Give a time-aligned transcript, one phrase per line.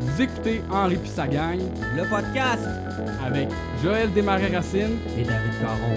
[0.00, 1.58] Vous écoutez Henri puis sa gang
[1.96, 2.66] Le podcast
[3.24, 3.48] avec
[3.82, 4.98] Joël Desmarais-Racine.
[5.16, 5.94] et David Caron.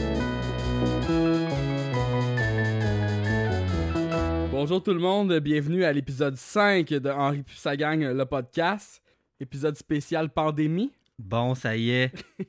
[4.52, 9.02] Bonjour tout le monde, bienvenue à l'épisode 5 de Henri puis sa gang, le podcast.
[9.42, 10.94] Épisode spécial pandémie.
[11.20, 12.12] Bon, ça y est.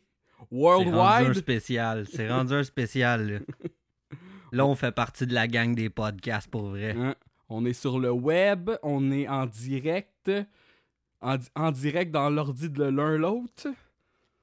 [0.48, 1.34] C'est rendu un Worldwide.
[1.34, 2.06] spécial.
[2.10, 3.28] C'est rendu un spécial.
[3.28, 3.38] Là.
[4.52, 6.94] Là, on fait partie de la gang des podcasts pour vrai.
[6.96, 7.16] Hein?
[7.48, 10.30] On est sur le web, on est en direct.
[11.20, 13.68] En, di- en direct dans l'ordi de l'un l'autre.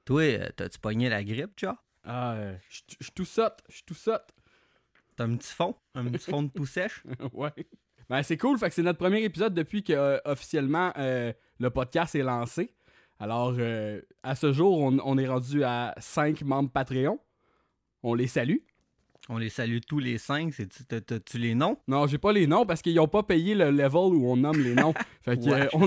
[0.04, 1.82] Toi, euh, t'as-tu pogné la grippe, tu vois?
[2.02, 2.56] Ah, euh,
[3.00, 4.28] je tout sotte, je suis tout sotte.
[5.16, 5.74] T'as un petit fond?
[5.94, 7.02] Un petit fond de tout sèche?
[7.32, 7.52] ouais.
[8.10, 11.70] Ben, c'est cool, fait que c'est notre premier épisode depuis que euh, officiellement euh, le
[11.70, 12.74] podcast est lancé.
[13.20, 13.54] Alors,
[14.24, 17.18] à ce jour, on, on est rendu à 5 membres Patreon.
[18.02, 18.58] On les salue.
[19.30, 20.52] On les salue tous les cinq.
[20.52, 21.78] C'est- T'as-tu les noms?
[21.88, 24.60] Non, j'ai pas les noms parce qu'ils ont pas payé le level où on nomme
[24.62, 24.92] les noms.
[25.22, 25.86] Fait que Ouais, on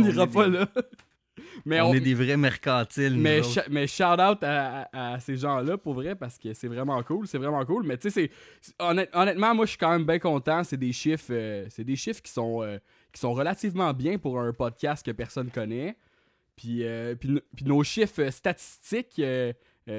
[0.00, 0.68] n'ira pas des- là.
[1.66, 3.16] Mais on on, est des vrais mercantiles.
[3.16, 6.68] mais, cha- mais shout out à, à- à ces gens-là pour vrai parce que c'est
[6.68, 7.84] vraiment cool, c'est vraiment cool.
[7.86, 8.30] Mais tu sais,
[8.78, 10.62] honnêtement, moi je suis quand même bien content.
[10.64, 12.78] C'est des chiffres, euh, c'est des chiffres qui sont euh,
[13.12, 15.96] qui sont relativement bien pour un podcast que personne connaît.
[16.56, 19.18] Puis, euh, puis, no- puis nos chiffres statistiques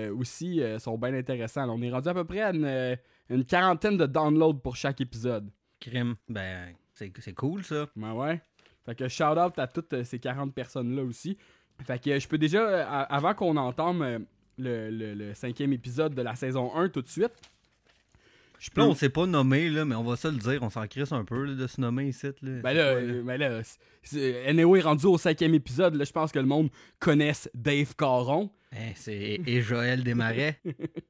[0.10, 1.70] aussi euh, sont bien intéressants.
[1.70, 2.96] On est rendu à peu près à une, euh,
[3.30, 5.50] une quarantaine de downloads pour chaque épisode.
[5.80, 6.16] Crime.
[6.30, 7.88] Ben, c'est cool, ça.
[7.96, 8.42] Ben ouais.
[8.86, 11.38] Fait que shout out à toutes euh, ces 40 personnes-là aussi.
[11.86, 14.20] Fait que euh, je peux déjà, euh, avant qu'on entame euh,
[14.58, 17.34] le, le- le cinquième épisode de la saison 1 tout de suite,
[18.60, 18.82] je peux.
[18.82, 20.64] Là, on s'est pas nommé, là, mais on va se le dire.
[20.64, 22.28] On s'en crisse un peu là, de se nommer ici.
[22.42, 22.62] Là.
[22.62, 26.02] Ben là, euh, ben là, NEO est rendu au cinquième épisode.
[26.02, 28.50] Je pense que le monde connaisse Dave Caron.
[28.96, 30.60] C'est et Joël Desmarais.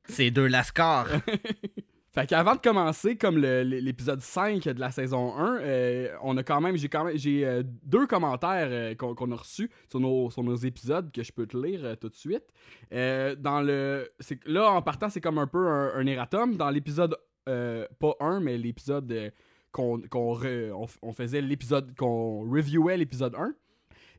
[0.05, 1.07] c'est deux lascars.
[2.13, 6.61] Fait qu'avant de commencer, comme l'épisode 5 de la saison 1, euh, on a quand
[6.61, 10.41] même, j'ai quand même, j'ai euh, deux commentaires euh, qu'on a reçus sur nos, sur
[10.41, 12.45] nos épisodes que je peux te lire tout de suite.
[12.89, 14.09] Dans le,
[14.45, 16.55] là en partant, c'est comme un peu un, un erratum.
[16.55, 19.33] Dans l'épisode, pas 1, mais l'épisode
[19.73, 23.53] qu'on, f- on faisait l'épisode, qu'on reviewait l'épisode 1.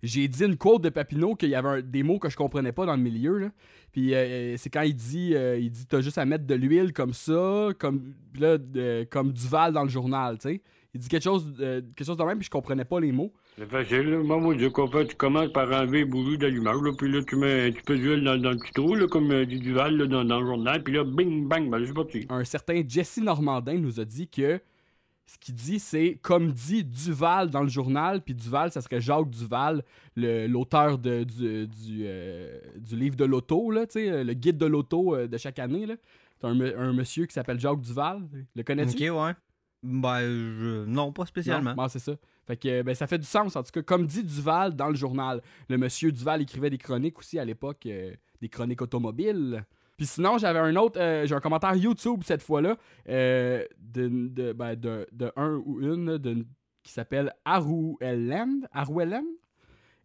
[0.03, 2.73] J'ai dit une quote de Papineau qu'il y avait un- des mots que je comprenais
[2.73, 3.39] pas dans le milieu.
[3.39, 3.51] Là.
[3.93, 6.93] Puis euh, c'est quand il dit euh, il dit t'as juste à mettre de l'huile
[6.93, 10.63] comme ça, comme là de- comme Duval dans le journal, tu sais.
[10.95, 13.31] Il dit quelque chose de, quelque chose de même puis je comprenais pas les mots.
[13.59, 14.19] C'est facile, là.
[14.23, 15.05] Moi, moi, je comprends.
[15.05, 17.97] Tu commences par enlever les bouillies d'allumage, là, puis là, tu mets un petit peu
[17.97, 20.95] d'huile dans, dans le petit trou, là, comme euh, du Duval, dans le journal, puis
[20.95, 22.27] là, bing, bang, ben, c'est parti.
[22.31, 24.59] Un certain Jesse Normandin nous a dit que
[25.27, 29.31] ce qu'il dit c'est comme dit Duval dans le journal, puis Duval ça serait Jacques
[29.31, 29.83] Duval,
[30.17, 35.59] l'auteur du, du, euh, du livre de l'auto le guide de l'auto euh, de chaque
[35.59, 35.87] année.
[36.41, 38.23] C'est un, un monsieur qui s'appelle Jacques Duval,
[38.55, 39.11] le connais-tu?
[39.11, 39.33] Ok, ouais.
[39.83, 40.85] Ben, je...
[40.87, 41.71] non, pas spécialement.
[41.71, 42.13] Non, bon, c'est ça.
[42.47, 43.83] Fait que ben, ça fait du sens, en tout cas.
[43.83, 45.43] Comme dit Duval dans le journal.
[45.69, 49.65] Le monsieur Duval écrivait des chroniques aussi à l'époque, euh, des chroniques automobiles.
[49.97, 52.77] Puis sinon, j'avais un autre, euh, j'ai un commentaire YouTube cette fois-là,
[53.09, 56.47] euh, de, de, ben, de, de un ou une de-
[56.83, 57.33] qui s'appelle.
[57.45, 59.25] Arouellen?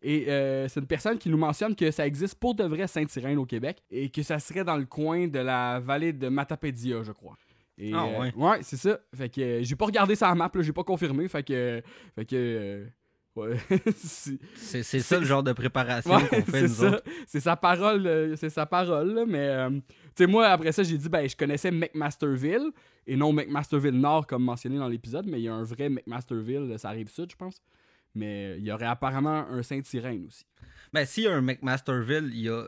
[0.03, 3.37] Et euh, c'est une personne qui nous mentionne que ça existe pour de vrai Sainte-Irène
[3.37, 7.11] au Québec et que ça serait dans le coin de la vallée de Matapédia, je
[7.11, 7.37] crois.
[7.77, 8.59] Et, Ah, euh, ouais.
[8.63, 8.97] c'est ça.
[9.15, 11.27] Fait que j'ai pas regardé sa map, j'ai pas confirmé.
[11.27, 11.81] Fait que.
[12.15, 12.87] Fait que.
[13.37, 13.81] Euh, ouais.
[13.95, 16.97] c'est ça le genre de préparation ouais, qu'on fait, nous.
[17.27, 19.47] C'est sa parole, euh, c'est sa parole, là, mais.
[19.47, 22.71] euh, tu sais, moi, après ça, j'ai dit, ben, je connaissais McMasterville
[23.07, 26.77] et non McMasterville Nord comme mentionné dans l'épisode, mais il y a un vrai McMasterville,
[26.77, 27.61] ça arrive sud, je pense.
[28.13, 30.45] Mais il y aurait apparemment un Saint-Irène aussi.
[30.91, 32.67] Ben, s'il y a un McMasterville, il y a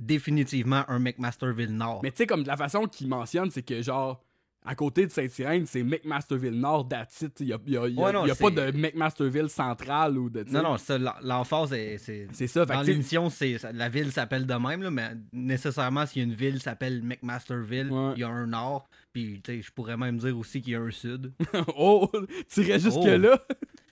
[0.00, 2.00] définitivement un McMasterville Nord.
[2.02, 4.24] Mais tu sais, comme de la façon qu'il mentionne, c'est que genre,
[4.64, 7.40] à côté de Saint-Irène, c'est McMasterville Nord, that's it.
[7.40, 8.70] Il n'y a, y a- il y a- Ouais, non, il y a pas de
[8.76, 10.44] McMasterville central ou de.
[10.44, 10.76] Non, non,
[11.22, 12.28] l'emphase, est- c'est...
[12.32, 13.28] C'est ça, Dans l'émission,
[13.74, 17.02] la ville s'appelle de même, là, mais nécessairement, s'il y a une ville qui s'appelle
[17.02, 18.12] McMasterville, Ouais.
[18.16, 20.90] il y a un nord, puis je pourrais même dire aussi qu'il y a un
[20.90, 21.32] sud.
[21.76, 22.08] oh,
[22.48, 23.44] tu irais jusque-là?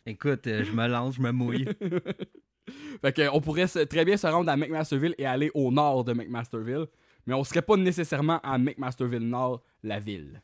[0.06, 1.68] Écoute, euh, je me lance, je me mouille.
[3.02, 6.12] Fait que, on pourrait très bien se rendre à McMasterville et aller au nord de
[6.12, 6.86] McMasterville.
[7.26, 10.40] Mais on serait pas nécessairement à McMasterville Nord, la ville.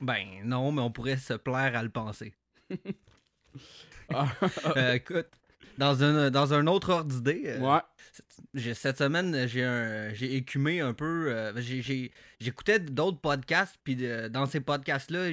[0.00, 2.34] Ben non, mais on pourrait se plaire à le penser.
[4.76, 5.30] Euh, écoute,
[5.78, 7.80] dans un, dans un autre ordre d'idée, euh, Ouais.
[8.74, 11.26] cette semaine, j'ai écumé un peu.
[11.28, 11.52] euh,
[12.38, 15.28] J'écoutais d'autres podcasts, puis de- dans ces podcasts-là,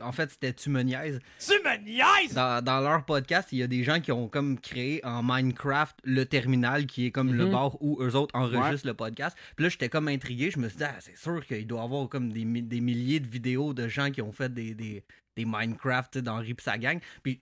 [0.00, 1.20] en fait, c'était Tu me niaises.
[1.38, 2.32] Tu me niaises!
[2.34, 5.96] Dans, dans leur podcast, il y a des gens qui ont comme créé en Minecraft
[6.04, 7.52] le terminal qui est comme le Mhm.
[7.52, 9.36] bar où eux autres enregistrent le podcast.
[9.54, 10.50] Puis là, j'étais comme intrigué.
[10.50, 12.80] Je me suis dit, ah, c'est sûr qu'il doit y avoir comme des, mi- des
[12.80, 15.04] milliers de vidéos de gens qui ont fait des, des,
[15.36, 16.98] des Minecraft dans Rip sa gang.
[17.22, 17.40] Puis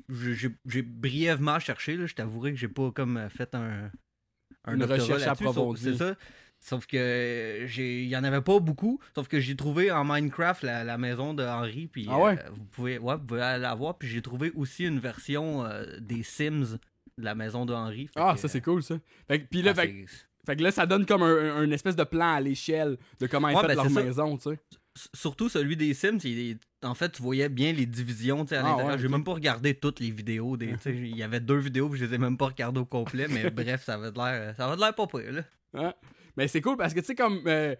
[0.67, 1.97] j'ai brièvement cherché.
[1.97, 2.07] là.
[2.07, 3.91] Je t'avouerai que j'ai pas comme euh, fait un,
[4.65, 5.83] un Une recherche approfondie.
[5.83, 6.15] C'est ça.
[6.65, 9.01] Sauf que j'ai- il y en avait pas beaucoup.
[9.17, 11.89] Sauf que j'ai trouvé en Minecraft la, la maison de Henry.
[11.89, 12.39] Puis Ah ouais?
[12.39, 13.99] euh, vous pouvez, ouais, vous pouvez aller la voir.
[13.99, 16.79] Puis j'ai trouvé aussi une version euh, des Sims
[17.19, 18.09] de la maison de Henry.
[18.15, 18.95] Ah, que, ça c'est cool ça.
[19.27, 21.57] Fait que- puis là, ah, fait, que- c'est- fait que là, ça donne comme un,
[21.57, 24.03] un espèce de plan à l'échelle de comment ils Ouais, font ben, leur ça.
[24.03, 24.59] maison, tu sais.
[25.15, 28.63] Surtout celui des Sims, il est- en fait, tu voyais bien les divisions à Ah,
[28.63, 28.87] l'intérieur.
[28.87, 30.57] ouais, J'ai même pas regardé toutes les vidéos.
[30.57, 33.27] Des, il y avait deux vidéos, puis je les ai même pas regardées au complet.
[33.29, 35.33] Mais bref, ça avait de l'air ça avait l'air pas pire.
[35.73, 35.95] Là.
[36.37, 37.75] Mais c'est cool parce que tu sais, comme euh,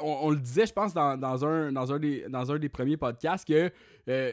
[0.00, 2.68] on, on le disait, je pense, dans, dans un, dans, un des, dans un des
[2.68, 3.70] premiers podcasts, que
[4.08, 4.32] euh,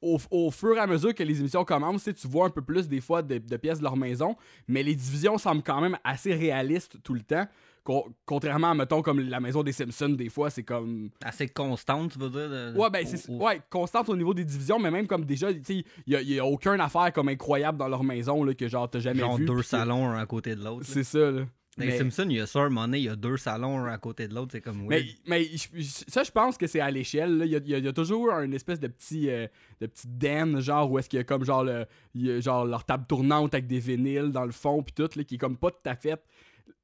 [0.00, 2.88] au, au fur et à mesure que les émissions commencent, tu vois un peu plus
[2.88, 4.36] des fois de, de pièces de leur maison,
[4.68, 7.46] mais les divisions semblent quand même assez réalistes tout le temps.
[7.84, 11.10] Con- contrairement à, mettons, comme la maison des Simpsons, des fois, c'est comme.
[11.22, 12.48] Assez constante, tu veux dire.
[12.48, 13.28] de- Ouais, ben, c'est.
[13.30, 16.42] Ouais, constante au niveau des divisions, mais même comme déjà, tu sais, il y a,
[16.42, 19.44] a aucune affaire comme incroyable dans leur maison, là, que genre, t'as jamais Genre vu.
[19.44, 20.86] deux salons un à côté de l'autre.
[20.86, 21.42] C'est ça, là.
[21.76, 24.28] Mais- les Simpsons, il y a ça, il y a deux salons un à côté
[24.28, 24.52] de l'autre.
[24.52, 25.08] C'est comme Mais, weird.
[25.26, 27.36] mais je- je- ça, je pense que c'est à l'échelle.
[27.36, 27.44] là.
[27.44, 29.46] Il y a, il y a- il y a toujours une espèce de petit, euh,
[29.80, 31.84] de petit den, genre, où est-ce qu'il y a comme genre, le,
[32.14, 35.10] il y a genre leur table tournante avec des vinyles dans le fond, puis tout,
[35.18, 36.22] là, qui est comme pas tout à fait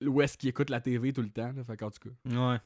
[0.04, 1.52] où est-ce qu'ils écoutent la TV tout le temps.
[1.54, 1.64] Là.
[1.64, 2.58] Fait qu'en tout cas, Ouais.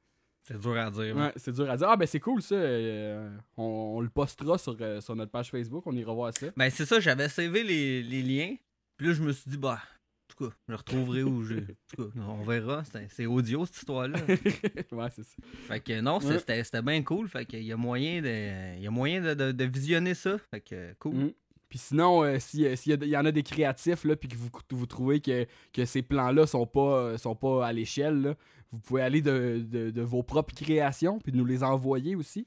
[0.46, 1.16] C'est dur à dire.
[1.16, 1.88] ouais, c'est dur à dire.
[1.88, 2.54] Ah, ben c'est cool ça.
[2.54, 5.82] euh, on, on le postera sur, euh, sur notre page Facebook.
[5.86, 6.48] On ira voir ça.
[6.54, 8.54] Ben, c'est ça, j'avais sauvé les, les liens.
[8.98, 11.54] Puis là, je me suis dit, bah, en tout cas, je le retrouverai où je.
[11.54, 11.60] En
[11.96, 12.82] tout cas, on verra.
[13.08, 14.19] C'est audio, cette histoire-là.
[14.28, 15.34] ouais, c'est ça.
[15.66, 16.38] fait que non, Ouais.
[16.38, 17.26] c'était c'était bien cool.
[17.26, 20.36] Fait qu'il y a moyen de, il y a moyen de, de- de visionner ça.
[20.50, 21.14] Fait que cool.
[21.14, 21.32] Mm.
[21.69, 24.50] Puis sinon, euh, si- s'il y, en a des créatifs, là, puis que vous,
[24.87, 25.46] trouvez que,
[25.84, 28.37] ces plans-là sont pas, euh, sont pas à l'échelle,
[28.72, 32.46] vous pouvez aller de, de- de vos propres créations, puis nous les envoyer aussi.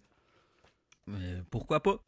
[1.08, 2.04] Mais pourquoi pas?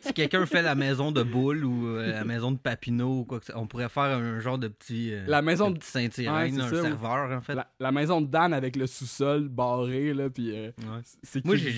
[0.00, 3.40] si quelqu'un fait la maison de boule ou euh, la maison de Papineau ou quoi
[3.40, 5.12] que ce- on pourrait faire un genre de petit.
[5.12, 7.54] euh, La maison de Saint-Irène, Ouais, un ça, serveur, en fait.
[7.54, 11.00] La, la maison de Dan avec le sous-sol barré, là, puis euh, Ouais.
[11.24, 11.68] c'est Moi, je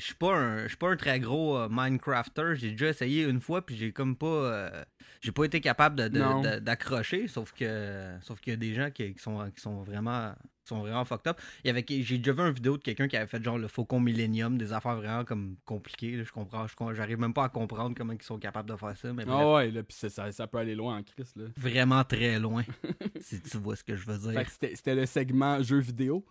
[0.00, 2.54] suis pas un, je suis pas un très gros euh, Minecrafter.
[2.56, 4.84] J'ai déjà essayé une fois, puis j'ai comme pas, euh,
[5.20, 6.18] j'ai pas été capable de- de-
[6.54, 7.28] de- d'accrocher.
[7.28, 10.32] Sauf que, sauf qu'il y a des gens qui, qui sont, qui sont vraiment,
[10.68, 11.40] sont vraiment fucked up.
[11.64, 13.68] Il y avait, j'ai déjà vu une vidéo de quelqu'un qui avait fait genre le
[13.68, 16.16] Faucon Millennium, des affaires vraiment comme compliquées.
[16.16, 16.24] là.
[16.24, 19.24] Je comprends, j'arrive même pas à comprendre comment ils sont capables de faire ça, mais
[19.28, 21.46] Ah ouais, là, puis ça, peut aller loin en Christ, là.
[21.56, 22.62] vraiment très loin,
[23.20, 24.44] si tu vois ce que je veux Fait dire.
[24.44, 26.24] que c'était c'était le segment jeux vidéo.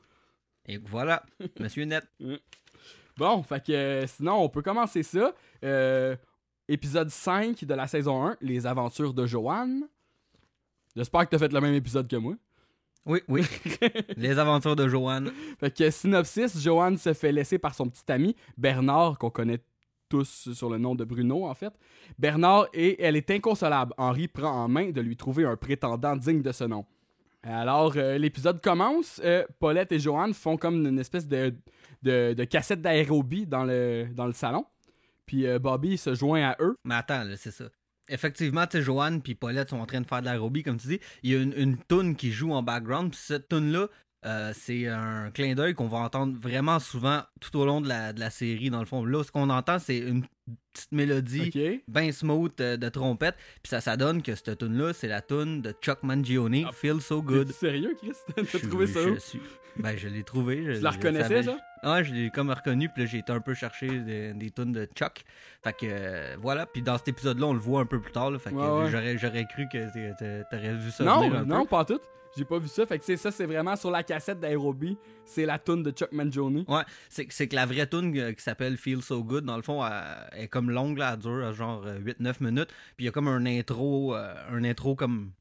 [0.65, 1.23] Et voilà,
[1.59, 2.05] Monsieur Net.
[3.17, 5.33] Bon, fait que euh, sinon, on peut commencer ça.
[5.63, 6.15] Euh,
[6.67, 9.87] épisode 5 de la saison 1, Les aventures de Joanne.
[10.95, 12.35] J'espère que t'as fait le même épisode que moi.
[13.07, 13.41] Oui, oui.
[14.17, 15.31] Les aventures de Joanne.
[15.59, 19.59] Fait que synopsis, Joanne se fait laisser par son petit ami Bernard, qu'on connaît
[20.09, 21.73] tous sur le nom de Bruno en fait.
[22.19, 23.93] Bernard et elle est inconsolable.
[23.97, 26.85] Henri prend en main de lui trouver un prétendant digne de ce nom.
[27.43, 29.21] Alors euh, l'épisode commence.
[29.23, 31.53] euh, Paulette et Joanne font comme une espèce de,
[32.03, 34.65] de, de cassette d'aérobie dans le, dans le salon.
[35.25, 36.77] Puis euh, Bobby se joint à eux.
[36.83, 37.65] Mais attends, c'est ça.
[38.09, 40.87] Effectivement, tu sais, Joanne puis Paulette sont en train de faire de l'aérobie, comme tu
[40.87, 40.99] dis.
[41.23, 43.87] Il y a une, une toune qui joue en background, puis cette toune-là,
[44.25, 48.13] euh, c'est un clin d'œil qu'on va entendre vraiment souvent tout au long de la,
[48.13, 49.05] de la série, dans le fond.
[49.05, 50.25] Là, ce qu'on entend, c'est une
[50.73, 51.81] petite mélodie Ok.
[51.87, 55.61] bien smooth euh, de trompette, puis ça, ça donne que cette tune-là, c'est la tune
[55.61, 57.51] de Chuck Mangione, Ah, Feel So Good.
[57.51, 58.11] Sérieux, Chris?
[58.51, 59.19] T'as trouvé ça je où?
[59.19, 59.41] suis-
[59.77, 60.63] Ben, je l'ai trouvé.
[60.65, 61.57] Je, Tu la reconnaissais, ça?
[61.83, 64.71] Ah, je l'ai comme reconnu, puis là, j'ai été un peu chercher des, des tunes
[64.71, 65.23] de Chuck.
[65.63, 66.65] Fait que, euh, voilà.
[66.65, 68.39] Puis dans cet épisode-là, on le voit un peu plus tard, là.
[68.39, 68.89] Fait que Ouais, ouais.
[68.89, 71.67] j'aurais, j'aurais cru que t'aurais vu ça Non, venir un non, peu.
[71.69, 71.99] pas tout.
[72.37, 72.85] J'ai pas vu ça.
[72.85, 74.95] Fait que c'est ça, c'est vraiment sur la cassette d'aérobie.
[75.25, 76.63] C'est la toune de Chuck Mangione.
[76.67, 79.63] Ouais, c'est, c'est que la vraie tune euh, qui s'appelle Feel So Good, dans le
[79.63, 82.69] fond, elle, est comme longue, là, elle dure euh, genre euh, 8-9 minutes.
[82.95, 85.31] Puis il y a comme un intro, euh, un intro comme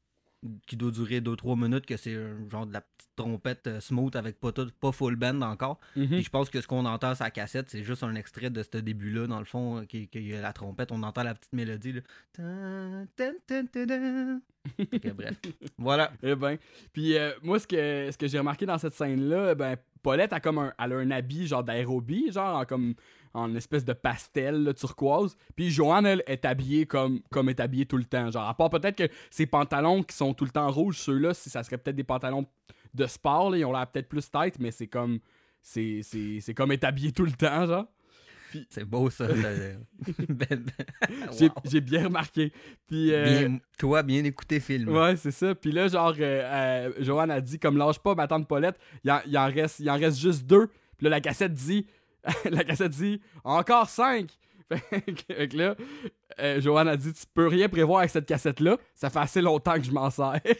[0.67, 2.15] qui doit durer 2-3 minutes, que c'est
[2.49, 5.79] genre de la petite trompette euh, smooth avec pas, tout, pas full band encore.
[5.95, 6.07] Mhm.
[6.07, 8.63] Puis je pense que ce qu'on entend sur la cassette, c'est juste un extrait de
[8.63, 10.91] ce début-là, dans le fond, euh, qui, qui la trompette.
[10.91, 11.93] On entend la petite mélodie.
[11.93, 12.01] Là.
[15.15, 15.35] Bref.
[15.77, 16.11] Voilà.
[16.21, 16.57] Eh ben.
[16.93, 20.39] Puis euh, moi, ce que, ce que j'ai remarqué dans cette scène-là, ben, Paulette a
[20.39, 22.93] comme un, elle a un habit genre d'aérobie, genre en, comme
[23.37, 25.37] en espèce de pastel là, turquoise.
[25.55, 28.31] Puis Joanne, elle, est habillée comme, comme est habillée tout le temps.
[28.31, 31.49] Genre, à part peut-être que ses pantalons qui sont tout le temps rouges, ceux-là, si
[31.49, 32.45] ça serait peut-être des pantalons
[32.93, 35.19] de sport, là, ils ont l'air peut-être plus tête, mais c'est comme.
[35.61, 37.85] C'est, c'est, c'est comme être habillé tout le temps, genre.
[38.69, 39.27] C'est beau ça.
[39.37, 39.77] Ben,
[40.29, 40.63] ben,
[41.65, 42.51] J'ai, bien remarqué.
[42.87, 43.13] Puis.
[43.13, 44.89] euh, Bien- toi, bien écouté film.
[44.89, 45.53] Ouais, c'est ça.
[45.53, 49.11] Puis là, genre, euh, euh, Joanne a dit, comme lâche pas ma tante Paulette, il
[49.11, 50.67] en, il en reste, il en reste juste deux.
[50.97, 51.85] Puis là, la cassette dit,
[52.49, 54.31] la cassette dit, encore cinq.
[54.69, 55.75] Fait que là,
[56.39, 58.77] euh, Joanne a dit, tu peux rien prévoir avec cette cassette-là.
[58.95, 60.39] Ça fait assez longtemps que je m'en sers.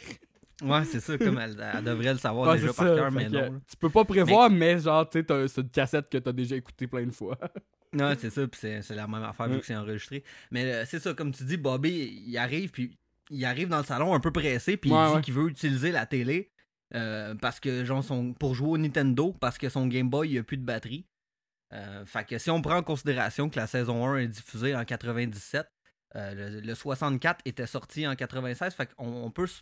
[0.60, 3.40] Ouais, c'est ça, comme elle, elle devrait le savoir Ouais, déjà par cœur, mais non.
[3.42, 3.48] là.
[3.70, 6.88] Tu peux pas prévoir, mais, genre, tu sais, c'est une cassette que t'as déjà écoutée
[6.88, 7.38] plein de fois.
[7.92, 10.24] Non, c'est ça, puis c'est la même affaire vu que c'est enregistré.
[10.50, 12.98] Mais euh, c'est ça, comme tu dis, Bobby, il arrive, puis
[13.30, 15.20] il arrive dans le salon un peu pressé, puis Ouais, il dit ouais.
[15.22, 16.50] qu'il veut utiliser la télé
[16.92, 20.38] euh, parce que, genre, son, pour jouer au Nintendo, parce que son Game Boy, il
[20.38, 21.06] a plus de batterie.
[21.72, 24.84] Euh, fait que si on prend en considération que la saison 1 est diffusée en
[24.84, 25.66] 97,
[26.16, 29.60] euh, le, le 64 était sorti en 96, fait qu'on on peut se-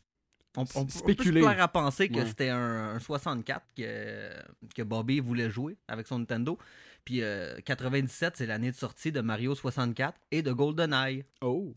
[0.56, 1.44] on, on- on peut se Spéculer.
[1.44, 2.26] à penser que Ouais.
[2.26, 4.30] c'était un, un 64 que,
[4.74, 6.56] que Bobby voulait jouer avec son Nintendo.
[7.04, 11.24] Puis euh, 97, c'est l'année de sortie de Mario 64 et de GoldenEye.
[11.40, 11.72] Oh.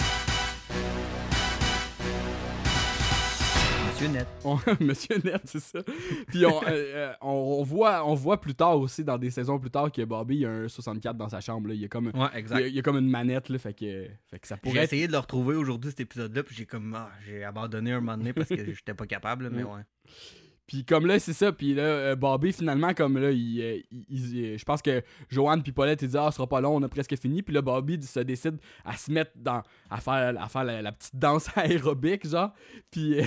[4.00, 4.28] Monsieur Net.
[4.46, 5.80] On- Monsieur Net, c'est ça.
[6.28, 9.60] Puis on, euh, euh, on, on voit, on voit plus tard aussi, dans des saisons
[9.60, 11.68] plus tard, que Bobby, il y a un 64 dans sa chambre.
[11.68, 11.74] Là.
[11.74, 12.60] Il, y a comme, Ouais, il, y a, exact.
[12.68, 14.94] il y a comme une manette, là, fait, que, fait que ça J'ai pourrait être
[14.94, 16.96] essayé de le retrouver aujourd'hui, cet épisode-là, puis j'ai comme.
[16.98, 19.82] ah, j'ai abandonné un moment donné parce que j'étais pas capable, mais ouais.
[20.66, 21.52] Puis comme là, c'est ça.
[21.52, 25.72] Puis là, euh, Bobby, finalement, comme là, il, il- il- je pense que Joanne puis
[25.72, 28.00] Paulette, ils disent «Ah, ce sera pas long, on a presque fini.» Puis là, Bobby
[28.04, 29.64] se décide à se mettre dans...
[29.90, 32.54] à faire, à faire la, la petite danse aérobique, genre.
[32.92, 33.24] Puis, euh,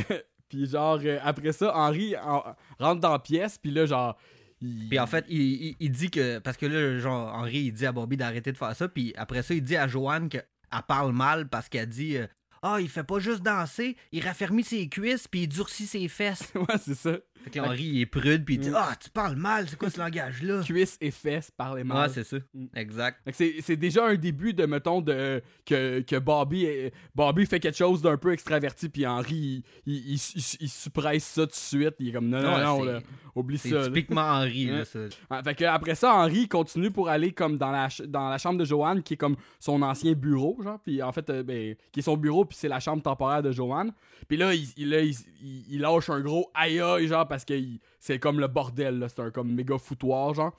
[0.53, 2.45] puis genre, euh, après ça, Henri en-
[2.79, 4.17] rentre dans la pièce, puis là, genre...
[4.61, 4.89] Il...
[4.89, 6.39] Puis en fait, il, il- il dit que.
[6.39, 8.87] Parce que là, genre, Henri, il dit à Bobby d'arrêter de faire ça.
[8.89, 10.45] Puis après ça, il dit à Joanne qu'elle
[10.87, 12.27] parle mal parce qu'elle dit euh,
[12.63, 16.53] Ah, il fait pas juste danser, il raffermit ses cuisses puis il durcit ses fesses.
[16.55, 17.17] ouais, c'est ça.
[17.45, 18.75] Fait que Henri, il est prude puis il dit Mm.
[18.77, 22.03] Ah, tu parles mal, c'est quoi ce langage-là Cuisses et fesses par les mains.
[22.03, 22.37] Ouais, c'est ça.
[22.55, 22.67] Mm.
[22.77, 23.19] Exact.
[23.33, 27.77] C'est c'est déjà un début de, mettons, de, que, que Bobby, est- Bobby fait quelque
[27.79, 30.15] chose d'un peu extraverti, puis Henri, il, il,
[30.61, 31.95] il, suppresse ça tout de suite.
[31.99, 33.01] Il est comme, non, non, Ouais, non, c'est- là,
[33.35, 33.77] oublie C'est ça.
[33.79, 33.85] là.
[33.87, 34.99] typiquement Henri, là, ça.
[35.31, 38.59] Ouais, fait que après ça, Henri continue pour aller comme dans la, dans la chambre
[38.59, 42.01] de Joanne, qui est comme son ancien bureau, genre, puis en fait, euh, ben, qui
[42.01, 43.93] est son bureau, puis c'est la chambre temporaire de Joanne.
[44.29, 47.47] Puis là, il, il- là, il, il- il lâche un gros aïe aïe, genre, parce
[47.47, 47.55] que
[47.99, 50.53] c'est comme le bordel, c'est un comme méga foutoir, genre.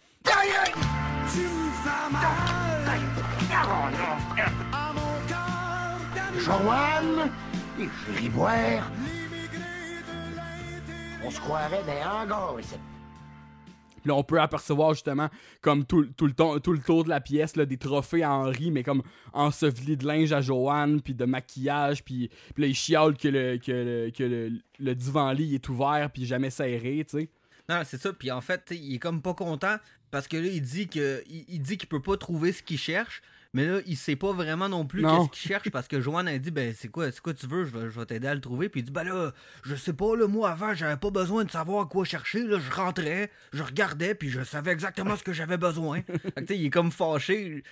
[6.40, 7.32] Joanne,
[7.78, 8.92] les grivoires.
[11.24, 12.56] On se croirait des hangars.
[14.06, 15.30] Là, on peut apercevoir justement
[15.62, 16.10] comme tout, le,
[16.60, 20.32] tout le tour de la pièce des trophées à Henri, mais comme ensevelis de linge
[20.32, 24.52] à Joanne, puis de maquillage, puis, puis là, il chiale que le, que le, que
[24.80, 27.30] le, divan-lit est ouvert, puis jamais serré, tu sais.
[27.70, 28.12] Non, c'est ça.
[28.12, 29.78] Puis en fait, il est comme pas content
[30.12, 32.78] parce que là, il dit que il, il dit qu'il peut pas trouver ce qu'il
[32.78, 33.22] cherche.
[33.54, 36.38] Mais là, il sait pas vraiment non plus qu'est-ce qu'il cherche parce que Joanne a
[36.40, 38.42] dit ben c'est quoi c'est quoi tu veux je vais, je vais t'aider à le
[38.42, 38.68] trouver.
[38.68, 39.32] Puis il dit ben là
[39.64, 42.76] je sais pas là moi avant j'avais pas besoin de savoir quoi chercher là je
[42.76, 46.02] rentrais je regardais puis je savais exactement ce que j'avais besoin.
[46.36, 47.64] Fait que, il est comme fâché.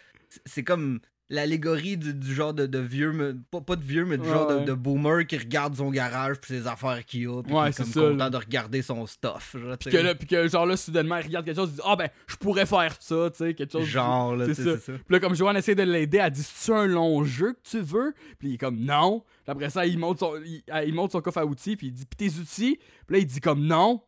[0.45, 1.00] C'est comme
[1.31, 4.29] l'allégorie du, du genre de, de vieux me- pas, pas de vieux mais du Ouais,
[4.29, 7.71] genre de, boomer qui regarde son garage puis ses affaires qu'il a puis Ouais, est
[7.71, 8.29] c'est comme ça, content là.
[8.29, 11.45] de regarder son stuff genre, Puis que, là, puis que genre là, soudainement, il regarde
[11.45, 13.85] quelque chose, il dit Ah ben, je pourrais faire ça, tu sais, quelque chose.
[13.85, 14.63] Genre, là, c'est ça.
[14.77, 14.93] c'est ça.
[14.93, 17.79] Puis là, comme Joanne essaie de l'aider, elle dit C'est-tu un long jeu que tu
[17.79, 19.23] veux Puis il est comme Non.
[19.43, 21.93] Puis après ça, il monte son, il, il monte son coffre à outils, puis il
[21.93, 24.01] dit Puis tes outils Puis là, il dit comme Non.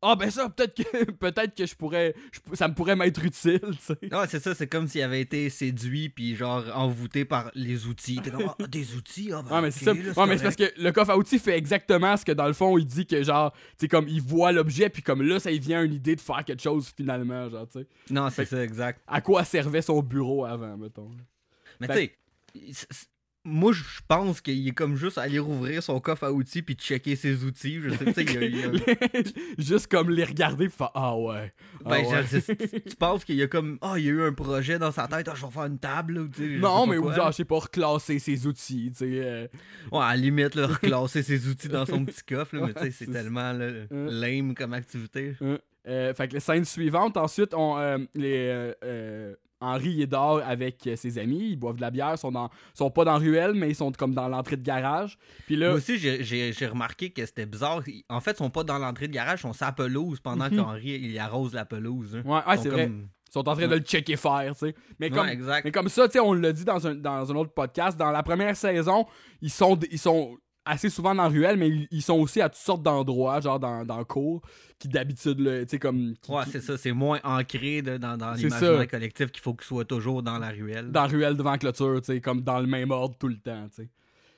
[0.00, 2.14] Ah ben ça, peut-être que peut-être que je pourrais.
[2.30, 3.98] je- ça me pourrait m'être utile, tu sais.
[4.12, 8.20] Non, c'est ça, c'est comme s'il avait été séduit puis genre envoûté par les outils.
[8.22, 9.92] T'es comme, ah, des outils, ah, ben, Ouais, mais c'est ça.
[9.94, 12.46] là, Ouais, mais c'est parce que le coffre à outils fait exactement ce que dans
[12.46, 15.40] le fond, il dit que genre, tu sais, comme il voit l'objet, puis comme là,
[15.40, 17.86] ça lui vient une idée de faire quelque chose finalement, genre, tu sais.
[18.10, 19.02] Non, c'est Fait- ça, exact.
[19.08, 21.10] À quoi servait son bureau avant, mettons.
[21.80, 22.16] Mais tu Fait-
[22.72, 22.86] sais,
[23.48, 27.16] moi, je pense qu'il est comme juste aller rouvrir son coffre à outils puis checker
[27.16, 27.80] ses outils.
[27.80, 29.22] Je sais, il y a- il y a-
[29.58, 31.52] Juste comme les regarder, faire Ah ouais.
[31.84, 32.80] Ah Ben, ouais.
[32.88, 35.08] tu penses qu'il y a comme, ah, il y a eu un projet dans sa
[35.08, 36.28] tête, ah, je vais faire une table, ou
[36.58, 39.46] Non, mais ou genre, je sais pas, reclasser ses outils, euh,
[39.92, 42.80] Ouais, à la limite, là, reclasser ses outils dans son petit coffre, là, mais tu
[42.82, 45.34] sais, c'est tellement là, lame comme activité.
[45.86, 50.40] Euh, fait que les scènes suivantes, ensuite, on, euh, les, euh, euh, Henri est dehors
[50.44, 53.54] avec euh, ses amis, ils boivent de la bière, sont, dans, sont pas dans ruelle,
[53.54, 55.18] mais ils sont comme dans l'entrée de garage.
[55.46, 57.82] Puis là, Moi aussi, j'ai- remarqué que c'était bizarre.
[58.08, 60.56] En fait, ils sont pas dans l'entrée de garage, ils sont la pelouse pendant Mhm.
[60.56, 62.16] qu'Henri il arrose la pelouse.
[62.16, 62.22] hein.
[62.24, 64.66] ouais, ouais, Ils sont c'est vrai, ils sont en train de le checker faire, tu
[64.68, 64.74] sais.
[65.00, 65.64] Mais comme, exact.
[65.64, 68.10] mais comme ça, tu sais, on l'a dit dans un, dans un autre podcast, dans
[68.10, 69.06] la première saison,
[69.42, 72.60] ils sont, ils sont assez souvent dans la ruelle, mais ils, sont aussi à toutes
[72.60, 74.42] sortes d'endroits, genre dans, dans le cours,
[74.78, 76.14] qui d'habitude, tu sais, comme.
[76.20, 76.76] qui- Ouais, qui- c'est ça.
[76.76, 80.48] C'est moins ancré de- dans, dans l'imaginaire collectif qu'il faut qu'il soit toujours dans la
[80.50, 80.90] ruelle.
[80.92, 83.38] dans la ruelle devant la clôture, tu sais, comme dans le même ordre tout le
[83.38, 83.88] temps, tu sais.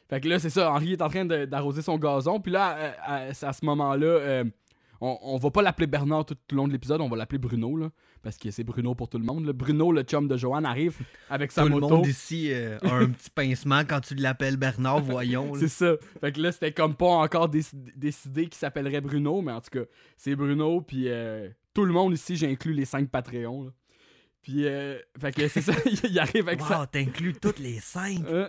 [0.08, 3.14] Fait que là, c'est ça, Henri est en train d'arroser son gazon, puis là, à,
[3.14, 4.44] à- à ce moment-là, euh,
[5.00, 7.38] on, on va pas l'appeler Bernard tout, tout le long de l'épisode, on va l'appeler
[7.38, 7.90] Bruno, là,
[8.22, 9.46] parce que c'est Bruno pour tout le monde.
[9.46, 9.52] là.
[9.52, 10.98] Bruno, le chum de Joanne, arrive
[11.30, 11.88] avec sa Tout le moto.
[11.96, 15.54] monde ici euh, a un petit pincement quand tu l'appelles Bernard, voyons.
[15.58, 15.94] C'est ça.
[16.20, 19.70] Fait que là, c'était comme pas encore déc- décidé qu'il s'appellerait Bruno, mais en tout
[19.70, 19.84] cas,
[20.16, 23.70] c'est Bruno, puis euh, tout le monde ici, j'ai inclus les cinq Patreons, là.
[24.42, 25.74] Puis, euh, fait que c'est ça,
[26.10, 26.80] il arrive avec sa...
[26.80, 28.24] Wow, t'inclus toutes les cinq.
[28.26, 28.48] Euh,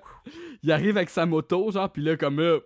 [0.63, 2.60] il arrive avec sa moto, genre, puis là, comme là,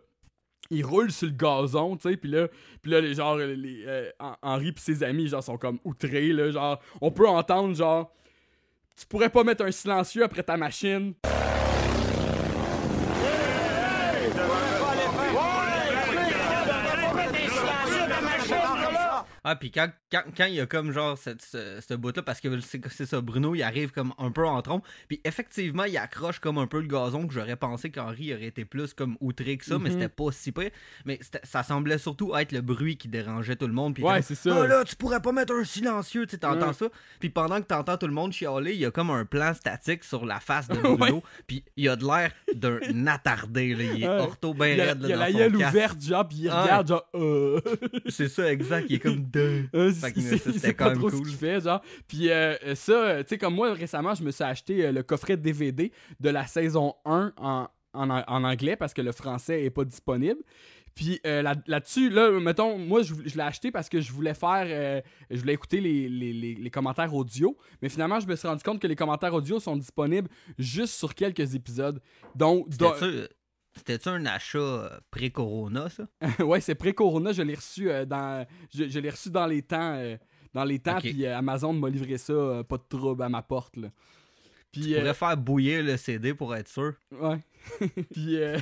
[0.71, 2.47] il roule sur le gazon, tu sais, puis là,
[2.81, 6.49] puis là, les, genre, euh, Hen- Henri pis ses amis, genre, sont comme outrés, là,
[6.51, 8.11] genre, on peut entendre, genre,
[8.97, 11.13] tu pourrais pas mettre un silencieux après ta machine.
[19.47, 22.41] Ah, puis quand, quand, quand il y a comme genre cette, ce, ce bout-là, parce
[22.41, 26.39] que c'est ça, Bruno, il arrive comme un peu en trompe, puis effectivement, il accroche
[26.39, 29.65] comme un peu le gazon, que j'aurais pensé qu'Henri aurait été plus comme outré que
[29.65, 29.95] ça, mais Mhm.
[29.95, 30.71] c'était pas si pire.
[31.05, 33.93] Mais ça semblait surtout être le bruit qui dérangeait tout le monde.
[33.93, 34.61] Puis il Ouais, c'est ça.
[34.63, 36.87] Ah là, tu pourrais pas mettre un silencieux, tu sais, t'entends ça.
[37.19, 40.03] Puis pendant que t'entends tout le monde chialer, il y a comme un plan statique
[40.03, 40.95] sur la face de Ouais.
[40.97, 43.83] Bruno, puis il a de l'air d'un attardé, là.
[43.83, 44.17] Il est Ouais.
[44.19, 46.47] ortho bien Il y a, raide, là, il a la gueule ouverte, genre, pis il
[46.49, 46.53] Ouais.
[46.61, 47.59] regarde, genre, euh.
[48.09, 48.87] C'est ça, exact.
[48.89, 49.69] Il est comme deux.
[49.75, 51.25] Euh, c'était sait quand même trop cool.
[51.25, 51.81] ce qu'il fait, genre.
[52.07, 54.91] Puis euh, euh, ça, euh, tu sais, comme moi, récemment, je me suis acheté euh,
[54.91, 59.63] le coffret DVD de la saison 1 en, en, en anglais parce que le français
[59.63, 60.41] est pas disponible.
[60.95, 64.33] Puis euh, là- là-dessus, là, mettons, moi, je, je l'ai acheté parce que je voulais
[64.33, 67.57] faire, euh, je voulais écouter les, les- les- les commentaires audio.
[67.81, 71.13] Mais finalement, je me suis rendu compte que les commentaires audio sont disponibles juste sur
[71.13, 71.99] quelques épisodes.
[72.33, 72.69] Donc,
[73.75, 76.07] c'était-tu un achat euh, pré-corona, ça?
[76.43, 79.95] ouais, c'est pré-Corona, je l'ai reçu euh, dans je, je l'ai reçu dans les temps
[79.95, 80.17] euh,
[80.53, 83.89] dans les temps puis Amazon m'a livré ça pas de trouble à ma porte là.
[84.75, 86.93] Puis Tu euh, pourrais faire bouillir le CD pour être sûr.
[87.11, 87.37] ouais.
[88.13, 88.59] puis euh,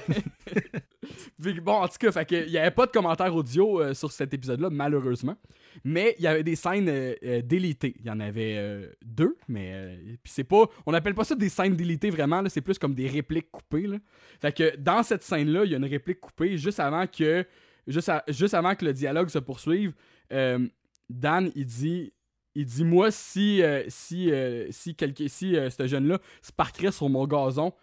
[1.62, 4.12] bon, en tout cas, fait que il y avait pas de commentaires audio euh, sur
[4.12, 5.36] cet épisode-là malheureusement,
[5.84, 7.96] mais il y avait des scènes euh, euh, délitées.
[8.00, 11.36] Il y en avait euh, deux, mais euh, puis c'est pas on n'appelle pas ça
[11.36, 13.98] des scènes délitées vraiment c'est plus comme des répliques coupées là.
[14.42, 17.46] Fait que dans cette scène-là, il y a une réplique coupée juste avant que
[17.88, 19.94] juste, à- juste avant que le dialogue se poursuive.
[20.32, 20.66] euh,
[21.10, 22.14] Dan, il dit,
[22.56, 26.92] il dit moi si euh, si euh, si quelqu'un si euh, ce jeune-là se parquerait
[26.92, 27.74] sur mon gazon,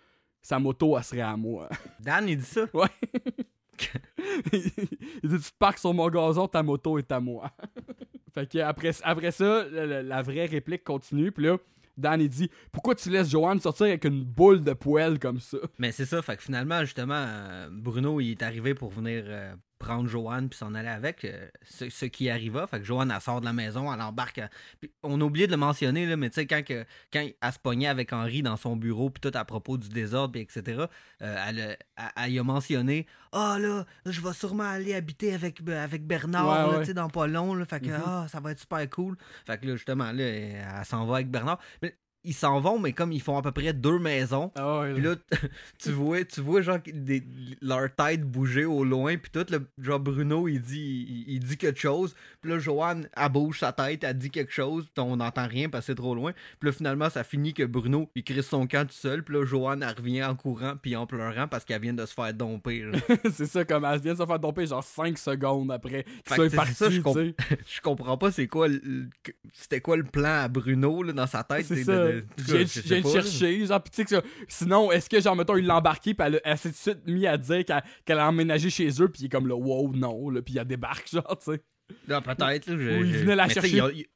[0.42, 1.68] sa moto elle serait à moi.
[2.00, 2.66] Dan, il dit ça?
[4.52, 4.72] il dit
[5.22, 7.50] tu te parques sur mon gazon, ta moto est à moi.
[8.35, 11.56] fait que après, après ça, la, vraie réplique continue, puis là
[11.96, 15.59] Dan il dit pourquoi tu laisses Joanne sortir avec une boule de poêle comme ça?
[15.78, 19.54] Mais c'est ça, fait que finalement, justement, euh, Bruno, il est arrivé pour venir euh,
[19.80, 21.24] prendre Joanne puis s'en aller avec.
[21.24, 24.38] euh, ce, ce qui arriva, fait que Joanne, elle sort de la maison, elle embarque.
[24.38, 27.26] à- puis on a oublié de le mentionner, là, mais tu sais, quand, que- quand
[27.40, 30.42] elle se pognait avec Henri dans son bureau, puis tout à propos du désordre, puis
[30.42, 30.84] etc.,
[31.22, 35.32] euh, elle, a- elle, elle y a mentionné Ah là, je vais sûrement aller habiter
[35.34, 36.94] avec, avec Bernard, Ouais, là, ouais.
[36.94, 38.02] dans pas long, là, fait que Mhm.
[38.04, 39.16] ah, ça va être super cool.
[39.46, 41.58] Fait que là, justement, là, elle, elle s'en va avec Bernard.
[41.82, 45.02] Mais ils s'en vont, mais comme ils font à peu près deux maisons, Ah puis
[45.02, 45.14] là,
[45.78, 47.22] tu vois, tu vois genre des,
[47.62, 51.56] leur tête bouger au loin, puis tout, le, genre Bruno, il dit, il, il dit
[51.56, 55.16] quelque chose, puis là, Joanne, elle bouge sa tête, elle dit quelque chose, puis on
[55.16, 58.22] n'entend rien parce que c'est trop loin, puis là, finalement, ça finit que Bruno, il
[58.22, 61.48] crisse son camp tout seul, puis là, Joanne, elle revient en courant, puis en pleurant
[61.48, 62.85] parce qu'elle vient de se faire domper.
[63.33, 66.28] c'est ça comme elle vient de se faire domper genre 5 secondes après Fait qu'ils
[66.28, 67.18] que soient c'est partis, ça, je comp-.
[67.66, 68.68] Je comprends pas c'est quoi,
[69.52, 71.64] c'était quoi le plan à Bruno, là, dans sa tête.
[71.64, 71.85] C'est
[72.36, 73.66] tout Je viens de- chercher.
[73.66, 76.26] Genre, pis tu sais que ça- sinon, est-ce que, genre, mettons, il l'a embarqué, puis
[76.26, 78.88] elle, a- elle s'est tout de suite mis à dire qu'elle qu'elle a emménagé chez
[79.00, 81.60] eux, puis il est comme là, wow, non, là, puis il débarque, genre, tu sais,
[82.08, 84.06] Non, peut-être, Ou il venait la chercher il y a- il-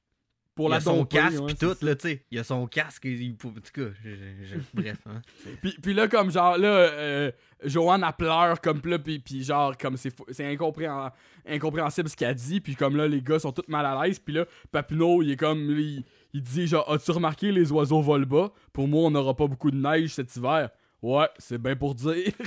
[0.55, 1.85] pour il la a son domper, casque ouais, tout, ça.
[1.87, 2.25] là, tu sais.
[2.31, 4.99] Il a son casque, il, en tout cas, je- bref.
[5.07, 5.21] Hein,
[5.61, 7.33] Puis, puis là, comme genre, là, euh,
[7.65, 11.11] Joanne, elle pleure, comme là, puis, puis genre, comme c'est fou- c'est incompréhen-
[11.45, 14.35] incompréhensible ce qu'elle dit, puis comme là, les gars sont tous mal à l'aise, puis
[14.35, 16.05] là, Papineau, il est comme, il,
[16.35, 18.53] il dit, genre, as-tu remarqué les oiseaux volent bas?
[18.73, 20.69] Pour moi, on n'aura pas beaucoup de neige cet hiver.
[21.01, 22.33] Ouais, c'est bien pour dire.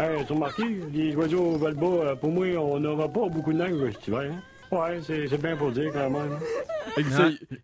[0.00, 3.58] Hey, tu remarqué, les oiseaux volent bas, euh, pour moi, on n'aura pas beaucoup de
[3.58, 4.32] neige cet hiver.
[4.32, 4.40] Hein?
[4.70, 6.38] Ouais, c'est c'est bien pour dire quand même.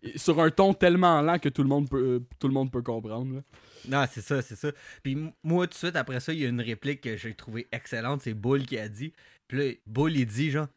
[0.03, 2.71] Il- sur un ton tellement lent que tout le monde peut, euh, tout le monde
[2.71, 3.35] peut comprendre.
[3.35, 3.41] là.
[3.87, 4.69] Non, c'est ça, c'est ça.
[5.01, 7.67] Puis moi, tout de suite, après ça, il y a une réplique que j'ai trouvée
[7.71, 8.21] excellente.
[8.23, 9.13] C'est Bull qui a dit.
[9.47, 10.67] Puis là, Bull, il dit genre,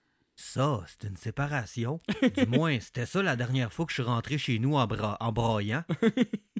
[0.41, 2.01] ça, c'est une séparation.
[2.37, 5.17] du moins, c'était ça la dernière fois que je suis rentré chez nous en, bra-
[5.21, 5.83] en braillant.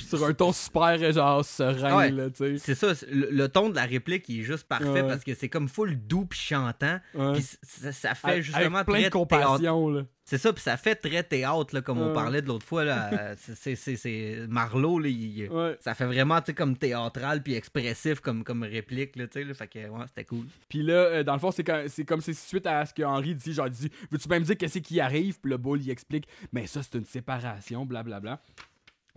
[0.08, 2.10] sur un ton super, genre, serein, Ouais.
[2.10, 2.58] là, tu sais.
[2.58, 5.02] C'est ça, le, le ton de la réplique il est juste parfait Ouais.
[5.02, 6.98] parce que c'est comme full doux puis chantant.
[7.34, 10.02] Puis ça, ça fait Avec- justement avec plein très de compassion, là.
[10.22, 12.84] C'est ça, puis ça fait très théâtre, là, comme on parlait de l'autre fois.
[12.84, 15.76] Là, euh, c'est- c'est- c'est Marlowe, là, il- Ouais.
[15.80, 19.16] ça fait vraiment tu sais, comme théâtral puis expressif comme, comme réplique.
[19.16, 20.44] Là, tu sais, là, fait que ouais, c'était cool.
[20.68, 23.02] Puis là, euh, dans le fond, c'est quand- c'est comme c'est suite à ce que
[23.02, 25.82] Henry dit, genre, il dit Veux-tu bien me dire qu'est-ce qui arrive Puis le Bull,
[25.82, 28.40] il explique Mais ça, c'est une séparation, blablabla.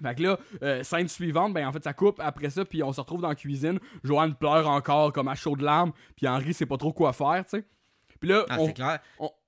[0.02, 2.92] Fait que là, euh, scène suivante, ben en fait, ça coupe après ça, puis on
[2.94, 3.80] se retrouve dans la cuisine.
[4.04, 7.44] Joanne pleure encore comme à chaud de larmes, puis Henry sait pas trop quoi faire,
[7.46, 7.66] tu sais.
[8.20, 9.00] Puis là, Ah, on, clair.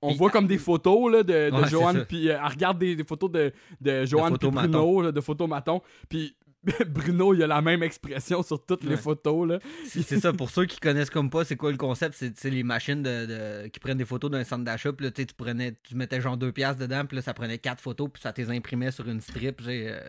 [0.02, 2.94] on, voit comme des photos là, de, de Ouais, Joanne, puis euh, elle regarde des,
[2.94, 5.80] des photos de, de Joanne photos Bruno, là, de photos maton,
[6.10, 6.36] puis
[6.88, 9.58] Bruno, il a la même expression sur toutes les photos, là.
[9.86, 12.16] C'est ça, pour ceux qui connaissent comme pas, c'est quoi le concept?
[12.34, 13.26] C'est les machines de,
[13.64, 16.36] de- qui prennent des photos d'un centre d'achat, puis là, tu prenais, tu mettais genre
[16.36, 19.20] deux piastres dedans, puis là, ça prenait quatre photos, puis ça les imprimait sur une
[19.20, 20.00] strip, euh,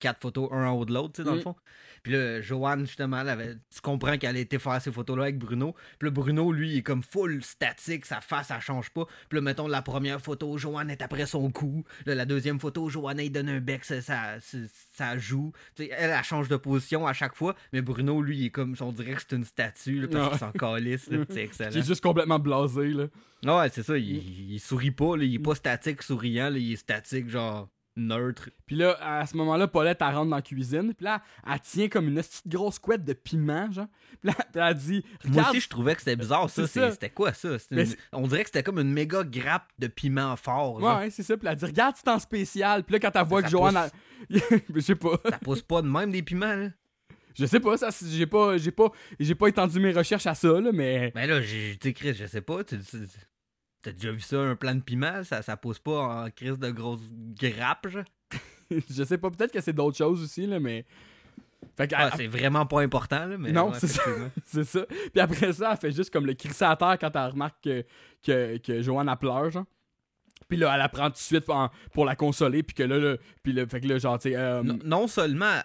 [0.00, 1.42] quatre photos, un en haut de l'autre, tu sais, dans le Mm.
[1.42, 1.54] fond.
[2.02, 5.38] Puis là, Joanne, justement, elle avait, tu comprends qu'elle a été faire ces photos-là avec
[5.38, 5.74] Bruno.
[5.98, 9.04] Puis là, Bruno, lui, il est comme full statique, sa face, elle change pas.
[9.28, 11.84] Puis là, mettons, la première photo, Joanne est après son cou.
[12.06, 14.56] Là, la deuxième photo, Joanne, il donne un bec, ça, ça, ça,
[14.94, 15.52] ça joue.
[15.76, 17.54] Tu sais, elle, elle change de position à chaque fois.
[17.74, 20.38] Mais Bruno, lui, il est comme, on dirait que c'est une statue, là, parce qu'il
[20.38, 21.10] s'en calisse.
[21.28, 21.70] C'est excellent.
[21.76, 23.08] est juste complètement blasé, là.
[23.44, 26.72] Ouais, c'est ça, il, il sourit pas, là, il est pas statique souriant, là, il
[26.72, 27.68] est statique, genre,
[28.00, 28.50] neutre.
[28.66, 30.94] Puis là, à ce moment-là, Paulette, elle rentre dans la cuisine.
[30.94, 33.86] Puis là, elle tient comme une petite grosse couette de piment, genre.
[34.22, 36.66] Puis là, elle dit Moi Regarde, aussi, je trouvais que c'était bizarre, ça.
[36.66, 37.50] C'était quoi, ça?
[37.70, 40.80] Une- On dirait que c'était comme une méga grappe de piment fort.
[40.80, 40.98] genre.
[41.00, 41.36] Ouais, c'est ça.
[41.36, 42.84] Puis elle dit Regarde, c'est en spécial.
[42.84, 43.74] Puis là, quand elle voit Ça que Joanne.
[44.28, 44.42] pousse.
[44.50, 45.18] elle- je sais pas.
[45.28, 46.68] Ça pousse pas de même des piments, là.
[47.38, 50.60] Je sais pas, ça, j'ai pas, j'ai pas, j'ai pas étendu mes recherches à ça,
[50.60, 51.12] là, mais.
[51.14, 52.64] Ben là, j'ai tu sais, Chris, je sais pas.
[52.64, 52.96] tu- tu-
[53.82, 55.24] T'as déjà vu ça, un plan de piment?
[55.24, 57.08] Ça, ça pousse pas en crise de grosses
[57.40, 57.88] grappes,
[58.70, 60.84] je sais pas, peut-être que c'est d'autres choses aussi, là, mais.
[61.94, 63.52] Ah, c'est vraiment pas important, là, mais.
[63.52, 64.02] Non, ouais, c'est ça.
[64.44, 64.84] c'est ça.
[64.86, 67.84] Puis après ça, elle fait juste comme le crisser à terre quand elle remarque que,
[68.22, 69.64] que, que Joanne a pleure, genre.
[70.48, 73.16] Puis là, elle apprend tout de suite en- pour la consoler, puis que là, là
[73.42, 75.60] puis là, fait que là, genre, tu euh, Non, non seulement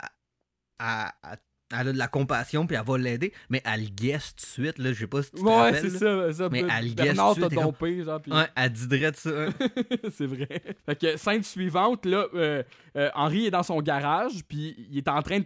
[0.80, 0.86] elle,
[1.24, 1.38] elle-
[1.72, 4.78] elle a de la compassion puis elle va l'aider, mais elle guesse tout de suite,
[4.80, 4.94] là.
[4.94, 5.90] Je sais pas si tu te Ouais, rappelles.
[5.92, 6.50] c'est ça, ça.
[6.50, 9.30] Mais elle guesse tout de suite, dompé, genre, Ouais, elle dit direct ça.
[9.30, 9.50] hein.
[10.16, 10.48] c'est vrai.
[10.86, 12.64] Fait que scène suivante, là, euh,
[12.98, 15.46] euh, Henri est dans son garage, puis il est en train de.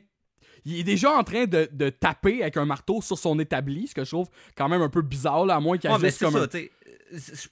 [0.66, 3.96] Il est déjà en train de, de taper avec un marteau sur son établi, ce
[3.96, 4.28] que je trouve
[4.58, 6.44] quand même un peu bizarre, là, à moins qu'il y ait Ouais, mais comme ça,
[6.44, 6.66] un-.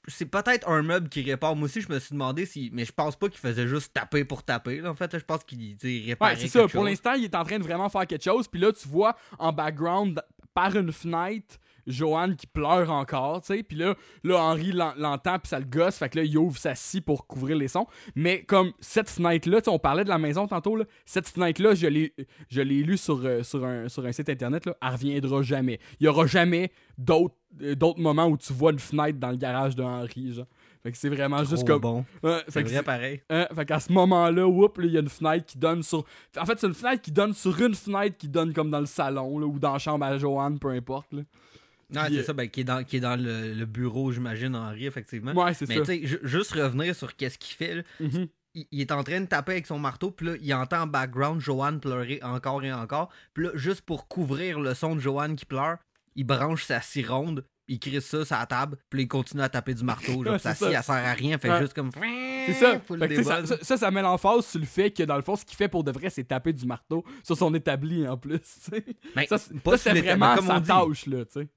[0.08, 1.56] C'est peut-être un meuble qui répare.
[1.56, 2.70] Moi aussi, je me suis demandé si.
[2.74, 4.82] Mais je pense pas qu'il faisait juste taper pour taper.
[4.82, 4.91] là.
[4.91, 6.34] En fait, je pense qu'il réparait.
[6.36, 6.67] Ouais, c'est ça.
[6.67, 8.48] Pour l'instant, il est en train de vraiment faire quelque chose.
[8.48, 10.22] Puis là, tu vois en background,
[10.54, 11.56] par une fenêtre,
[11.88, 13.63] Joanne qui pleure encore, tu sais.
[13.63, 15.97] Puis là, là, Henri l'en- l'entend, puis ça le gosse.
[15.97, 17.88] Fait que là, il ouvre sa scie pour couvrir les sons.
[18.15, 20.86] Mais comme cette fenêtre-là, tu sais, on parlait de la maison tantôt, là.
[21.06, 21.88] Cette fenêtre-là, je
[22.62, 24.76] l'ai lu sur, euh, sur, un, sur un site internet, là.
[24.82, 25.80] Elle reviendra jamais.
[26.00, 29.38] Il y aura jamais d'autres euh, d'autres moments où tu vois une fenêtre dans le
[29.38, 30.45] garage de Henri, genre.
[30.84, 31.80] Fait que c'est vraiment Trop juste comme.
[31.82, 32.06] bon.
[32.21, 33.21] Ouais, C'est fait que vrai pareil.
[33.30, 36.04] Hein, fait qu'à ce moment-là, whoop, il y a une fenêtre qui donne sur.
[36.39, 38.86] En fait, c'est une fenêtre qui donne sur une fenêtre qui donne comme dans le
[38.86, 41.12] salon, là, ou dans la chambre à Joanne, peu importe.
[41.13, 41.21] Là.
[41.93, 44.56] Non, c'est euh, ça, ben, qui est dans, qui est dans le, le bureau, j'imagine,
[44.56, 45.32] Henri, effectivement.
[45.34, 45.82] Ouais, c'est mais ça.
[45.82, 47.76] tu sais, ju- juste revenir sur qu'est-ce qu'il fait.
[47.76, 47.82] là.
[48.02, 48.28] Mhm.
[48.56, 50.88] Il, il est en train de taper avec son marteau, puis là, il entend en
[50.88, 53.10] background Joanne pleurer encore et encore.
[53.34, 55.78] Puis là, juste pour couvrir le son de Joanne qui pleure,
[56.15, 59.43] il branche sa scie ronde, il crie ça sur la table, puis là, il continue
[59.43, 60.12] à taper du marteau.
[60.23, 60.71] Genre, Ouais, sa scie, ça.
[60.71, 61.60] elle sert à rien, fait Ouais.
[61.62, 61.91] juste comme.
[62.47, 62.82] C'est ça.
[63.23, 65.56] Ça, ça, ça, ça met l'emphase sur le fait que, dans le fond, ce qu'il
[65.58, 68.39] fait pour de vrai, c'est taper du marteau sur son établi, en plus.
[68.39, 68.86] tu sais.
[69.15, 69.54] Ben, ça, c'est-
[70.02, 71.47] vraiment comme sa tâche, là, tu sais.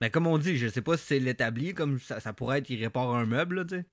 [0.00, 2.68] Ben, comme on dit, je sais pas si c'est l'établi, comme ça, ça pourrait être,
[2.70, 3.84] il répare un meuble, là, tu sais.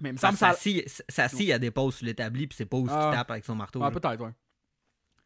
[0.00, 1.02] Mais il me semble sa ça.
[1.08, 3.10] sa scie, elle dépose sur l'établi, puis c'est pas où il Ah.
[3.12, 3.80] tape avec son marteau.
[3.80, 3.90] Là.
[3.90, 4.30] peut-être, ouais.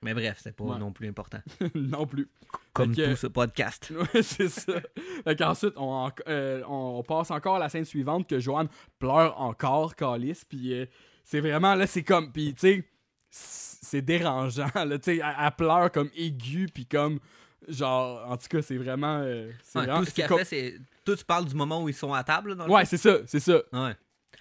[0.05, 0.79] Mais bref, c'est pas Ouais.
[0.79, 1.39] non plus important.
[1.75, 2.29] non plus.
[2.73, 3.93] Comme que- tout ce podcast.
[4.15, 4.73] Ouais, c'est ça.
[5.25, 8.69] Fait qu'ensuite, on, en- euh, on passe encore à la scène suivante que Joanne
[8.99, 10.45] pleure encore, Calice.
[10.45, 10.87] Puis euh,
[11.25, 12.33] c'est vraiment, là, c'est comme.
[12.33, 12.85] Puis, tu sais,
[13.31, 14.99] c'est dérangeant, là.
[14.99, 17.21] Tu sais, elle, elle pleure comme aiguë, puis comme.
[17.69, 19.21] Genre, en tout cas, c'est vraiment.
[19.23, 20.79] euh, c'est Ouais, vraiment- tout ce qu'elle comme- fait, c'est.
[21.05, 22.97] Toi, tu parles du moment où ils sont à table, là, dans le Ouais, c'est
[22.97, 23.63] ça, c'est ça.
[23.73, 23.97] Ouais.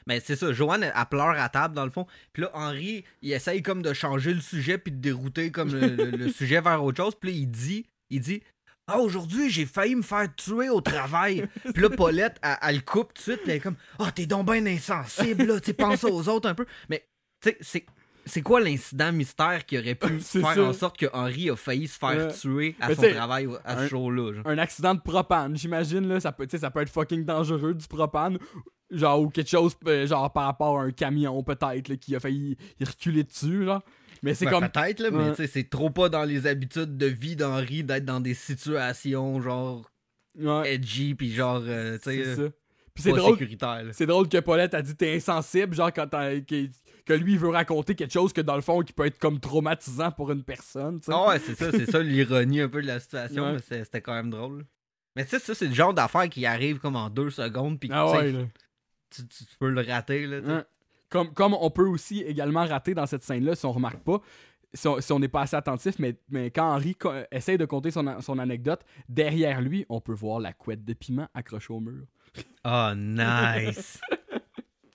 [0.08, 2.08] Mais c'est ça, Joanne, elle, elle pleure à table, dans le fond.
[2.34, 5.88] Puis là, Henri, il essaye comme de changer le sujet, puis de dérouter comme le,
[5.90, 7.14] le- le sujet vers autre chose.
[7.20, 8.42] Puis là, il dit, il dit.
[8.88, 11.48] Ah, aujourd'hui, j'ai failli me faire tuer au travail.
[11.74, 13.42] Puis là, Paulette, elle, elle le coupe tout de suite.
[13.44, 15.60] Puis elle est comme Ah, t'es donc bien insensible, là.
[15.62, 16.66] Tu sais, pense aux autres un peu.
[16.90, 17.06] Mais,
[17.42, 17.86] tu sais, c'est.
[18.26, 20.64] C'est quoi l'incident mystère qui aurait pu faire ça.
[20.64, 22.34] en sorte que Henri a failli se faire Ouais.
[22.34, 24.42] tuer à Mais son travail à ce show-là?
[24.46, 26.20] Un accident de propane, j'imagine, là.
[26.20, 28.38] Ça peut, ça peut être fucking dangereux, du propane.
[28.92, 32.58] Genre, ou quelque chose, euh, genre, par rapport à un camion, peut-être, qui a failli
[32.80, 33.82] reculer dessus, genre.
[34.22, 34.70] Mais c'est Ben, comme.
[34.70, 35.30] Peut-être, là, mais Ouais.
[35.32, 39.42] tu sais, c'est trop pas dans les habitudes de vie d'Henri d'être dans des situations
[39.42, 39.90] genre
[40.40, 42.24] Ouais, edgy puis genre, euh, tu sais,
[42.96, 43.38] c'est euh, drôle,
[43.94, 46.36] c'est drôle que Paulette a dit t'es insensible, genre quand t'as-
[47.06, 50.12] que lui veut raconter quelque chose que dans le fond qui peut être comme traumatisant
[50.12, 51.00] pour une personne.
[51.08, 53.54] Ah ouais, c'est ça, c'est ça l'ironie un peu de la situation, Ouais.
[53.54, 54.66] mais c'est- c'était quand même drôle.
[55.16, 57.90] Mais tu sais, ça, c'est le genre d'affaire qui arrive comme en deux secondes, puis
[57.92, 58.32] Ah ouais,
[59.10, 60.38] tu, tu- tu peux le rater, là.
[60.48, 60.66] Hein.
[61.10, 64.22] Comme, comme on peut aussi également rater dans cette scène-là, si on remarque pas,
[64.74, 68.22] si on n'est pas assez attentif, mais, mais quand Henri co- essaye de compter son,
[68.22, 72.06] son anecdote, derrière lui, on peut voir la couette de piment accrochée au mur.
[72.64, 74.00] Ah, nice!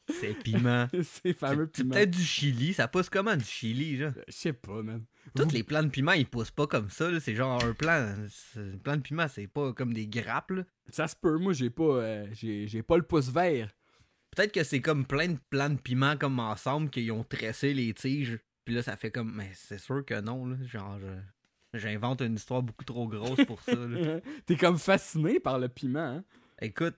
[0.08, 0.86] c'est piment.
[1.02, 1.94] C'est fameux piment.
[1.94, 4.12] peut-être du chili, ça pousse comment du chili, genre?
[4.28, 5.04] Je sais pas, man.
[5.34, 7.18] Toutes les plants de piment, ils poussent pas comme ça.
[7.20, 8.14] C'est genre un plant.
[8.56, 10.62] Un plant de piment, c'est pas comme des grappes, là.
[10.90, 13.70] Ça se peut, moi j'ai pas, euh, j'ai pas le pouce vert.
[14.30, 17.92] Peut-être que c'est comme plein de plants de piment comme ensemble qu'ils ont tressé les
[17.94, 18.38] tiges.
[18.64, 19.32] Puis là, ça fait comme.
[19.34, 20.56] Mais c'est sûr que non, là.
[20.66, 23.72] Genre, je- j'invente une histoire beaucoup trop grosse pour ça.
[24.46, 26.24] T'es comme fasciné par le piment, hein?
[26.60, 26.96] Écoute,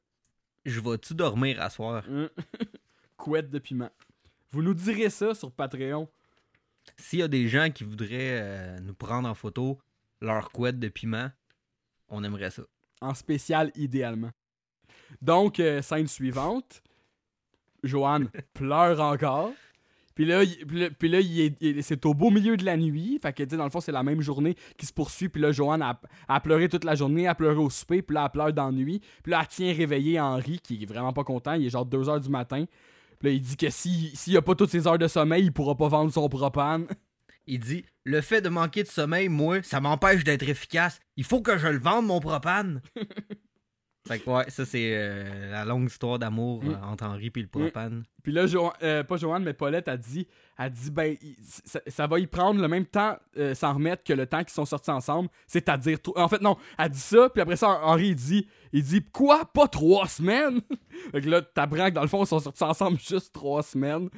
[0.64, 2.04] je vais-tu dormir à soir?
[3.28, 3.90] Couette de piment.
[4.52, 6.08] Vous nous direz ça sur Patreon.
[6.96, 9.78] S'il y a des gens qui voudraient euh, nous prendre en photo
[10.22, 11.28] leur couette de piment,
[12.08, 12.62] on aimerait ça.
[13.02, 14.30] en spécial idéalement.
[15.20, 16.82] Donc, euh, scène suivante.
[17.82, 19.52] Joanne pleure encore.
[20.14, 23.18] Puis là, il- puis là, il est- c'est au beau milieu de la nuit.
[23.22, 25.28] Fait que, dans le fond, c'est la même journée qui se poursuit.
[25.28, 28.00] Puis là, Joanne a, a pleuré toute la journée, a pleuré au souper.
[28.00, 29.00] Puis là, elle pleure d'ennui.
[29.22, 31.52] Puis là, elle tient réveiller Henri, qui est vraiment pas content.
[31.52, 32.64] Il est genre 2 heures du matin.
[33.20, 35.52] Puis là, il dit que si- s'il a pas toutes ses heures de sommeil, il
[35.52, 36.86] pourra pas vendre son propane.
[37.46, 41.00] Il dit Le fait de manquer de sommeil, moi, ça m'empêche d'être efficace.
[41.16, 42.80] Il faut que je le vende, mon propane.
[44.08, 46.70] fait que ouais, ça, c'est euh, la longue histoire d'amour Mm.
[46.70, 48.02] euh, entre Henri et le propane.
[48.22, 51.80] Puis là, Jo- euh, pas Joanne, mais Paulette a dit, a dit ben, il- ça,
[51.86, 53.16] ça va y prendre le même temps
[53.54, 55.28] s'en remettre que le temps qu'ils sont sortis ensemble.
[55.46, 55.98] C'est-à-dire.
[56.16, 59.44] En fait, non, elle dit ça, puis après ça, Henri, il dit, il dit Quoi
[59.52, 60.60] Pas trois semaines?
[61.12, 64.08] Fait que là, t'apprends que dans le fond, ils sont sortis ensemble juste trois semaines.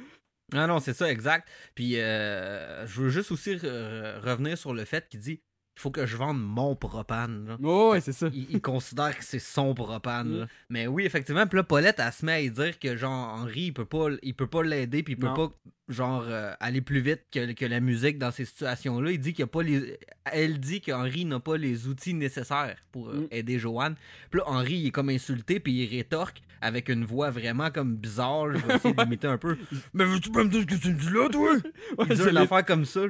[0.53, 1.47] Ah non, c'est ça, exact.
[1.75, 5.41] Puis euh, je veux juste aussi re- revenir sur le fait qu'il dit
[5.77, 7.45] Il faut que je vende mon propane.
[7.47, 7.57] là.
[7.63, 8.27] Oh, ouais, c'est ça.
[8.33, 10.27] il, il considère que c'est son propane.
[10.29, 10.39] Mm.
[10.41, 10.47] là.
[10.69, 11.47] Mais oui, effectivement.
[11.47, 14.33] Puis là, Paulette, elle se met à dire que, genre, Henri, il peut pas, il
[14.35, 15.33] peut pas l'aider, puis il peut Non.
[15.33, 15.51] pas,
[15.89, 19.11] genre, euh, aller plus vite que, que la musique dans ces situations-là.
[19.11, 19.97] Il dit qu'il a pas les...
[20.31, 23.27] Elle dit qu'Henri n'a pas les outils nécessaires pour euh, Mm.
[23.31, 23.95] aider Joanne.
[24.29, 27.95] Puis là, Henri, il est comme insulté, puis il rétorque avec une voix vraiment comme
[27.95, 28.53] bizarre.
[28.53, 29.57] Je vais essayer d'imiter un peu.
[29.95, 31.53] Mais veux-tu pas me dire ce que tu me dis là, toi?
[31.97, 33.01] Ouais, Il dit une affaire comme ça.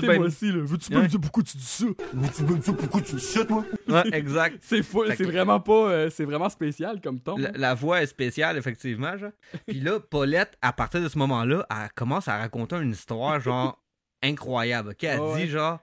[0.00, 0.58] noté ben- moi aussi, là.
[0.64, 1.84] Veux-tu pas me dire pourquoi tu dis ça?
[2.12, 3.64] Veux-tu me dire pourquoi tu dis ça, toi?
[3.88, 4.58] Ouais, exact.
[4.62, 5.72] C'est fou, c'est vraiment pas.
[5.90, 7.36] euh, c'est vraiment spécial comme ton.
[7.36, 9.16] La, la voix est spéciale, effectivement.
[9.16, 9.32] Genre.
[9.66, 13.82] Puis là, Paulette, à partir de ce moment-là, elle commence à raconter une histoire, genre,
[14.22, 14.90] incroyable.
[14.90, 15.04] ok?
[15.04, 15.44] Elle ouais.
[15.44, 15.78] dit, genre,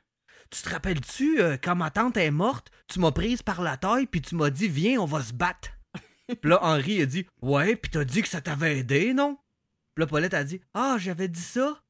[0.49, 4.05] tu te rappelles-tu, euh, quand ma tante est morte, tu m'as prise par la taille,
[4.07, 5.69] puis tu m'as dit, viens, on va se battre.
[6.27, 9.37] puis là, Henri a dit, ouais, puis t'as dit que ça t'avait aidé, non?
[9.95, 11.81] Puis là, Paulette a dit, ah, j'avais dit ça.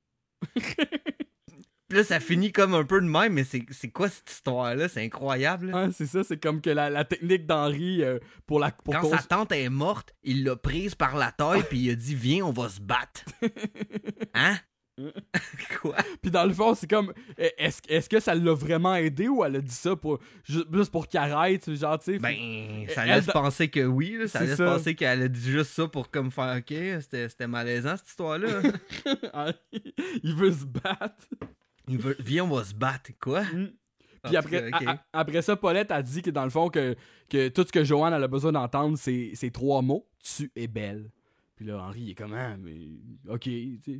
[1.87, 4.87] Puis là, ça finit comme un peu de même, mais c'est quoi cette histoire-là?
[4.89, 5.71] C'est incroyable.
[5.73, 8.71] Hein, c'est ça, c'est comme que la, la technique d'Henri euh, pour la.
[8.71, 11.95] Pour Quand sa tante est morte, il l'a prise par la taille puis il a
[11.95, 13.23] dit viens on va se battre.
[14.33, 14.57] Hein?
[15.81, 15.95] Quoi?
[16.23, 17.13] Puis dans le fond, c'est comme.
[17.37, 20.63] eh, Est-ce est-ce que ça l'a vraiment aidé ou elle a dit ça pour ju-
[20.73, 22.19] juste pour qu'il arrête, genre, tu sais?
[22.19, 24.27] Ben ça Elle- laisse penser que oui, là.
[24.27, 24.65] ça laisse ça.
[24.65, 28.61] penser qu'elle a dit juste ça pour comme faire OK, c'était malaisant cette histoire là.
[30.23, 31.27] il veut se battre.
[31.87, 33.43] Il veut viens on va se battre quoi?
[33.43, 33.71] Mm.
[34.23, 36.95] Puis après, a- après ça, Paulette a dit que dans le fond, que,
[37.29, 40.67] que tout ce que Joanne elle a besoin d'entendre, c'est c'est trois mots Tu es
[40.67, 41.11] belle.
[41.55, 42.75] Puis là, Henri, il est comme, ah, mais.
[43.29, 43.49] Ok,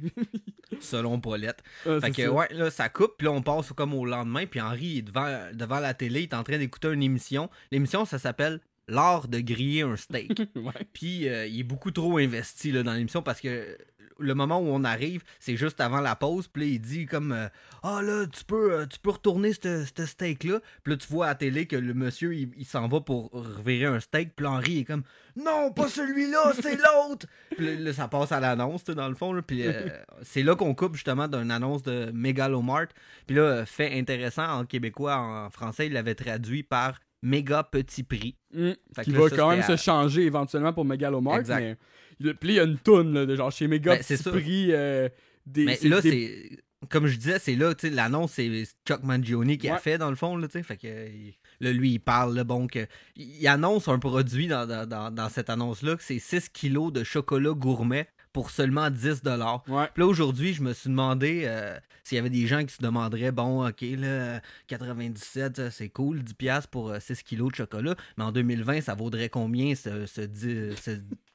[0.79, 1.63] selon Paulette.
[1.85, 2.31] Ah, Fait que ça.
[2.31, 5.27] ouais, là ça coupe, puis là on passe comme au lendemain, puis Henri est devant,
[5.53, 7.49] devant la télé, il est en train d'écouter une émission.
[7.71, 10.41] L'émission ça s'appelle L'art de griller un steak.
[10.93, 13.77] Puis euh, il est beaucoup trop investi là, dans l'émission parce que
[14.19, 16.47] le moment où on arrive, c'est juste avant la pause.
[16.47, 17.47] Puis là, il dit comme euh,
[17.83, 20.59] Ah là, tu peux, euh, tu peux retourner ce steak-là.
[20.83, 23.31] Puis là, tu vois à la télé que le monsieur, il, il s'en va pour
[23.31, 24.35] revirer un steak.
[24.35, 25.03] Puis Henri est comme
[25.35, 27.27] Non, pas celui-là, c'est l'autre.
[27.55, 29.33] Puis là, ça passe à l'annonce, dans le fond.
[29.33, 29.41] là.
[29.41, 29.89] Puis euh,
[30.21, 32.87] c'est là qu'on coupe justement d'une annonce de Megalomart.
[33.25, 38.35] Puis là, fait intéressant en québécois, en français, il l'avait traduit par Méga Petit Prix.
[38.53, 38.71] Mm.
[39.03, 41.39] Qui là, va ça, quand même se changer éventuellement pour Megalomart.
[41.39, 41.59] Exact.
[41.59, 41.77] Mais.
[42.19, 44.21] Puis il y a une toune, là, de genre chez Mega Ben, c'est.
[44.31, 44.67] Prix.
[44.71, 45.07] euh,
[45.45, 46.59] des, Mais là, des- c'est.
[46.89, 50.11] Comme je disais, c'est là, tu sais, l'annonce, c'est Chuck Mangione qui a fait, dans
[50.11, 50.63] le fond, là, tu sais.
[50.63, 50.87] Fait que.
[51.09, 52.85] il- Là, lui, il parle, là, bon, que.
[53.15, 57.53] Il annonce un produit dans, dans, dans- cette annonce-là, que c'est 6 kilos de chocolat
[57.53, 59.63] gourmet pour seulement 10 dollars.
[59.67, 59.87] Ouais.
[59.91, 62.81] Puis là, aujourd'hui, je me suis demandé euh, s'il y avait des gens qui se
[62.83, 67.55] demanderaient bon, ok, là, 97, euh, c'est cool, 10$ piastres pour euh, 6 kilos de
[67.55, 70.91] chocolat, mais en 2020, ça vaudrait combien ce, ce, 10 ce,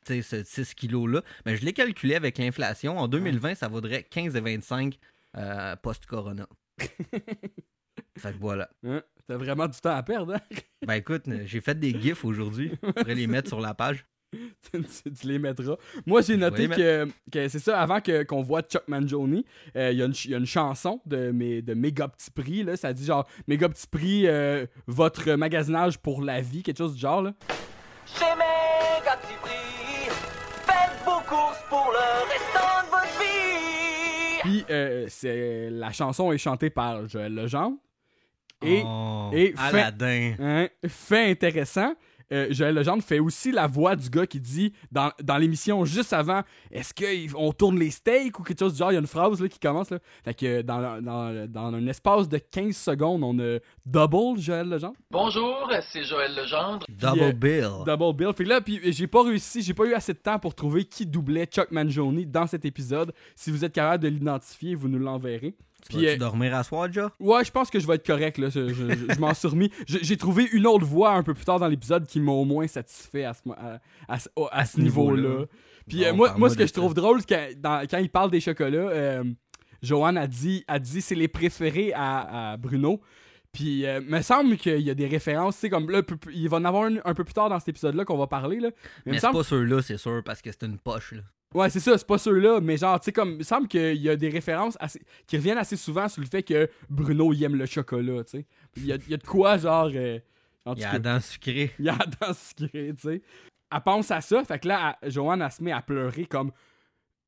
[0.07, 1.23] ce 6 kilos-là?
[1.47, 2.99] Mais je l'ai calculé avec l'inflation.
[2.99, 4.95] En 2020, ça vaudrait 15,25
[5.37, 6.47] euh, post-corona.
[8.19, 8.69] fait que voilà.
[8.85, 9.03] Hein?
[9.27, 10.41] T'as vraiment du temps à perdre, hein?
[10.87, 12.73] Ben écoute, j'ai fait des gifs aujourd'hui.
[12.83, 14.05] Je pourrais les mettre sur la page.
[14.73, 15.77] tu, tu les mettras.
[16.07, 19.43] Moi, j'ai noté que, que c'est ça, avant que, qu'on voit Chuck Mangione,
[19.77, 22.09] euh, il y, a une ch- il y a une chanson de, mes, de Méga
[22.09, 26.63] Petit Prix, là, ça dit genre Méga Petit Prix, euh, votre magasinage pour la vie,
[26.63, 27.21] quelque chose du genre.
[27.21, 27.35] Là.
[28.07, 29.35] Chez Méga Petit
[34.43, 37.77] Puis euh, c'est, la chanson est chantée par Joël Legendre.
[38.65, 40.35] Et, Oh, et fait- Aladdin.
[40.39, 41.95] hein, fait intéressant,
[42.33, 46.13] euh, Joël Legendre fait aussi la voix du gars qui dit dans, dans l'émission juste
[46.13, 49.07] avant Est-ce qu'on tourne les steaks ou quelque chose du genre Il y a une
[49.07, 49.91] phrase là, qui commence.
[49.91, 49.99] Là.
[50.25, 54.97] Fait que dans, dans, dans un espace de 15 secondes, on a double Joël Legendre.
[55.11, 56.85] Bonjour, c'est Joël Legendre.
[56.89, 57.71] Double euh, bill.
[57.87, 58.33] Double Bill.
[58.35, 60.85] Fait que là, puis j'ai pas réussi, j'ai pas eu assez de temps pour trouver
[60.85, 63.13] qui doublait Chuck Mangione dans cet épisode.
[63.35, 65.55] Si vous êtes capable de l'identifier, vous nous l'enverrez.
[65.89, 67.11] Tu Puis, vas-tu euh, dormir à soir, déjà?
[67.19, 68.49] Ouais, je pense que je vais être correct, là.
[68.51, 69.71] Je, je- je- je m'en suis remis.
[69.87, 72.67] J'ai trouvé une autre voix un peu plus tard dans l'épisode qui m'a au moins
[72.69, 75.47] satisfait à ce, mo- à, à ce- à ce niveau-là.
[75.89, 78.31] Puis euh, moi, moi, ce que je trouve drôle, c'est que dans- quand il parle
[78.31, 79.25] des chocolats, euh,
[79.83, 83.01] Joanne a dit, a dit c'est les préférés à, Bruno.
[83.51, 86.01] Puis, euh, me semble qu'il y a des références, tu comme là,
[86.33, 88.61] il va en avoir un, un peu plus tard dans cet épisode-là qu'on va parler,
[88.61, 88.71] là.
[89.05, 91.21] Mais, c'est semble- pas ceux-là, c'est sûr, parce que c'est une poche, là.
[91.55, 93.97] Ouais, c'est ça, c'est pas ceux-là, mais genre, tu sais, comme, il me semble qu'il
[94.01, 97.43] y a des références assez- qui reviennent assez souvent sur le fait que Bruno, il
[97.45, 98.47] aime le chocolat, tu sais.
[98.77, 99.91] Il y a, y a de quoi, genre.
[99.95, 100.19] euh,
[100.65, 101.73] en Il y a la dent sucrée.
[101.79, 103.23] il y a la dent sucrée, tu sais.
[103.75, 106.53] Elle pense à ça, fait que là, elle- Joanne, elle se met à pleurer comme.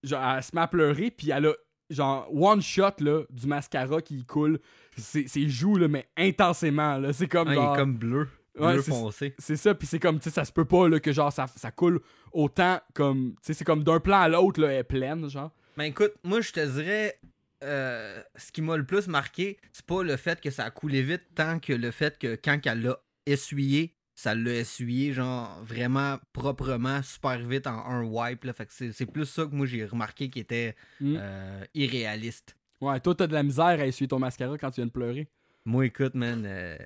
[0.02, 1.52] Genre, elle se met à pleurer, puis elle a,
[1.90, 4.58] genre, one shot, là, du mascara qui coule.
[4.96, 7.12] Ses, ses joues, là, mais intensément, là.
[7.12, 7.48] C'est comme.
[7.48, 8.28] Ah, il est comme bleu.
[8.58, 9.34] Ouais, foncé.
[9.38, 11.46] c'est ça, puis c'est comme, tu sais, ça se peut pas, là, que genre, ça,
[11.56, 12.00] ça coule
[12.32, 13.32] autant comme.
[13.36, 15.50] Tu sais, c'est comme d'un plan à l'autre, là, elle est pleine, genre.
[15.76, 17.18] Ben écoute, moi je te dirais,
[17.64, 21.02] euh, ce qui m'a le plus marqué, c'est pas le fait que ça a coulé
[21.02, 26.18] vite, tant que le fait que quand elle l'a essuyé, ça l'a essuyé, genre vraiment
[26.32, 28.44] proprement, super vite en un wipe.
[28.44, 28.52] Là.
[28.52, 31.16] Fait que c'est c'est plus ça que moi j'ai remarqué qui était Mm.
[31.18, 32.56] euh, irréaliste.
[32.80, 35.26] Ouais, toi, t'as de la misère à essuyer ton mascara quand tu viens de pleurer.
[35.64, 36.76] Moi, écoute, man, euh,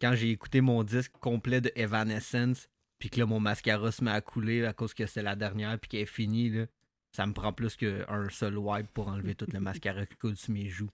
[0.00, 4.10] quand j'ai écouté mon disque complet de Evanescence, puis que là, mon mascara se met
[4.10, 6.66] à couler à cause que c'est la dernière, puis qu'elle est finie, là,
[7.12, 10.52] ça me prend plus qu'un seul wipe pour enlever tout le mascara qui coule sur
[10.52, 10.90] mes joues.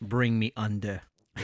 [0.00, 1.00] Bring me under.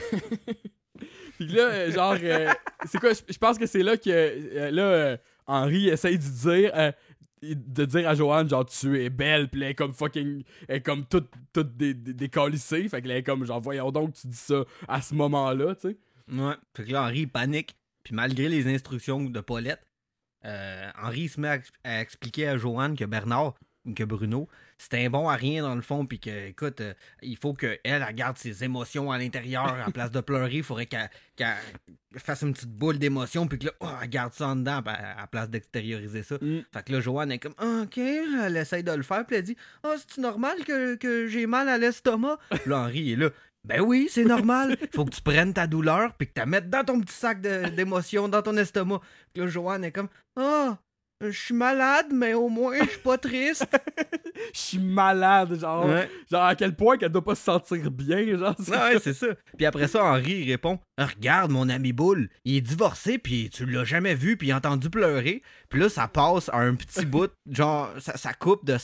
[1.36, 2.52] Puis là, euh, genre, euh,
[2.86, 6.92] c'est quoi, je pense que c'est là que, euh, là, Henri essaye de dire,
[7.42, 10.80] de dire à Joanne, genre, tu es belle, là, elle est comme fucking, elle est
[10.80, 14.28] comme toute, toute dé- dé- décalissée, fait que elle est comme, genre, voyons donc, tu
[14.28, 15.96] dis ça à ce moment-là, tu sais.
[16.32, 16.54] Ouais.
[16.76, 17.76] Fait que là, Henri, panique.
[18.04, 19.86] Puis malgré les instructions de Paulette,
[20.44, 23.54] euh, Henri se met à, à expliquer à Joanne que Bernard,
[23.94, 24.48] que Bruno,
[24.82, 26.06] c'était un bon à rien dans le fond.
[26.06, 26.92] Puis que, écoute, euh,
[27.22, 29.76] il faut qu'elle, elle, garde ses émotions à l'intérieur.
[29.86, 31.08] À place de pleurer, il faudrait qu'elle,
[32.16, 33.46] fasse une petite boule d'émotion.
[33.46, 36.34] Puis que là, oh, elle garde ça en dedans à, à place d'extérioriser ça.
[36.40, 36.62] Mm.
[36.72, 39.24] Fait que là, Joanne est comme, ok, elle essaye de le faire.
[39.24, 42.38] Puis elle dit, ah, c'est normal que, que j'ai mal à l'estomac.
[42.66, 43.30] Là, Henri est là.
[43.64, 44.76] Ben oui, c'est normal.
[44.92, 47.40] Faut que tu prennes ta douleur puis que tu la mettes dans ton petit sac
[47.40, 49.00] d'émotions, dans ton estomac.
[49.32, 50.78] Puis là, Joanne est comme Ah,
[51.30, 53.66] je suis malade, mais au moins, je suis pas triste.
[54.54, 56.10] Je suis malade, genre, Ouais.
[56.30, 59.28] genre, à quel point qu'elle doit pas se sentir bien, genre, c'est- Ouais, c'est ça.
[59.56, 63.50] Puis après ça, Henri il répond Ah, Regarde, mon ami Boule, il est divorcé, puis
[63.50, 65.42] tu l'as jamais vu, puis il a entendu pleurer.
[65.68, 68.76] Puis là, ça passe à un petit bout, genre, ça, ça coupe de.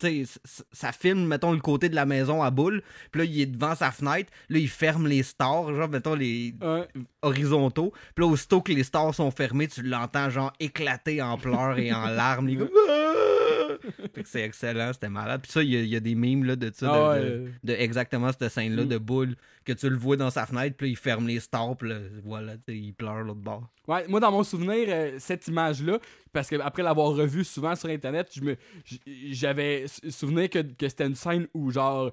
[0.00, 2.82] Ça- tu sais, ça, ça filme, mettons, le côté de la maison à Boule.
[3.10, 4.32] Puis là, il est devant sa fenêtre.
[4.48, 6.86] Là, il ferme les stores, genre, mettons, les Ouais.
[7.22, 7.92] horizontaux.
[8.14, 11.92] Puis là, aussitôt que les stores sont fermés, tu l'entends, genre, éclater en pleurs et
[11.92, 12.56] en larmes.
[12.56, 12.92] Comme, Ah!
[14.14, 15.40] Fait que c'est excellent, c'était malade.
[15.42, 17.10] Puis ça, il y, a- il y a des mimes, là, de ça, de- Ah
[17.10, 18.88] ouais, de, de exactement cette scène-là Mm.
[18.88, 21.76] de boule que tu le vois dans sa fenêtre, puis là, il ferme les stores,
[21.76, 23.68] puis là, voilà, il pleure l'autre bord.
[23.88, 25.98] Ouais, moi, dans mon souvenir, euh, cette image-là,
[26.32, 29.00] parce que après l'avoir revue souvent sur Internet, je me, j-
[29.32, 32.12] j'avais souvenir que, que c'était une scène où, genre,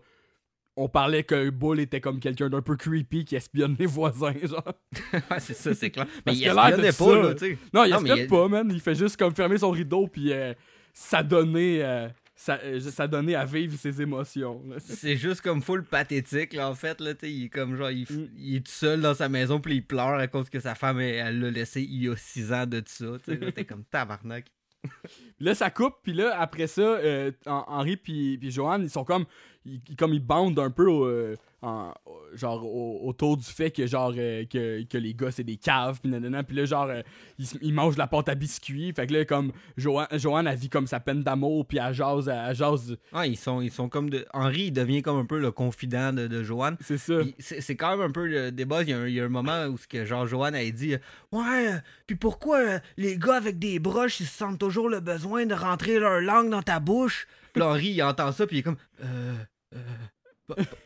[0.75, 4.73] on parlait que Bull était comme quelqu'un d'un peu creepy qui espionne les voisins, genre.
[5.13, 6.07] ouais, c'est ça, c'est clair.
[6.07, 6.55] Mais Parce il ça.
[7.05, 7.57] pas, là, tu sais.
[7.71, 8.71] Non, il Non, espionne il- pas, man.
[8.73, 10.53] Il fait juste comme fermer son rideau, puis euh,
[10.93, 11.83] ça donnait...
[11.83, 14.61] euh, ça, euh, ça donnait à vivre ses émotions.
[14.79, 18.27] C'est juste comme full pathétique, là, en fait, là, il est comme, genre, il, Mm.
[18.37, 20.99] il est tout seul dans sa maison, puis il pleure à cause que sa femme,
[20.99, 24.45] elle l'a laissé il y a six ans de ça, sais, là, t'es comme tabarnak.
[25.39, 29.25] Là, ça coupe, puis là, après ça, euh, Hen- Henri puis, Joanne, ils sont comme.
[29.65, 31.35] Ils, comme ils bandent un peu euh,
[31.65, 31.93] en-
[32.33, 35.99] genre au- autour du fait que genre euh, que, que les gars c'est des caves
[36.01, 37.01] puis nanana puis là genre euh,
[37.61, 40.69] ils, mangent de la pâte à biscuits fait que là comme Joanne, Joanne elle vit
[40.69, 44.09] comme sa peine d'amour puis elle jase elle jase Ah, ils sont, ils sont comme
[44.09, 44.25] de.
[44.33, 46.75] Henri, il devient comme un peu le confident de, de Joanne.
[46.81, 48.81] c'est ça C'est quand même un peu le débat.
[48.83, 50.69] Il y a un, il y a un moment où ce que genre Joanne a
[50.71, 50.95] dit
[51.31, 54.99] Ouais, euh, puis pourquoi euh, les gars avec des broches ils se sentent toujours le
[54.99, 58.59] besoin de rentrer leur langue dans ta bouche Puis Henri il entend ça puis il
[58.59, 59.33] est comme Euh,
[59.75, 59.77] euh,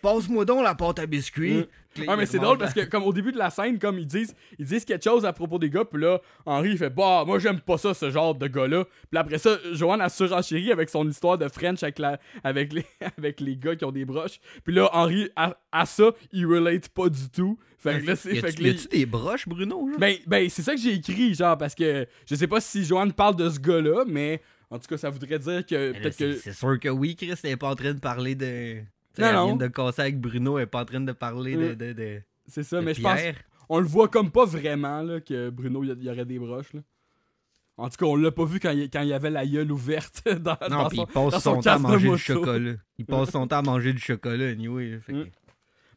[0.02, 1.58] Passe-moi donc la pâte à biscuits.
[1.60, 1.66] Mm.
[1.94, 3.98] Puis là, Ouais, mais c'est drôle parce que, comme au début de la scène, comme
[3.98, 6.90] ils disent, ils disent quelque chose à propos des gars, puis là, Henri, il fait
[6.90, 8.86] Bah, moi, j'aime pas ça, ce genre de gars-là.
[9.10, 12.86] Puis après ça, Joanne a surenchéri avec son histoire de French avec, la, avec, les,
[13.18, 14.40] avec les gars qui ont des broches.
[14.64, 17.58] Puis là, Henri, à, à ça, il relate pas du tout.
[17.80, 18.36] Fait que là, c'est.
[18.36, 20.00] Y a-tu des broches, Bruno genre?
[20.00, 23.14] ben, ben c'est ça que j'ai écrit, genre, parce que je sais pas si Joanne
[23.14, 26.26] parle de ce gars-là, mais en tout cas, ça voudrait dire que là, peut-être C'est
[26.26, 26.34] que.
[26.40, 28.82] c'est sûr que oui, Chris, elle est pas en train de parler de.
[29.22, 29.46] Non, elle non.
[29.48, 31.76] vient de casser avec Bruno, elle est pas en train de parler de, Mm.
[31.76, 33.20] de, de, C'est ça, de mais je pense.
[33.70, 36.82] On le voit comme pas vraiment, là, que Bruno, il y, aurait des broches, là.
[37.80, 39.72] En tout cas, on l'a pas vu quand il, quand il y avait la gueule
[39.72, 42.74] ouverte dans, Non, dans son- il passe son, son temps à manger du chocolat.
[42.98, 45.00] Il passe son temps à manger du chocolat, anyway.
[45.00, 45.30] fait que- Mm.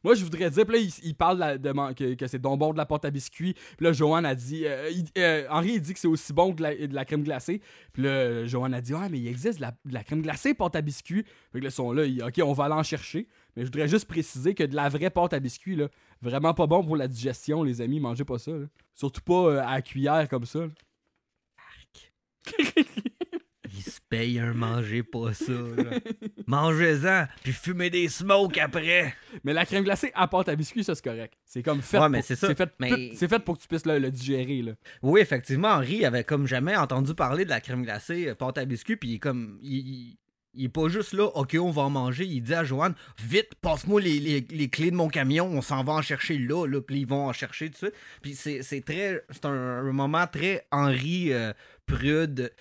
[0.02, 2.26] Moi, je voudrais dire, puis là, il, il parle de la- de man- que, que
[2.26, 3.54] c'est donc bon de la pâte à biscuits.
[3.76, 4.64] Puis là, Joanne a dit.
[4.66, 7.04] euh, il- euh, Henri, il dit que c'est aussi bon que de la, de la
[7.04, 7.60] crème glacée.
[7.92, 10.54] Puis là, Joanne a dit Ouais, mais il existe de la, de la crème glacée
[10.54, 11.24] pâte à biscuits.
[11.52, 13.28] Fait que là, ils sont là, il- ok, on va aller en chercher.
[13.56, 15.88] Mais je voudrais juste préciser que de la vraie pâte à biscuits, là,
[16.22, 18.00] vraiment pas bon pour la digestion, les amis.
[18.00, 18.52] Mangez pas ça.
[18.52, 18.66] là.
[18.94, 20.60] Surtout pas euh, à la cuillère comme ça.
[20.60, 20.68] là.
[23.86, 25.52] Il se paye un manger pas ça.
[26.46, 29.14] Mangez-en, puis fumez des smokes après.
[29.44, 31.34] Mais la crème glacée à pâte à biscuits, ça c'est correct.
[31.44, 31.96] C'est comme fait.
[31.98, 34.62] Ouais, pour- mais c'est fait, Mais- pour que tu puisses le, le digérer.
[34.62, 34.72] Là.
[35.02, 38.64] Oui, effectivement, Henri avait comme jamais entendu parler de la crème glacée, euh, pâte à
[38.64, 39.58] biscuits, puis comme.
[39.62, 39.78] Il,
[40.54, 42.24] il- est pas juste là, ok, on va en manger.
[42.24, 45.84] Il dit à Joanne, vite, passe-moi les, les- les clés de mon camion, on s'en
[45.84, 47.94] va en chercher là, là, puis ils vont en chercher tout de suite.
[48.20, 49.22] Puis c'est c'est très.
[49.30, 51.52] C'est un, un moment très Henri euh,
[51.86, 52.52] prude,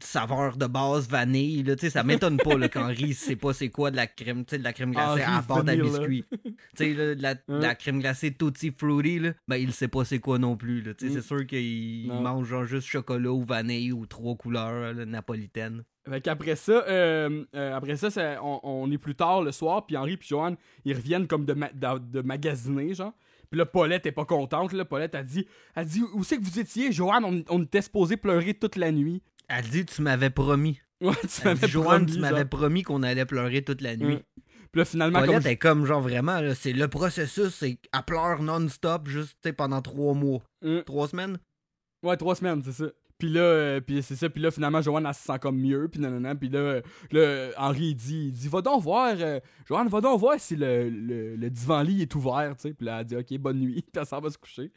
[0.00, 3.68] saveur de base, vanille, là, tu sais, ça m'étonne pas là, qu'Henri sait pas c'est
[3.68, 5.82] quoi de la crème, de la crème glacée Henri à vanille, là.
[5.84, 6.24] biscuits.
[6.76, 10.18] tu de la, de la crème glacée Tutti Fruity, là, ben il sait pas c'est
[10.20, 11.16] quoi non plus, là, tu sais, Mm.
[11.20, 15.82] c'est sûr qu'il mange genre juste chocolat ou vanille ou trois couleurs, là, napolitaine.
[16.08, 19.84] Fait qu'après ça, euh, euh, après ça, c'est- on, on est plus tard le soir,
[19.84, 23.12] puis Henri puis Joanne, ils reviennent comme de, ma- de, de magasiner, genre.
[23.50, 24.84] Puis là, Paulette est pas contente, là.
[24.84, 28.16] Paulette a dit, a dit Où c'est que vous étiez, Joanne on, on était supposé
[28.16, 29.22] pleurer toute la nuit.
[29.48, 30.80] Elle dit, tu m'avais promis.
[31.00, 34.16] Ouais, tu m'avais Joanne, promis, tu m'avais promis qu'on allait pleurer toute la nuit.
[34.16, 34.24] Ouais.
[34.72, 35.52] Puis là, finalement, Paulette comme.
[35.52, 40.14] est comme genre vraiment, là, c'est le processus, c'est elle pleure non-stop juste pendant trois
[40.14, 40.42] mois.
[40.64, 40.82] Hum.
[40.84, 41.38] Trois semaines?
[42.02, 42.86] Ouais, trois semaines, c'est ça.
[43.18, 44.30] Puis là, euh, puis c'est ça.
[44.30, 45.88] Puis là, finalement, Joanne, elle se sent comme mieux.
[45.88, 46.34] Puis nanana.
[46.36, 50.00] Puis là, euh, là, Henri, il dit, il dit, va donc voir, euh, Joanne, va
[50.00, 52.74] donc voir si le, le, le divan-lit est ouvert, tu sais.
[52.74, 53.82] Puis là, elle dit, OK, bonne nuit.
[53.92, 54.72] Puis elle s'en va se coucher.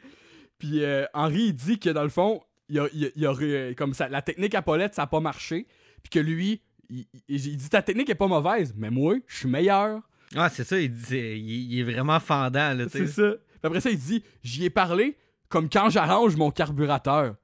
[0.58, 2.40] Puis Henri, il dit que dans le fond,
[2.72, 4.94] il y a, il y a- il y aurait, comme ça, la technique à Paulette,
[4.94, 5.66] ça a pas marché.
[6.02, 9.48] Puis que lui, il, il- dit, ta technique est pas mauvaise, mais moi, je suis
[9.48, 10.00] meilleur.
[10.34, 13.34] Ah, c'est ça, il, dit, il, est vraiment fendant, là, C'est ça.
[13.62, 15.16] Après ça, il dit, j'y ai parlé
[15.48, 17.36] comme quand j'arrange mon carburateur.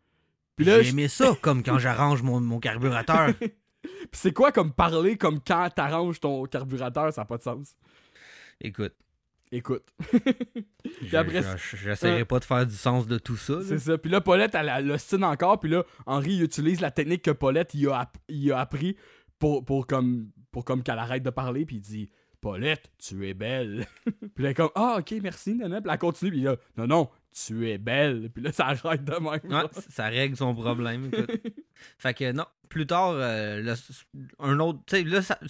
[0.56, 3.32] Puis là, J'ai aimé ça, comme quand j'arrange mon, mon carburateur.
[4.12, 7.76] C'est quoi comme parler comme quand t'arranges ton carburateur, ça n'a pas de sens.
[8.60, 8.94] Écoute,
[9.50, 9.84] Écoute.
[11.14, 13.60] après- je- j'essaierai pas de faire du sens de tout ça.
[13.66, 13.98] C'est ça.
[13.98, 15.60] Puis là, Paulette, elle, elle l'ostine encore.
[15.60, 18.96] Puis là, Henri il utilise la technique que Paulette il a, app- il a appris
[19.38, 21.64] pour, pour comme, pour comme qu'elle arrête de parler.
[21.64, 23.86] Puis il dit Paulette, tu es belle.
[24.34, 25.80] puis là, comme Ah, ok, merci, nana.
[25.80, 26.30] Puis elle continue.
[26.30, 28.30] Puis là, Non, non, tu es belle.
[28.30, 29.24] Puis là, ça arrête de même.
[29.52, 31.10] Ouais, ça règle son problème.
[31.98, 34.80] fait que non, plus tard, euh, le- un autre.
[34.86, 35.40] Tu sais, là, ça-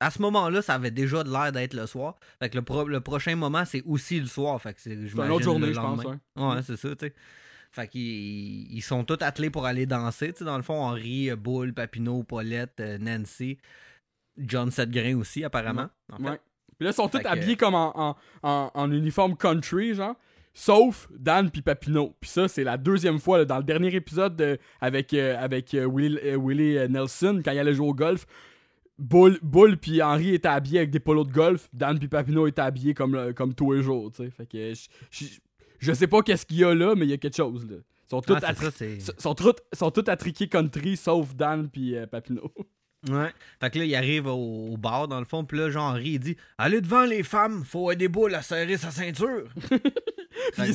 [0.00, 2.16] à ce moment-là, ça avait déjà de l'air d'être le soir.
[2.38, 4.60] Fait que le, pro- le prochain moment, c'est aussi le soir.
[4.60, 6.02] Fait que c'est une autre journée, je pense.
[6.04, 6.20] lendemain.
[6.36, 6.54] ouais.
[6.56, 7.14] Ouais, c'est ça, tu sais.
[7.72, 10.32] Fait qu'ils ils sont tous attelés pour aller danser.
[10.32, 13.58] Tu sais, dans le fond, Henri, euh, Boule, Papineau, Paulette, euh, Nancy,
[14.38, 15.88] John Setgrain aussi, apparemment.
[16.12, 16.22] en fait.
[16.30, 16.40] Ouais.
[16.78, 20.14] Puis là, ils sont tous que- habillés comme en, en, en- en uniforme country, genre.
[20.54, 22.14] Sauf Dan puis Papineau.
[22.20, 25.74] Puis ça, c'est la deuxième fois, là, dans le dernier épisode de- avec, euh, avec
[25.74, 28.26] euh, Willie, euh, Willie, euh, Nelson, quand il allait jouer au golf.
[28.98, 31.68] Bull, Bull puis Henry étaient habillés avec des polos de golf.
[31.72, 34.30] Dan puis Papineau étaient habillés comme, le- comme tous les jours, tu sais.
[34.30, 35.24] Fait que je- je
[35.78, 37.76] je sais pas qu'est-ce qu'il y a là, mais il y a quelque chose, là.
[37.76, 41.96] Ils sont tous, Ah, ça, sont, sont tous- sont tous attriqués country, sauf Dan puis
[41.96, 42.50] euh, Papineau.
[43.10, 43.30] Ouais.
[43.60, 46.18] Fait que là, il arrive au, au bar, dans le fond, puis là, Jean-Henri, il
[46.18, 49.44] dit Allez devant les femmes, faut aider Boule à serrer sa ceinture.
[50.56, 50.72] Que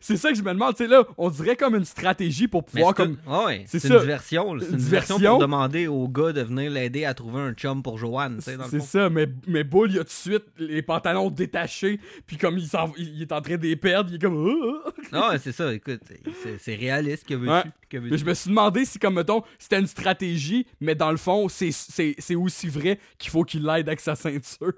[0.00, 2.64] c'est ça, que je me demande, tu sais, là, on dirait comme une stratégie pour
[2.64, 3.18] pouvoir c'est comme...
[3.26, 4.56] ouais, ouais, c'est une diversion.
[4.60, 7.98] C'est Une diversion pour demander au gars de venir l'aider à trouver un chum pour
[7.98, 12.36] Joanne, C'est ça, mais, mais Bull, il a tout de suite les pantalons détachés, puis
[12.36, 14.82] comme il, est en train de les perdre, il est comme...
[14.84, 14.90] Ah, ah.
[15.12, 16.00] Non, ouais, c'est ça, écoute,
[16.58, 17.50] c'est- réaliste que veux-tu.
[17.50, 18.10] Ouais.
[18.10, 21.48] Mais je me suis demandé si, comme mettons, c'était une stratégie, mais dans le fond,
[21.48, 24.72] c'est aussi vrai qu'il faut qu'il l'aide avec sa ceinture.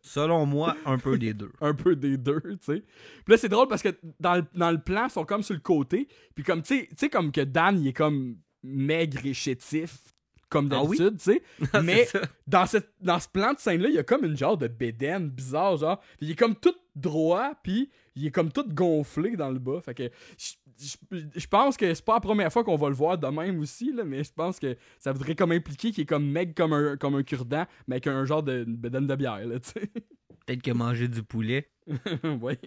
[0.00, 1.50] Selon moi, un peu des deux.
[1.60, 2.80] un peu des deux, tu sais.
[3.24, 5.54] Puis là, c'est drôle parce que dans le, dans le plan, ils sont comme sur
[5.54, 6.08] le côté.
[6.34, 9.98] Puis comme, tu sais- tu sais, comme que Dan, il est comme maigre et chétif,
[10.48, 10.98] comme Ah oui?
[10.98, 11.24] d'habitude, tu
[11.72, 11.82] sais.
[11.82, 12.24] Mais C'est ça.
[12.46, 15.28] dans, cette, dans ce plan de scène-là, il y a comme une genre de bédaine
[15.30, 15.98] bizarre, genre.
[16.18, 19.80] Puis il est comme tout droit, puis il est comme tout gonflé dans le bas.
[19.80, 20.52] Fait que je-
[20.82, 23.60] je je pense que c'est pas la première fois qu'on va le voir de même
[23.60, 26.72] aussi, là, mais je pense que ça voudrait comme impliquer qu'il est comme maigre comme
[26.72, 29.70] un, comme un cure-dent, mais avec un genre de une bédaine de bière, là, tu
[29.70, 29.90] sais.
[30.46, 31.70] Peut-être que manger du poulet.
[32.40, 32.58] ouais.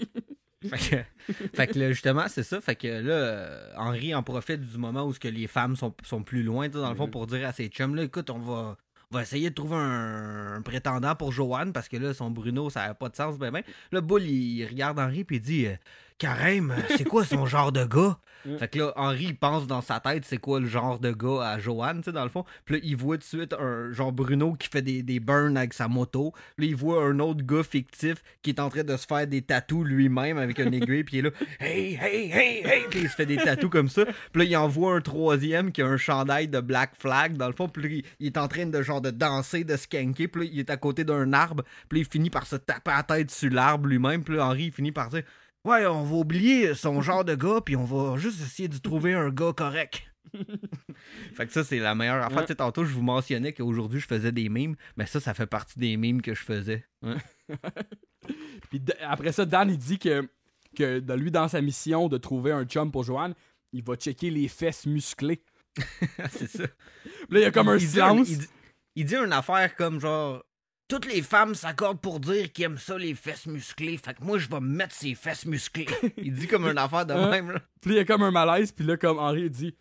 [0.69, 2.61] Fait que, fait que là, justement, c'est ça.
[2.61, 6.23] Fait que là, Henri en profite du moment où ce que les femmes sont, sont
[6.23, 8.77] plus loin, dans le fond, pour dire à ses chums, là, écoute, on va,
[9.11, 12.69] on va essayer de trouver un, un prétendant pour Joanne, parce que là, son Bruno,
[12.69, 13.63] ça n'a pas de sens, ben ben.
[13.91, 15.75] Là, Bull, il, il regarde Henri, puis il dit, euh,
[16.17, 18.17] Carême, c'est quoi son genre de gars?
[18.59, 21.41] Fait que là, Henri, il pense dans sa tête, c'est quoi le genre de gars
[21.41, 22.45] à Joanne, tu sais, dans le fond.
[22.63, 25.57] Puis là, il voit tout de suite un genre Bruno qui fait des, des burns
[25.57, 26.31] avec sa moto.
[26.55, 29.25] Puis là, il voit un autre gars fictif qui est en train de se faire
[29.27, 31.03] des tatous lui-même avec une aiguille.
[31.03, 32.85] Puis il est là, hey, hey, hey, hey.
[32.89, 34.05] Puis il se fait des tatous comme ça.
[34.05, 37.47] Puis là, il en voit un troisième qui a un chandail de Black Flag, dans
[37.47, 37.67] le fond.
[37.67, 40.27] Puis là, il, il est en train de genre de danser, de skanker.
[40.27, 41.63] Puis là, il est à côté d'un arbre.
[41.89, 44.23] Puis là, il finit par se taper la tête sur l'arbre lui-même.
[44.23, 45.23] Puis là, Henri, il finit par dire,
[45.65, 47.59] ouais, on va oublier son genre de gars.
[47.65, 50.03] Puis on va juste essayer de trouver un gars correct.
[51.35, 52.37] fait que ça, c'est la meilleure affaire.
[52.37, 52.43] Ouais.
[52.43, 54.75] Tu sais, tantôt, je vous mentionnais qu'aujourd'hui, je faisais des mimes.
[54.97, 56.85] Mais ça, ça fait partie des mimes que je faisais.
[57.01, 57.15] Ouais.
[58.69, 60.27] Puis d- après ça, Dan, il dit que,
[60.75, 63.33] que de lui, dans sa mission de trouver un chum pour Joanne,
[63.71, 65.41] il va checker les fesses musclées.
[66.31, 66.63] c'est ça.
[67.03, 68.29] Puis là, il y a comme un il dit, un- silence.
[68.29, 68.47] il, dit,
[68.95, 70.43] il dit une affaire comme genre.
[70.87, 73.97] Toutes les femmes s'accordent pour dire qu'ils aiment ça, les fesses musclées.
[73.97, 75.87] Fait que moi, je vais me mettre ces fesses musclées.
[76.17, 77.29] il dit comme une affaire de Hein?
[77.31, 77.59] même, là.
[77.81, 78.71] Puis là, il y a comme un malaise.
[78.71, 79.75] Puis là, comme Henri il dit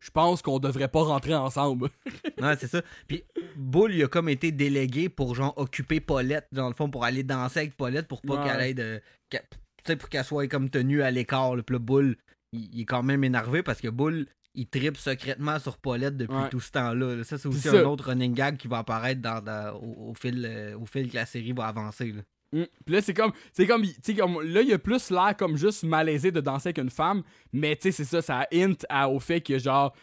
[0.00, 1.88] Je pense qu'on devrait pas rentrer ensemble.
[2.40, 2.80] Ouais, c'est ça.
[3.06, 3.22] Puis
[3.54, 7.22] Bull, il a comme été délégué pour genre occuper Paulette, dans le fond, pour aller
[7.22, 8.48] danser avec Paulette pour pas Ouais.
[8.48, 9.00] qu'elle aille de.
[9.30, 9.38] Tu
[9.86, 11.52] sais, pour qu'elle soit comme tenue à l'écart.
[11.64, 12.16] Puis là, Bull,
[12.52, 16.34] il, il est quand même énervé parce que Bull, il tripe secrètement sur Paulette depuis
[16.36, 16.48] Ouais.
[16.48, 17.16] tout ce temps-là.
[17.16, 17.24] là.
[17.24, 20.44] Ça, c'est aussi un autre running gag qui va apparaître dans, dans- au, au fil,
[20.44, 22.12] euh, au fil que la série va avancer.
[22.12, 22.22] là.
[22.52, 22.64] Mm.
[22.84, 23.32] Puis là, c'est comme.
[23.52, 24.42] C'est comme.
[24.42, 27.22] Là, il a plus l'air comme juste malaisé de danser avec une femme.
[27.52, 28.22] Mais tu sais, c'est ça.
[28.22, 29.94] Ça hint à- au fait que genre.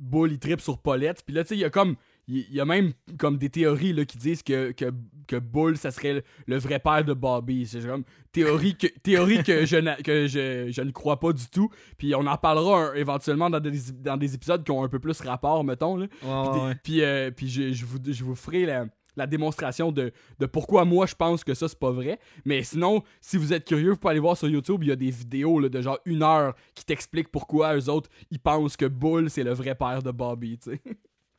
[0.00, 1.22] Bull, il tripe sur Paulette.
[1.24, 1.96] Puis là, tu sais, il y a comme.
[2.28, 4.86] Il y a même comme des théories là, qui disent que, que,
[5.28, 7.66] que Bull, ça serait le, le vrai père de Bobby.
[7.66, 8.02] C'est comme
[8.32, 11.70] théorie que, théorie que, je, n'a- que je, je ne crois pas du tout.
[11.98, 14.98] Puis on en parlera un- éventuellement dans des, dans des épisodes qui ont un peu
[14.98, 15.96] plus rapport, mettons.
[15.96, 16.08] Là.
[16.08, 16.74] Puis, ouais, des- ouais.
[16.82, 20.10] puis, euh, puis je, je vous, je vous ferai la, la démonstration de,
[20.40, 22.18] de pourquoi moi je pense que ça c'est pas vrai.
[22.44, 24.96] Mais sinon, si vous êtes curieux, vous pouvez aller voir sur YouTube, il y a
[24.96, 28.84] des vidéos là, de genre une heure qui t'expliquent pourquoi eux autres ils pensent que
[28.86, 30.80] Bull c'est le vrai père de Bobby, tu sais.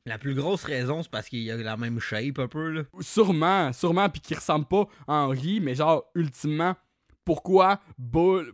[0.07, 2.69] La plus grosse raison, c'est parce qu'il a la même shape un peu.
[2.69, 2.83] Là.
[3.01, 6.75] Sûrement, sûrement, puis qui ressemble pas à Henry, mais genre, ultimement,
[7.25, 7.79] pourquoi,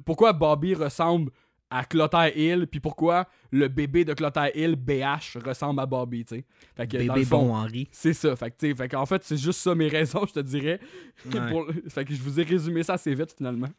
[0.05, 1.31] pourquoi Bobby ressemble
[1.69, 6.35] à Clotaire Hill, puis pourquoi le bébé de Clotaire Hill, BH, ressemble à Bobby, tu
[6.37, 6.45] sais?
[6.75, 7.87] Fait que, dans Bébé le fond, bon Henri.
[7.91, 8.35] C'est ça.
[8.35, 10.79] Fait que, tu sais, fait qu'en fait, c'est juste ça mes raisons, je te dirais.
[11.33, 11.49] Ouais.
[11.49, 13.69] Pour- fait que je vous ai résumé ça assez vite, finalement.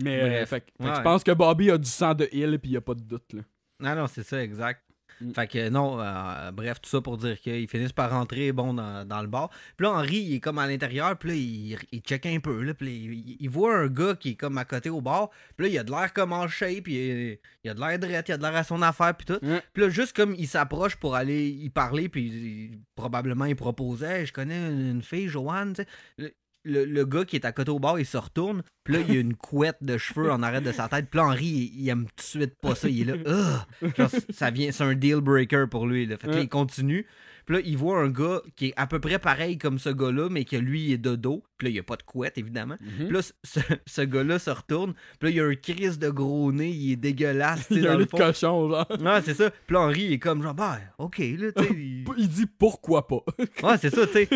[0.00, 2.76] Mais euh, fait, que- je pense que Bobby a du sang de Hill, puis il
[2.76, 3.42] a pas de doute, là.
[3.80, 4.82] Non, non, c'est ça, exact.
[5.22, 5.32] Mm.
[5.34, 9.06] Fait que non, euh, bref, tout ça pour dire qu'ils finissent par rentrer bon dans,
[9.06, 9.50] dans le bar.
[9.76, 12.62] Puis là, Henri, il est comme à l'intérieur, puis là, il, il check un peu,
[12.62, 15.66] là, puis il, il voit un gars qui est comme à côté au bar, puis
[15.66, 18.32] là, il a de l'air comme en shape, il, il a de l'air drette, il
[18.32, 19.44] a de l'air à son affaire, puis tout.
[19.44, 19.58] Mm.
[19.72, 24.26] Puis là, juste comme il s'approche pour aller y parler, puis probablement il proposait Hey,
[24.26, 25.84] Je connais une, une fille, Joanne, tu
[26.18, 26.34] sais.
[26.64, 29.14] Le, le- gars qui est à côté au bar, il se retourne, puis là, il
[29.14, 31.08] y a une couette de cheveux en arrêt de sa tête.
[31.10, 32.88] Puis là, Henri, il, il aime tout de suite pas ça.
[32.88, 33.66] Il est là!
[33.96, 36.06] Genre, ça vient, c'est un deal breaker pour lui.
[36.06, 36.16] Là.
[36.16, 37.06] Fait que là, il continue.
[37.44, 40.28] Puis là, il voit un gars qui est à peu près pareil comme ce gars-là,
[40.30, 41.42] mais que lui, il est de dos.
[41.58, 42.76] Puis là, il n'y a pas de couette, évidemment.
[42.80, 43.06] Mhm.
[43.08, 44.94] Puis là, ce, ce gars-là se retourne.
[45.18, 46.70] Puis là, il y a un crise de gros nez.
[46.70, 48.16] Il est dégueulasse, tu sais, Il y a dans le fond.
[48.18, 48.86] cochon, genre.
[49.00, 49.50] Ouais, c'est ça.
[49.50, 51.70] Puis là, Henri, il est comme genre, bah, ok, là, tu sais.
[51.74, 53.24] il- Il dit pourquoi pas.
[53.64, 54.28] Ouais, c'est ça, tu sais.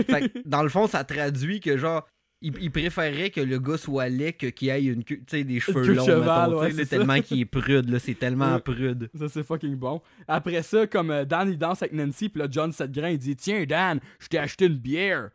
[0.45, 2.05] Dans le fond, ça traduit que genre.
[2.43, 5.43] Il, il préférerait que le gars soit laid que qu'il ait une queue, tu sais,
[5.45, 8.55] des cheveux queue longs, cheval, mettons, ouais, là, tellement qu'il est prude, là, c'est tellement
[8.57, 8.61] Ouais.
[8.61, 9.09] prude.
[9.15, 10.03] Ça, c'est fucking bon.
[10.29, 13.37] Après ça, comme euh, Dan, il danse avec Nancy, puis là, John Setgrain, il dit
[13.37, 15.31] Tiens, Dan, je t'ai acheté une bière.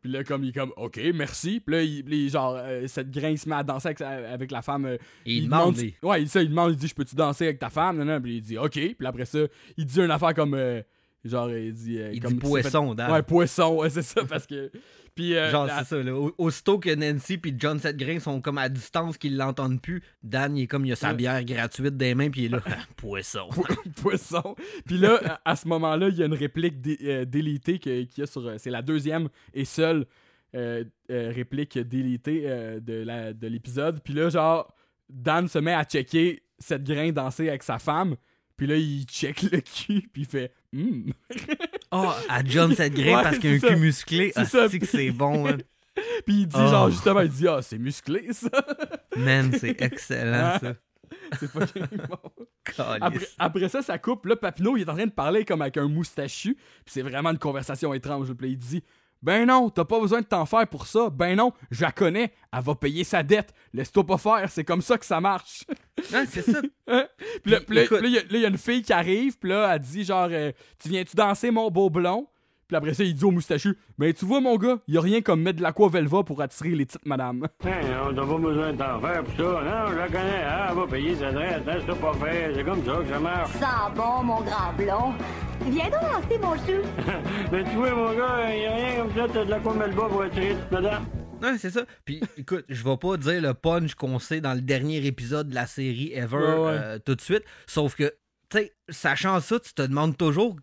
[0.00, 1.60] Puis là, comme il est comme, OK, merci.
[1.60, 4.62] Puis là, il, genre, euh, cette grain, il se met à danser avec, avec la
[4.62, 4.86] femme.
[4.86, 4.96] euh,
[5.26, 5.94] il demande, lui.
[6.02, 7.98] Ouais, il, ça, il demande, il dit, je peux-tu danser avec ta femme?
[7.98, 8.20] Non, non.
[8.20, 8.72] Puis il dit, OK.
[8.72, 9.40] Puis après ça,
[9.76, 10.54] il dit une affaire comme.
[10.54, 10.80] euh,
[11.28, 11.98] genre, il dit.
[11.98, 13.10] euh, Il comme dit poisson, fait- Dan.
[13.12, 14.70] Ouais, poisson, ouais, c'est ça, parce que.
[15.14, 15.34] Puis.
[15.34, 16.14] euh, Genre, la- c'est ça, là.
[16.14, 20.56] Au- Aussitôt que Nancy puis John Setgrain sont comme à distance, qu'ils l'entendent plus, Dan,
[20.56, 22.62] il est comme, il a sa bière gratuite des mains, puis il est là.
[22.96, 23.48] Poisson.
[24.02, 24.54] poisson.
[24.86, 28.22] Puis là, à, ce moment-là, il y a une réplique dé- euh, délitée qu'il y
[28.22, 28.52] a sur.
[28.58, 30.06] C'est la deuxième et seule
[31.08, 32.42] réplique délitée
[32.80, 34.00] de la- de l'épisode.
[34.02, 34.72] Puis là, genre,
[35.08, 38.16] Dan se met à checker cette grain danser avec sa femme.
[38.56, 41.12] Puis là, il check le cul, puis il fait Hum.
[41.92, 43.68] Oh, à John Setgrain Ouais, parce qu'il a un ça.
[43.68, 44.32] cul musclé.
[44.34, 44.68] C'est Ah, ça.
[44.68, 45.56] c'est que c'est bon, hein.
[46.26, 46.66] Puis il dit, Oh.
[46.68, 48.48] genre, justement, il dit Ah, c'est musclé, ça.
[49.16, 50.74] Man, c'est excellent, ça.
[51.38, 52.30] c'est fucking bon.
[53.00, 54.26] Après, après ça, ça coupe.
[54.26, 56.54] Là, Papineau, il est en train de parler comme avec un moustachu.
[56.54, 58.32] Puis c'est vraiment une conversation étrange.
[58.34, 58.82] Puis il dit
[59.22, 61.10] Ben non, t'as pas besoin de t'en faire pour ça.
[61.10, 62.32] Ben non, je la connais.
[62.52, 63.52] Elle va payer sa dette.
[63.72, 64.50] Laisse-toi pas faire.
[64.50, 65.64] C'est comme ça que ça marche.
[66.12, 66.60] Ah, c'est ça.
[66.88, 67.08] Hein?
[67.42, 69.38] Puis il y là, il y, a une fille qui arrive.
[69.38, 72.28] Puis là, elle dit genre euh, Tu viens-tu danser, mon beau blond
[72.68, 75.20] Puis après ça, il dit au moustachu Ben tu vois, mon gars, y a rien
[75.22, 77.46] comme mettre de l'aqua velva pour attirer les petites madames.
[77.64, 77.70] Hein,
[78.08, 79.42] on n'a pas besoin de t'en faire pour ça.
[79.62, 80.42] Non, je la connais.
[80.44, 81.66] Ah, elle va payer sa dette.
[81.66, 82.50] Laisse-toi pas faire.
[82.54, 83.52] C'est comme ça que ça marche.
[83.52, 85.14] Sens bon, mon grand blond.
[85.70, 86.82] Viens donc lancer mon chou.
[87.52, 89.26] Mais tu vois, mon gars, il n'y a rien comme ça.
[89.32, 91.04] T'as de la quoi bas pour attirer toute madame.
[91.42, 91.82] Ouais, c'est ça.
[92.04, 95.54] Puis écoute, je vais pas dire le punch qu'on sait dans le dernier épisode de
[95.54, 96.54] la série Ever Ouais, ouais.
[96.72, 97.44] euh, tout de suite.
[97.66, 98.12] Sauf que,
[98.50, 100.56] tu sais, sachant ça, tu te demandes toujours.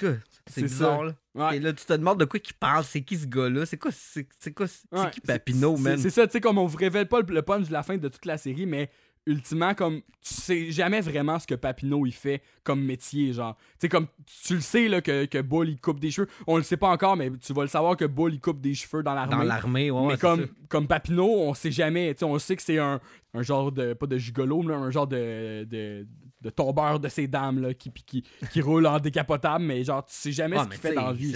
[0.00, 0.10] Quoi?
[0.54, 1.04] C'est bizarre, ça.
[1.04, 1.50] là.
[1.50, 1.56] Ouais.
[1.56, 2.84] Et là, tu te demandes de quoi il parle.
[2.84, 3.66] C'est qui ce gars-là?
[3.66, 3.90] C'est quoi?
[3.92, 4.66] C'est quoi?
[4.66, 5.98] C'est Ouais, qui Papineau, man?
[5.98, 7.96] C'est ça, tu sais, comme on vous révèle pas le, le punch de la fin
[7.96, 8.90] de toute la série, mais
[9.26, 13.56] ultimement, comme tu sais jamais vraiment ce que Papineau il fait comme métier, genre.
[13.56, 14.08] Tu sais, comme
[14.44, 16.26] tu le sais là, que, que Bull il coupe des cheveux.
[16.46, 18.74] On le sait pas encore, mais tu vas le savoir que Bull il coupe des
[18.74, 19.36] cheveux dans l'armée.
[19.36, 20.06] Dans l'armée, ouais.
[20.08, 20.46] mais comme, ça.
[20.68, 22.12] comme Papineau, on sait jamais.
[22.14, 23.00] Tu sais, on sait que c'est un,
[23.34, 23.94] un genre de.
[23.94, 25.64] Pas de gigolo, mais un genre de.
[25.70, 26.06] de
[26.42, 30.12] de tombeur de ces dames là, qui, qui, qui, roule en décapotable, mais genre, tu
[30.14, 31.34] sais jamais Ah, ce qu'il fait dans la vie.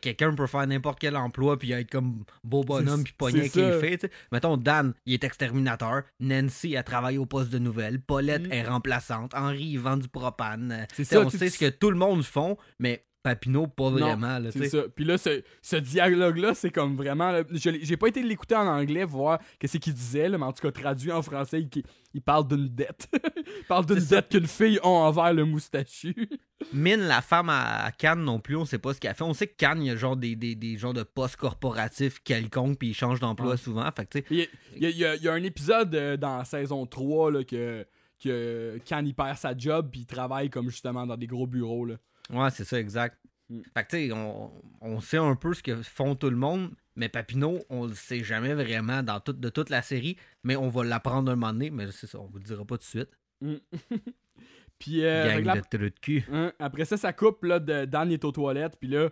[0.00, 3.80] Quelqu'un peut faire n'importe quel emploi puis être comme beau bonhomme puis pogner avec les
[3.80, 3.98] filles.
[3.98, 4.10] t'sais.
[4.32, 6.02] Mettons, Dan, il est exterminateur.
[6.20, 8.00] Nancy, elle travaille au poste de nouvelles.
[8.00, 8.52] Paulette Mm.
[8.52, 9.34] est remplaçante.
[9.34, 10.86] Henri, il vend du propane.
[11.02, 14.38] Ça, On sait ce que tout le monde font, mais Papineau, pas vraiment.
[14.38, 14.82] là, C'est ça.
[14.94, 17.30] Puis là, ce, ce dialogue-là, c'est comme vraiment.
[17.32, 20.52] là, je J'ai pas été l'écouter en anglais, voir qu'est-ce qu'il disait, là, mais en
[20.52, 21.82] tout cas, traduit en français, il,
[22.14, 23.08] il parle d'une dette.
[23.36, 24.16] il parle d'une C'est ça.
[24.22, 26.14] dette qu'une fille a envers le moustachu.
[26.72, 29.24] Mine, la femme à, à Cannes non plus, on sait pas ce qu'elle fait.
[29.24, 32.20] On sait que Cannes, il y a genre des, des, des genres de postes corporatifs
[32.22, 33.56] quelconques puis il change d'emploi Ouais.
[33.56, 33.88] souvent.
[33.94, 36.44] Fait que, Il y, a- il y a- il y un épisode euh, dans la
[36.44, 37.86] saison 3 là, que,
[38.22, 41.84] que quand il perd sa job, puis il travaille comme justement dans des gros bureaux.
[41.84, 41.94] Là.
[42.30, 43.18] Ouais, c'est ça, exact.
[43.48, 43.60] Mm.
[43.74, 46.70] Fait que, tu sais, on, on sait un peu ce que font tout le monde,
[46.96, 50.68] mais Papineau, on le sait jamais vraiment dans toute, de toute la série, mais on
[50.68, 53.06] va l'apprendre un moment donné, mais c'est ça, on vous le dira pas tout de
[53.06, 53.10] suite.
[54.78, 56.24] puis euh, Gang la- de cul.
[56.30, 59.08] Hein, après ça, ça coupe, là, de, Dan il est aux toilettes, puis là,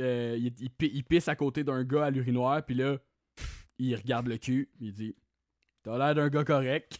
[0.00, 2.98] euh, il, il pisse à côté d'un gars à l'urinoir, puis là,
[3.78, 5.16] il regarde le cul, il dit
[5.82, 6.98] T'as l'air d'un gars correct.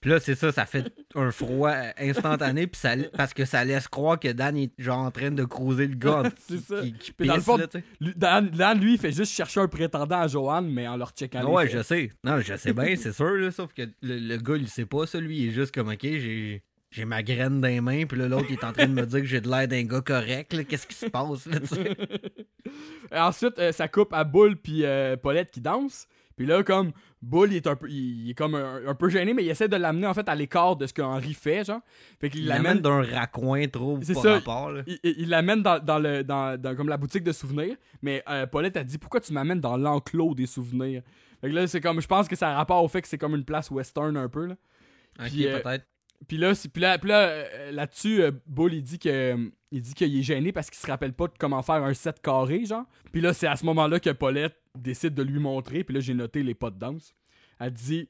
[0.00, 3.86] Puis là, c'est ça, ça fait un froid instantané, puis ça, parce que ça laisse
[3.86, 6.80] croire que Dan est genre en train de croiser le gars C'est qui, ça.
[6.80, 7.66] qui, qui dans le fond, là.
[8.00, 11.10] Lui- Dan, Dan, lui, il fait juste chercher un prétendant à Joanne, mais en leur
[11.10, 12.10] checkant Ouais, je sais.
[12.24, 15.06] Non, je sais bien, c'est sûr, là, sauf que le, le gars, il sait pas
[15.06, 16.62] ça, lui, il est juste comme, ok, j'ai.
[16.92, 19.06] J'ai ma graine dans les mains, puis là, l'autre, il est en train de me
[19.06, 20.64] dire que j'ai de l'air d'un gars correct, là.
[20.64, 21.96] Qu'est-ce qui se passe, là, tu sais?
[23.12, 26.08] Et ensuite, euh, ça coupe à Bull puis euh, Paulette qui dansent.
[26.36, 26.90] Puis là, comme
[27.22, 29.68] Bull, il est un peu, il, est comme un, un peu gêné, mais il essaie
[29.68, 31.80] de l'amener en fait à l'écart de ce que Henry fait, genre.
[32.18, 34.32] Fait qu'il Il l'amène d'un raccoin trop C'est par ça.
[34.34, 34.82] rapport, là.
[35.04, 38.76] il l'amène dans, dans le dans, dans comme la boutique de souvenirs mais euh, Paulette
[38.78, 41.02] a dit pourquoi tu m'amènes dans l'enclos des souvenirs
[41.42, 43.18] fait que là c'est comme je pense que ça a rapport au fait que c'est
[43.18, 44.56] comme une place western un peu là
[45.20, 45.86] Ok, Puis, euh, peut-être.
[46.28, 49.36] puis là puis là, puis là, euh, là-dessus euh, Bull il dit que
[49.72, 52.20] il dit qu'il est gêné parce qu'il se rappelle pas de comment faire un set
[52.22, 55.94] carré genre puis là c'est à ce moment-là que Paulette décide de lui montrer puis
[55.94, 57.14] là j'ai noté les pas de danse
[57.58, 58.08] elle dit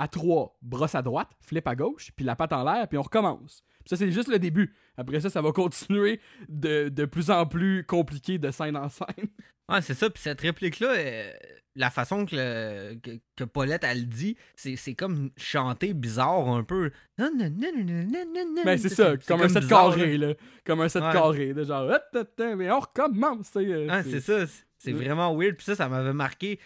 [0.00, 3.02] à trois, brosse à droite, flip à gauche, puis la patte en l'air, puis on
[3.02, 3.64] recommence.
[3.80, 4.72] Puis ça, c'est juste le début.
[4.96, 9.06] Après ça, ça va continuer de, de plus en plus compliqué de scène en scène.
[9.68, 10.08] Ouais, c'est ça.
[10.08, 11.32] Puis cette réplique-là, euh,
[11.74, 16.90] la façon que, le- que, que Paulette, elle dit, c'est, comme chanter bizarre un peu.
[17.18, 18.62] Non, non, non, non, non, non, non.
[18.64, 20.32] Ben, c'est ça, comme, un set carré, là.
[20.64, 21.12] Comme un set Ouais.
[21.12, 24.46] carré, de genre, hop, mais on recommence, euh, Ah, c'est ça.
[24.78, 25.04] C'est- Ouais.
[25.04, 25.56] vraiment weird.
[25.56, 26.58] Puis ça, ça m'avait marqué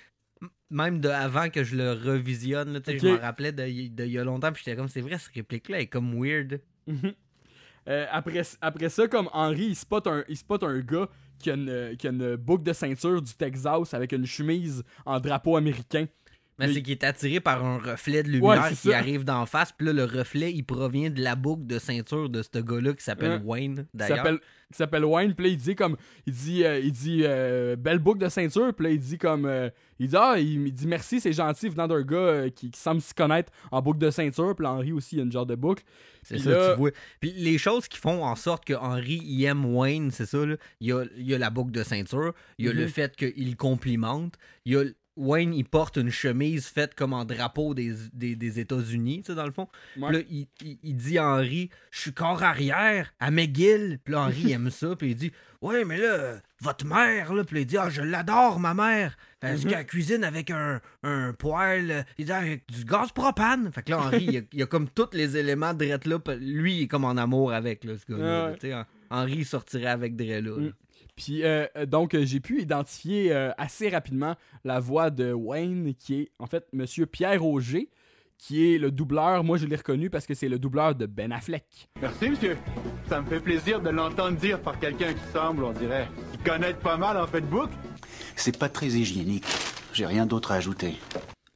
[0.71, 2.73] même de avant que je le revisionne.
[2.73, 4.53] là, Je m'en rappelais de, y- de il y a longtemps.
[4.53, 6.61] Puis j'étais comme, c'est vrai, cette réplique-là est comme weird.
[6.87, 7.13] Mhm.
[7.89, 11.09] Euh, après, après ça, comme Henry, il spot, un, il spot un gars
[11.39, 15.19] qui a, une, qui a une boucle de ceinture du Texas avec une chemise en
[15.19, 16.07] drapeau américain.
[16.63, 18.97] Mais Mais- c'est qu'il est attiré par un reflet de lumière qui ça.
[18.97, 19.73] arrive d'en face.
[19.73, 23.03] Puis là, le reflet, il provient de la boucle de ceinture de ce gars-là qui
[23.05, 23.45] s'appelle Ouais.
[23.45, 24.19] Wayne, d'ailleurs.
[24.19, 24.39] s'appelle
[24.71, 27.99] qui s'appelle Wayne puis là il dit comme il dit euh, il dit euh, belle
[27.99, 30.87] boucle de ceinture puis là il dit comme euh, il dit ah il, il dit
[30.87, 34.11] merci c'est gentil venant d'un gars euh, qui, qui semble s'y connaître en boucle de
[34.11, 35.83] ceinture puis Henry aussi il y a une genre de boucle
[36.23, 36.91] C'est ça, là- tu vois.
[37.21, 40.57] Puis les choses qui font en sorte que Henry il aime Wayne, c'est ça, là.
[40.81, 42.89] Il y a, il a la boucle de ceinture, il y a le Mhm.
[42.89, 44.85] fait qu'il complimente, il y a
[45.17, 49.35] Wayne, il porte une chemise faite comme en drapeau des, des, des États-Unis, tu sais,
[49.35, 49.69] dans le fond.
[49.99, 50.09] Ouais.
[50.09, 53.99] Puis là, il, il- il dit à Henry, je suis corps arrière à McGill.
[54.03, 54.97] Puis là, Henry aime ça.
[54.97, 57.45] Puis il dit, ouais, mais là, votre mère, là.
[57.45, 59.17] Puis il dit, ah, je l'adore, ma mère.
[59.41, 59.71] Parce Mhm.
[59.71, 62.07] qu'elle cuisine avec un, un poêle.
[62.17, 63.71] Il dit, avec du gaz propane.
[63.71, 66.19] Fait que là, Henry, il, a, il a comme tous les éléments de là.
[66.41, 68.25] Lui, il est comme en amour avec, là, ce gars-là.
[68.25, 68.55] Ouais, là, ouais.
[68.55, 70.15] tu sais, Hen- Henry sortirait avec.
[70.15, 70.73] Mm.
[71.25, 75.95] Puis euh, euh, donc euh, j'ai pu identifier euh, assez rapidement la voix de Wayne
[75.95, 77.91] qui est en fait Monsieur Pierre Auger
[78.39, 79.45] qui est le doubleur.
[79.45, 81.89] Moi je l'ai reconnu parce que c'est le doubleur de Ben Affleck.
[82.01, 82.57] Merci, monsieur.
[83.09, 86.81] Ça me fait plaisir de l'entendre dire par quelqu'un qui semble, on dirait, y connaître
[86.81, 87.73] pas mal en boucle.
[88.35, 89.47] C'est pas très hygiénique.
[89.93, 90.95] J'ai rien d'autre à ajouter.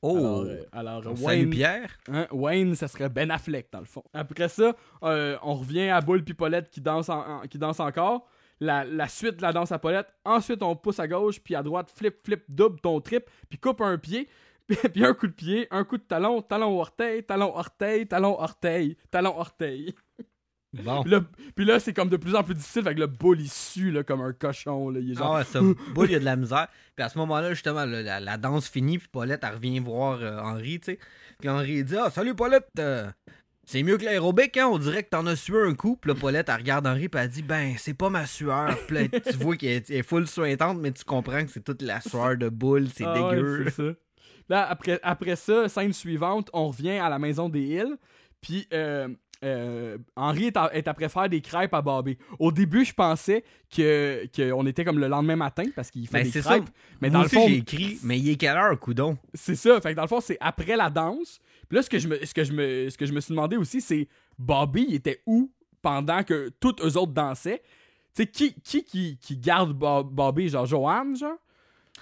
[0.03, 0.45] Oh!
[0.71, 1.99] Alors, euh, Wayne, Pierre.
[2.13, 4.05] hein, Wayne, ça serait Ben Affleck dans le fond.
[4.13, 7.81] Après ça, euh, on revient à Boule puis Paulette qui danse, en- en- qui danse
[7.81, 8.29] encore.
[8.61, 10.09] La, la suite de la danse à Paulette.
[10.25, 13.81] Ensuite, on pousse à gauche, puis à droite, flip, flip, double ton trip, puis coupe
[13.81, 14.29] un pied,
[14.93, 18.97] puis, un coup de pied, un coup de talon, talon orteil, talon orteil, talon orteil,
[19.11, 19.95] talon orteil.
[20.83, 21.05] Bon.
[21.55, 23.91] Puis là, c'est comme de plus en plus difficile, fait que le boule il sue
[23.91, 24.91] là, comme un cochon.
[24.91, 25.01] Là.
[25.01, 25.37] Il est genre.
[25.37, 25.61] Ah ouais, ça
[25.95, 26.69] boule, il y a de la misère.
[26.95, 30.21] Puis à ce moment-là, justement, là, la, la danse finit, puis Paulette, elle revient voir
[30.21, 30.99] euh, Henri, tu sais.
[31.39, 33.11] Puis Henri dit Ah, salut Paulette, euh,
[33.67, 35.97] c'est mieux que l'aérobic, hein, on dirait que t'en as sué un coup.
[36.01, 38.75] Puis là, Paulette, elle regarde Henri, puis elle dit Ben, c'est pas ma sueur.
[38.87, 42.01] Puis là, tu vois qu'elle est, full suintante, mais tu comprends que c'est toute la
[42.01, 43.65] sueur de boule, c'est Ah dégueu.
[43.67, 43.93] c'est ça.
[44.49, 47.97] Là, après, après ça, scène suivante, on revient à la maison des Hills.
[48.41, 49.09] Puis euh,
[49.45, 52.17] euh, Henri est, à- est après faire des crêpes à Bobby.
[52.39, 53.43] Au début, je pensais
[53.75, 56.45] que qu'on était comme le lendemain matin parce qu'il fait Ben, des crêpes.
[56.45, 56.73] ça.
[57.01, 59.19] Mais Moi dans le fond, j'ai écrit Mais il est quelle heure, coudon?
[59.35, 59.81] C'est ça.
[59.81, 61.41] Fait que dans le fond, c'est après la danse.
[61.69, 63.33] Puis là, ce que je me, ce que je me, ce que je me suis
[63.35, 64.09] demandé aussi, c'est
[64.39, 65.51] Bobby, il était où
[65.83, 67.63] pendant que tous eux autres dansaient?
[68.15, 70.49] Tu sais, qui, qui, qui, qui garde Bo- Bobby?
[70.49, 71.37] Genre Joanne, genre?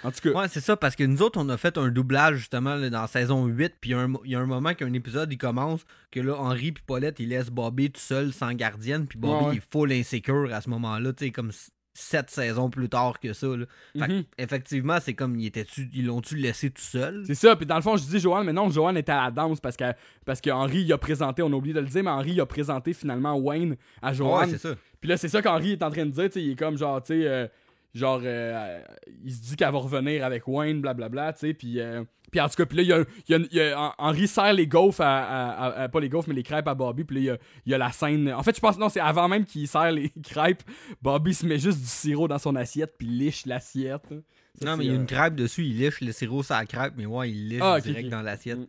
[0.02, 2.36] En tout cas, Ouais, c'est ça, parce que nous autres, on a fait un doublage
[2.38, 3.90] justement là, dans saison 8, puis
[4.24, 7.28] il y a un moment qu'un épisode il commence, que là, Henri puis Paulette, ils
[7.28, 9.54] laissent Bobby tout seul sans gardienne, puis Bobby Ouais, ouais.
[9.54, 11.52] il est full insécure à ce moment-là, tu sais, comme
[11.96, 13.46] sept saisons plus tard que ça.
[13.46, 13.66] Là.
[13.96, 14.24] Fait que, Mhm.
[14.36, 17.22] effectivement, c'est comme, ils étaient-tu- ils l'ont-tu laissé tout seul?
[17.24, 19.30] C'est ça, puis dans le fond, je dis Joanne, mais non, Joanne était à la
[19.30, 19.84] danse parce que
[20.24, 22.40] parce que Henri il a présenté, on a oublié de le dire, mais Henri il
[22.40, 24.50] a présenté finalement Wayne à Ouais, Joanne.
[24.50, 24.74] c'est ça.
[25.00, 26.76] puis là, c'est ça qu'Henri est en train de dire, tu sais, il est comme
[26.76, 27.46] genre, tu sais, euh,
[27.94, 28.80] genre, euh,
[29.24, 32.02] il se dit qu'elle va revenir avec Wayne, blablabla, tu sais, puis euh,
[32.34, 33.78] puis en tout cas, puis là, il y a, il y a- il y a-
[33.78, 36.66] Hen- Henri sert les gaufres à, à- à- à- pas les gaufres, mais les crêpes
[36.66, 38.32] à Bobby, puis là, il y a, il y a la scène.
[38.32, 40.64] En fait, je pense, non, c'est avant même qu'il sert les crêpes,
[41.00, 44.08] Bobby se met juste du sirop dans son assiette, puis liche l'assiette.
[44.60, 46.56] Ça, non, mais il y a euh, une crêpe dessus, il liche le sirop sur
[46.56, 48.58] la crêpe, mais ouais, il liche Ah, direct dans l'assiette.
[48.58, 48.66] Mm.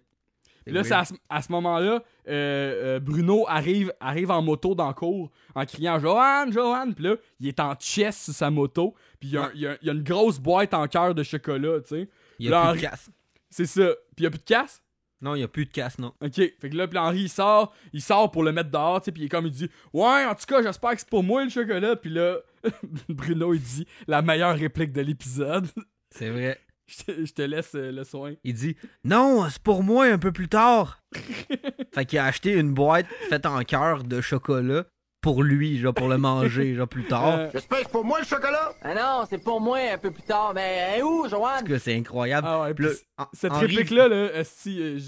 [0.68, 0.95] Là, c'est
[1.30, 5.99] à ce, moment-là, euh, euh, Bruno arrive, arrive en moto dans le cours en criant
[5.99, 6.91] Johan, Johan.
[6.91, 8.95] Puis là, il est en chess sur sa moto.
[9.20, 12.09] Puis il y, a y y une grosse boîte en cœur de chocolat, tu sais.
[12.39, 13.09] Il y là, a plus Henri- de casse.
[13.50, 13.88] C'est ça.
[14.16, 14.82] Puis il y a plus de casse?
[15.22, 16.14] Non, il y a plus de casse, non.
[16.22, 16.36] Ok.
[16.36, 19.12] Fait que là, puis Henri, il sort, il sort pour le mettre dehors, tu sais.
[19.12, 21.43] Puis il est comme, il dit Ouais, en tout cas, j'espère que c'est pour moi
[21.43, 21.96] le chocolat.
[21.96, 22.38] Puis là,
[23.10, 25.68] Bruno, il dit la meilleure réplique de l'épisode.
[26.12, 26.60] C'est vrai.
[26.88, 28.36] Je te, je te laisse euh, le soin.
[28.43, 31.02] Il dit Non, c'est pour moi un peu plus tard.
[31.96, 34.86] fait qu'il a acheté une boîte faite en cœur de chocolat
[35.26, 37.28] pour lui, genre pour le manger, genre plus tard.
[37.39, 38.73] Euh, J'espère que c'est pour moi le chocolat?
[38.84, 40.51] Ah non, c'est pour moi un peu plus tard.
[40.53, 41.63] Mais où, Joanne?
[41.65, 42.47] tout cas, c'est incroyable.
[42.47, 42.86] ah ouais, Puis
[43.34, 44.99] Cette réplique-là, là, esti, euh,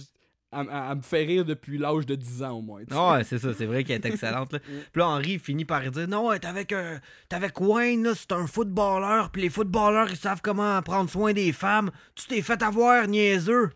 [0.52, 2.80] elle, elle- elle me fait rire depuis l'âge de 10 ans au moins.
[2.82, 2.96] sais.
[2.96, 4.54] Ah ouais, c'est ça, c'est vrai qu'elle est excellente.
[4.54, 4.60] Là.
[4.60, 9.30] Puis là, Henri finit par dire Non, t'es avec, t'es avec Wayne, c'est un footballeur,
[9.30, 11.92] puis les footballeurs, ils savent comment prendre soin des femmes.
[12.16, 13.70] Tu t'es fait avoir, niaiseux.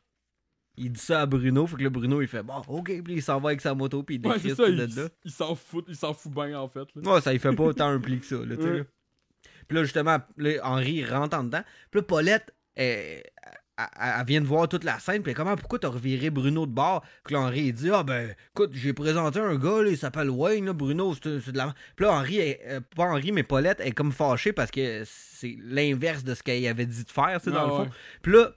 [0.84, 3.22] Il dit ça à Bruno, fait que le Bruno, il fait Bon, ok, puis il
[3.22, 4.86] s'en va avec sa moto, puis il Ouais, décrit c'est ça, il, là.
[5.24, 6.88] il s'en fout, il s'en fout bien en fait.
[6.96, 7.14] là.
[7.14, 8.70] Ouais, ça, il fait pas autant un pli que ça, là, tu sais.
[8.72, 8.86] Ouais.
[9.68, 11.62] Puis là, justement, là, Henri rentre en dedans.
[11.92, 13.24] Puis là, Paulette, elle,
[13.78, 13.86] elle-
[14.20, 15.24] elle vient de voir toute la scène.
[15.24, 17.04] Puis comment, pourquoi t'as reviré Bruno de bord?
[17.24, 20.30] Puis là, Henri, il dit, ah ben, écoute, j'ai présenté un gars, là, il s'appelle
[20.30, 21.74] Wayne, là, Bruno, c'est de la...
[21.96, 25.56] Puis là, Henri, elle- euh, pas Henri, mais Paulette, est comme fâchée parce que c'est
[25.64, 27.82] l'inverse de ce qu'elle avait dit de faire, tu sais, dans Ah le fond.
[27.84, 27.90] ouais.
[28.22, 28.52] Puis là,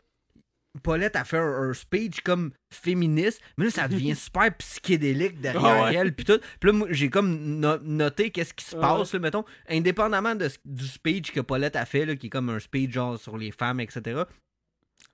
[0.83, 5.65] Paulette a fait un, un speech comme féministe, mais là, ça devient super psychédélique derrière
[5.65, 5.95] Ah ouais.
[5.95, 6.41] elle, puis tout.
[6.61, 10.49] Puis là, j'ai comme no- noté qu'est-ce qui se Ah passe, là, mettons, indépendamment de,
[10.65, 13.53] du speech que Paulette a fait, là, qui est comme un speech genre sur les
[13.53, 14.23] femmes, etc.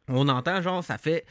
[0.09, 1.25] On entend, genre, ça fait.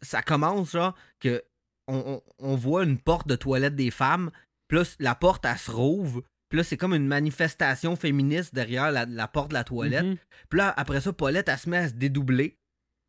[0.00, 1.42] Ça commence, genre, que
[1.88, 4.30] on, on- on voit une porte de toilette des femmes,
[4.70, 6.22] là, la porte, elle se rouvre.
[6.48, 10.04] Puis là, c'est comme une manifestation féministe derrière la, la porte de la toilette.
[10.04, 10.16] Mhm.
[10.48, 12.56] Puis là, après ça, Paulette, elle se met à se dédoubler.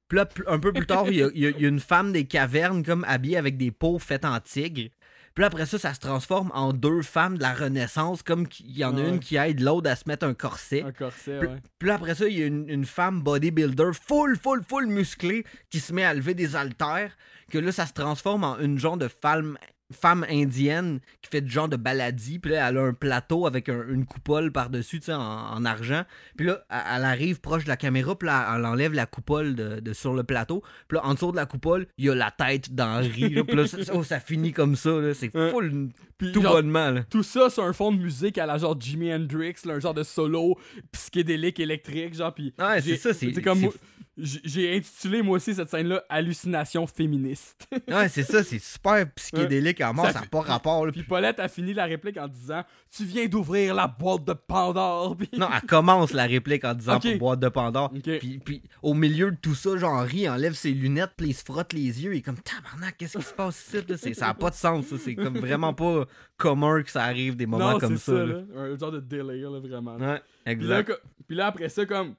[0.07, 2.25] Puis là, un peu plus tard, il y a, il y il une femme des
[2.25, 4.89] cavernes, comme habillée avec des peaux faites en tigre.
[5.33, 8.75] Puis là, après ça, ça se transforme en deux femmes de la Renaissance, comme qu'il
[8.75, 9.09] y en a Ouais.
[9.09, 10.81] une qui aide l'autre à se mettre un corset.
[10.81, 11.55] Un corset, Puis, ouais.
[11.77, 15.43] puis là, après ça, il y a une, une femme bodybuilder full, full, full musclée
[15.69, 17.15] qui se met à lever des haltères.
[17.51, 19.57] Que là, ça se transforme en une genre de femme,
[19.93, 22.39] femme indienne qui fait du genre de baladie.
[22.39, 25.65] Puis là, elle a un plateau avec un- une coupole par-dessus, tu sais, en, en
[25.65, 26.03] argent.
[26.35, 28.17] Puis là, elle, arrive proche de la caméra.
[28.17, 30.61] Puis là, elle enlève la coupole de, de- sur le plateau.
[30.87, 33.29] Puis là, en dessous de la coupole, il y a la tête d'Henri.
[33.29, 33.43] là.
[33.43, 34.89] Puis là, ça, oh, ça finit comme ça.
[34.89, 35.13] là.
[35.13, 35.89] C'est full
[36.33, 36.89] tout genre, bonnement.
[36.91, 37.03] Là.
[37.09, 39.93] Tout ça sur un fond de musique à la genre Jimi Hendrix, là, un genre
[39.93, 40.57] de solo
[40.91, 42.33] psychédélique électrique, genre.
[42.33, 43.13] Puis Ouais, c'est ça.
[43.13, 43.69] C'est comme
[44.17, 47.67] j'ai intitulé moi aussi cette scène-là Hallucination féministe.
[47.87, 48.43] Ouais, c'est ça.
[48.43, 50.07] C'est super psychédélique à mort.
[50.07, 50.85] Ça n'a pas rapport.
[50.85, 50.91] là.
[50.91, 52.63] Puis Paulette a fini la réplique en disant
[52.95, 55.15] Tu viens d'ouvrir la boîte de Pandore.
[55.15, 57.03] Puis- Non, elle commence la réplique en disant Ok.
[57.11, 57.91] pour boîte de Pandore.
[57.91, 61.43] Puis, puis au milieu de tout ça, genre Henri enlève ses lunettes, puis il se
[61.43, 62.13] frotte les yeux.
[62.13, 64.13] Il est comme tabarnak, qu'est-ce qui se passe ici?
[64.15, 64.85] Ça n'a pas de sens.
[64.87, 64.95] ça.
[64.97, 66.05] C'est comme vraiment pas
[66.37, 68.11] commun que ça arrive des moments non, comme ça.
[68.11, 68.25] ça, là.
[68.25, 68.61] là.
[68.61, 69.95] Un genre de délire, là, vraiment.
[69.97, 71.01] Ouais, Puis là, exact.
[71.27, 72.15] puis là, après ça, comme.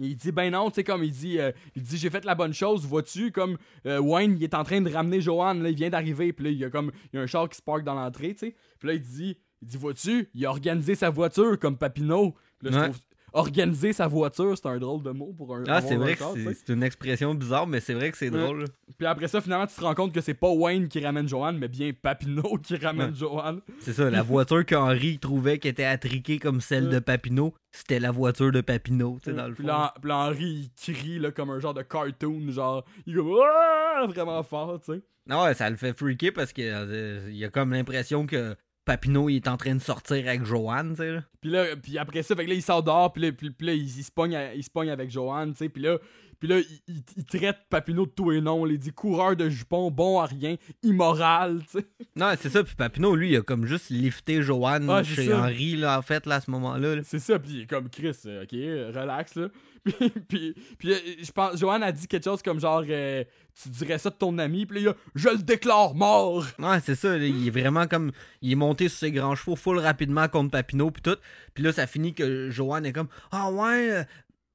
[0.00, 2.34] Il dit, ben non, tu sais, comme il dit, euh, il dit, j'ai fait la
[2.34, 5.76] bonne chose, vois-tu, comme euh, Wayne, il est en train de ramener Joanne, là, il
[5.76, 7.62] vient d'arriver, puis là, il y a comme, il y a un char qui se
[7.62, 8.56] parque dans l'entrée, tu sais.
[8.78, 12.34] Puis là, il dit, il dit, vois-tu, il a organisé sa voiture comme Papineau.
[12.62, 12.98] Là, je trouve,
[13.32, 15.64] organiser sa voiture, c'est un drôle de mot pour un.
[15.68, 16.22] Ah, c'est vrai que
[16.54, 18.38] c'est une expression bizarre, mais c'est vrai que c'est Ouais.
[18.42, 18.64] drôle.
[18.98, 21.58] Puis après ça, finalement, tu te rends compte que c'est pas Wayne qui ramène Joanne,
[21.58, 23.16] mais bien Papineau qui ramène Ouais.
[23.16, 23.60] Joanne.
[23.80, 26.94] C'est ça, la voiture qu'Henri trouvait qui était attriquée comme celle Ouais.
[26.94, 29.68] de Papineau, c'était la voiture de Papineau, tu sais, dans le Puis fond.
[29.68, 33.20] là, puis là, Henri, il crie là, comme un genre de cartoon, genre, il est
[33.20, 34.06] Ah!
[34.06, 35.00] vraiment fort, tu sais.
[35.28, 38.56] Ah ouais, ça le fait freaker parce que euh, il a comme l'impression que
[38.90, 41.20] Papineau il est en train de sortir avec Joanne, tu sais.
[41.40, 43.66] Puis là, puis après ça, fait que là, il sort dehors, puis là, puis, puis
[43.68, 45.98] là, il, il se pogne il se pogne avec Joanne, tu sais, puis là,
[46.40, 49.48] puis là, il, il- il traite Papineau de tout et non, il dit coureur de
[49.48, 51.86] jupons, bon à rien, immoral, tu sais.
[52.16, 55.38] Non, c'est ça, puis Papineau, lui, il a comme juste lifté Joanne Ah, chez ça.
[55.42, 56.96] Henri, là, en fait, là, à ce moment-là.
[56.96, 57.02] là.
[57.04, 59.48] C'est ça, puis il est comme Chris, euh, ok, euh, relax, là.
[59.82, 63.24] Puis, puis, puis, euh, je pense, Joanne a dit quelque chose comme genre, euh,
[63.62, 66.44] tu dirais ça de ton ami, puis là, il a, je le déclare mort.
[66.58, 68.12] Ouais, c'est ça, là, il est vraiment comme.
[68.42, 71.16] Il est monté sur ses grands chevaux full rapidement contre Papineau, puis tout.
[71.54, 74.04] Puis là, ça finit que Joanne est comme Ah ouais.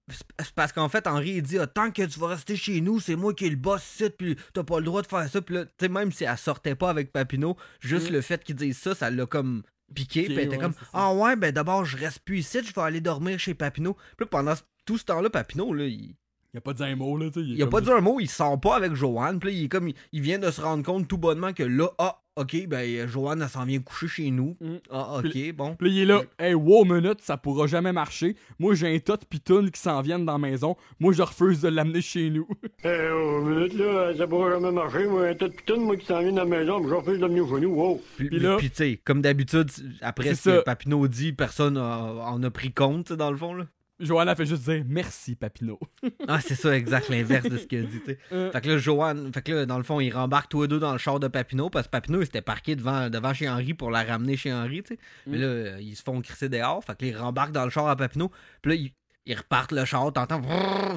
[0.09, 2.99] C'est- parce qu'en fait, Henri, il dit ah, Tant que tu vas rester chez nous,
[2.99, 5.41] c'est moi qui est le boss ici, puis t'as pas le droit de faire ça.
[5.41, 8.13] Puis là, tu sais, même si elle sortait pas avec Papineau, juste Mm.
[8.13, 10.23] le fait qu'il dise ça, ça l'a comme piqué.
[10.23, 10.73] Piqué, puis elle était ouais, comme.
[10.93, 13.93] Ah ouais, ben d'abord, je reste plus ici, je vais aller dormir chez Papineau.
[14.17, 14.53] Puis là, pendant
[14.85, 16.15] tout ce temps-là, Papineau, là, il.
[16.53, 17.45] Il a pas dit un mot, là, tu sais.
[17.45, 19.39] Il a pas dit un mot, il sort pas avec Joanne.
[19.39, 21.63] Puis là, il est comme, il, il vient de se rendre compte tout bonnement que
[21.63, 24.57] là, ah, ok, ben Joanne, elle s'en vient coucher chez nous.
[24.61, 24.75] Mm.
[24.91, 25.75] Ah, ok, bon.
[25.75, 28.35] Puis là, il est là, hey, wow, minute, ça pourra jamais marcher.
[28.59, 30.75] Moi, j'ai un tas de pitounes qui s'en viennent dans la maison.
[30.99, 32.47] Moi, je refuse de l'amener chez nous.
[32.87, 35.07] Eh, oh, minute, là, ça pourra jamais marcher.
[35.07, 37.25] Moi, un tas de pitounes, moi, qui s'en vient dans la maison, j'en fais de
[37.25, 37.73] venir chez nous.
[37.73, 38.01] Wow.
[38.17, 39.69] Puis, Puis là- puis, tu sais, comme d'habitude,
[40.01, 40.61] après C'est ce que ça.
[40.61, 43.55] Papineau dit, personne a- en a pris compte, dans le fond.
[43.55, 43.65] Là.
[43.99, 45.79] Joanne a fait juste dire merci, Papineau.
[46.27, 48.01] Ah, c'est ça, exact, l'inverse de ce qu'il a dit.
[48.31, 50.67] Euh, Fait que là, Joanne, fait que là, dans le fond, ils rembarquent tous les
[50.67, 53.47] deux dans le char de Papineau parce que Papineau, il s'était parqué devant, devant chez
[53.47, 54.99] Henri pour la ramener chez Henri, tu sais.
[55.27, 55.41] Mais Mm.
[55.41, 56.83] là, euh, ils se font crisser dehors.
[56.83, 58.31] Fait que là, ils rembarquent dans le char à Papineau.
[58.61, 58.91] Puis là, ils,
[59.27, 60.41] ils repartent le char, t'entends,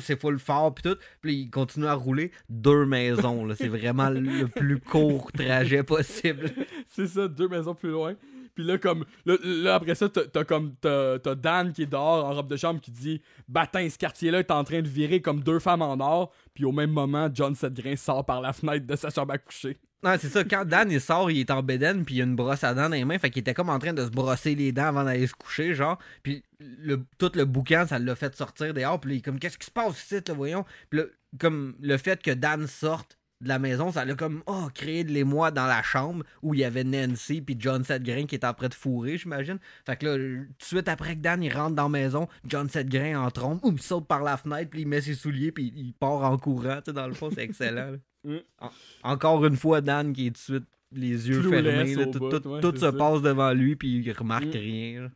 [0.01, 0.99] c'est full fort, puis tout.
[1.21, 3.55] Puis là, ils continuent à rouler deux maisons, là.
[3.57, 6.51] C'est vraiment le plus court trajet possible.
[6.89, 8.15] c'est ça, deux maisons plus loin.
[8.59, 12.57] Puis là, comme, là, après ça, t'as comme, Dan qui est dehors en robe de
[12.57, 15.97] chambre qui dit Batin, ce quartier-là est en train de virer comme deux femmes en
[16.01, 16.33] or.
[16.55, 19.77] Puis au même moment, John Sedgrain sort par la fenêtre de sa chambre à coucher.
[20.03, 20.43] Non, c'est ça.
[20.43, 22.89] Quand Dan il sort, il est en bédaine, puis il a une brosse à dents
[22.89, 23.21] dans les mains.
[23.21, 25.73] Fait qu'il était comme en train de se brosser les dents avant d'aller se coucher,
[25.75, 25.97] genre.
[26.25, 28.99] Puis le, tout le boucan, ça l'a fait sortir dehors.
[29.01, 30.65] Puis il est comme, qu'est-ce qui se passe ici, là, voyons.
[30.91, 31.05] Puis là,
[31.39, 35.13] comme le fait que Dan sorte de la maison, ça l'a comme, oh, créé de
[35.13, 38.55] l'émoi dans la chambre où il y avait Nancy puis John Sedgrain qui était en
[38.55, 39.59] train de fourrer, j'imagine.
[39.87, 42.69] Fait que là, tout de suite après que Dan il rentre dans la maison, John
[42.69, 45.73] Sedgrain en trompe, ou il saute par la fenêtre, puis il met ses souliers, puis
[45.77, 46.79] il part en courant.
[46.79, 47.97] Tu sais, dans le fond, c'est excellent.
[48.25, 48.39] Mm.
[48.59, 48.71] En-
[49.13, 51.95] encore une fois, Dan qui est tout de suite les yeux fermés.
[51.95, 52.93] là, tout bout, tout- ouais, tout c'est se ça.
[52.93, 54.51] passe devant lui, puis il remarque Mm.
[54.59, 55.03] rien.
[55.03, 55.09] là.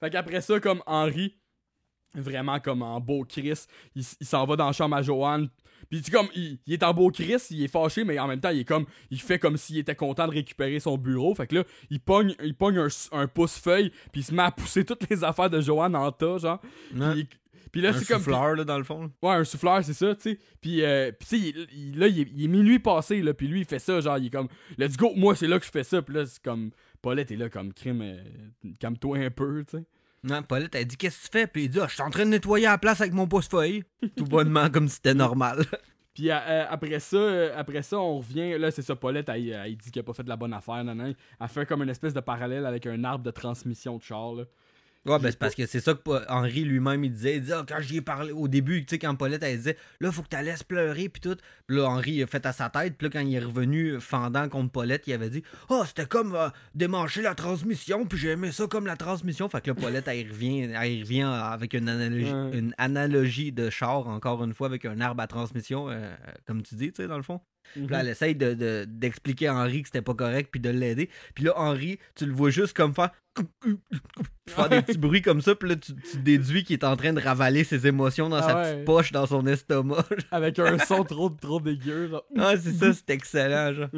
[0.00, 1.38] Fait qu'après ça, comme Henri,
[2.14, 5.48] vraiment comme en beau Chris, il, il s'en va dans la chambre à Joanne.
[5.90, 8.26] Puis tu sais, comme, il, il est en beau Chris, il est fâché, mais en
[8.28, 11.34] même temps, il est comme, il fait comme s'il était content de récupérer son bureau.
[11.34, 14.50] Fait que là, il pogne, il pogne un, un pouce-feuille, puis il se met à
[14.50, 16.60] pousser toutes les affaires de Joanne en tas, genre.
[16.94, 17.12] Ouais.
[17.12, 17.28] Puis,
[17.72, 18.18] puis là, un c'est comme.
[18.22, 19.10] souffleur, là, dans le fond.
[19.22, 20.38] Ouais, un souffleur, c'est ça, tu sais.
[20.60, 23.34] Puis, euh, puis tu sais, il- il- là, il est, il est minuit passé, là,
[23.34, 25.66] puis lui, il fait ça, genre, il est comme, let's go, moi, c'est là que
[25.66, 26.00] je fais ça.
[26.02, 26.70] Puis là, c'est comme,
[27.02, 28.22] Paulette est là comme crime, euh,
[28.80, 29.84] calme-toi un peu, tu sais.
[30.24, 31.46] Non, Paulette, elle dit Qu'est-ce que tu fais?
[31.46, 33.84] Puis il dit Ah, Je suis en train de nettoyer la place avec mon pouce-feuille.
[34.16, 35.64] Tout bonnement, comme si c'était normal.
[36.14, 38.58] Puis euh, euh, après ça, euh, après ça, on revient.
[38.58, 40.82] Là, c'est ça, Paulette, elle, dit qu'il a pas fait de la bonne affaire.
[40.82, 41.14] nan, nan.
[41.40, 44.32] Elle fait comme une espèce de parallèle avec un arbre de transmission de char.
[44.34, 44.44] Là.
[45.06, 47.36] Ouais, ben c'est parce que c'est ça que Pa- Henri lui-même il disait.
[47.36, 49.76] Il disait, Ah, quand j'y ai parlé au début, tu sais, quand Paulette elle disait,
[50.00, 51.36] là, faut que tu la laisses pleurer, puis tout.
[51.66, 54.00] Puis là, Henri il a fait à sa tête, puis là, quand il est revenu
[54.00, 58.30] fendant contre Paulette, il avait dit, oh, c'était comme euh, démancher la transmission, puis j'ai
[58.30, 59.48] aimé ça comme la transmission.
[59.48, 62.58] Fait que là, Paulette, elle y revient, elle y revient avec une analogie, Ouais.
[62.58, 66.14] une analogie de char, encore une fois, avec un arbre à transmission, euh,
[66.46, 67.40] comme tu dis, tu sais, dans le fond.
[67.74, 70.70] Puis là, elle essaye de- de- d'expliquer à Henri que c'était pas correct, puis de
[70.70, 71.08] l'aider.
[71.34, 73.10] Puis là, Henri, tu le vois juste comme faire.
[74.48, 77.12] faire des petits bruits comme ça, puis là, tu, tu déduis qu'il est en train
[77.12, 78.72] de ravaler ses émotions dans Ah sa ouais.
[78.72, 80.04] petite poche, dans son estomac.
[80.30, 82.08] Avec un son trop, trop dégueu.
[82.08, 82.24] genre.
[82.38, 83.88] ah, c'est ça, c'est excellent, genre.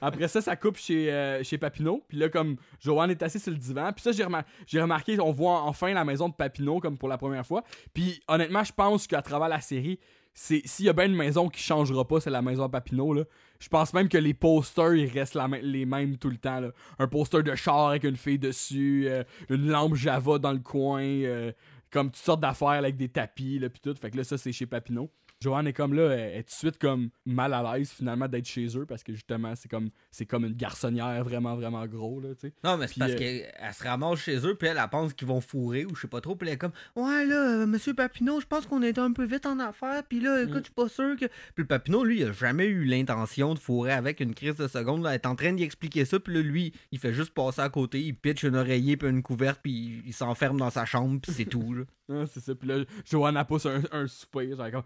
[0.00, 2.04] Après ça, ça coupe chez, euh, chez Papineau.
[2.08, 3.92] Puis là, comme Joanne est assise sur le divan.
[3.92, 7.08] Puis ça, j'ai remar- j'ai remarqué, on voit enfin la maison de Papineau comme pour
[7.08, 7.64] la première fois.
[7.92, 9.98] Puis honnêtement, je pense qu'à travers la série,
[10.42, 13.12] c'est s'il y a bien une maison qui changera pas, c'est la maison Papineau.
[13.12, 13.24] Là.
[13.58, 16.62] Je pense même que les posters, ils restent les mêmes tout le temps.
[16.98, 21.02] Un poster de char avec une fille dessus, euh, une lampe Java dans le coin,
[21.02, 21.52] euh,
[21.90, 23.94] comme toutes sortes d'affaires avec des tapis, là, tout.
[24.00, 25.10] Fait que là, ça, c'est chez Papineau.
[25.42, 28.46] Joanne est comme là, elle est tout de suite comme mal à l'aise finalement d'être
[28.46, 32.30] chez eux parce que justement c'est comme c'est comme une garçonnière vraiment vraiment gros là
[32.34, 32.52] tu sais.
[32.62, 35.28] Non, mais c'est parce euh, qu'elle se ramasse chez eux, puis elle, elle pense qu'ils
[35.28, 37.94] vont fourrer, ou je sais pas trop, puis elle est comme Ouais, là, euh, monsieur
[37.94, 40.58] Papineau, je pense qu'on est un peu vite en affaires, puis là, écoute, Mm.
[40.58, 41.26] je suis pas sûr que.
[41.26, 44.68] Puis le Papineau, lui, il a jamais eu l'intention de fourrer avec une crise de
[44.68, 47.32] seconde, là, elle est en train d'y expliquer ça, puis là, lui, il fait juste
[47.32, 50.84] passer à côté, il pitch une oreiller, puis une couverte, puis il, s'enferme dans sa
[50.84, 51.84] chambre, puis c'est tout, là.
[52.12, 52.56] Ah, c'est ça.
[52.56, 54.82] Puis là Joanne pousse un, un soupir genre comme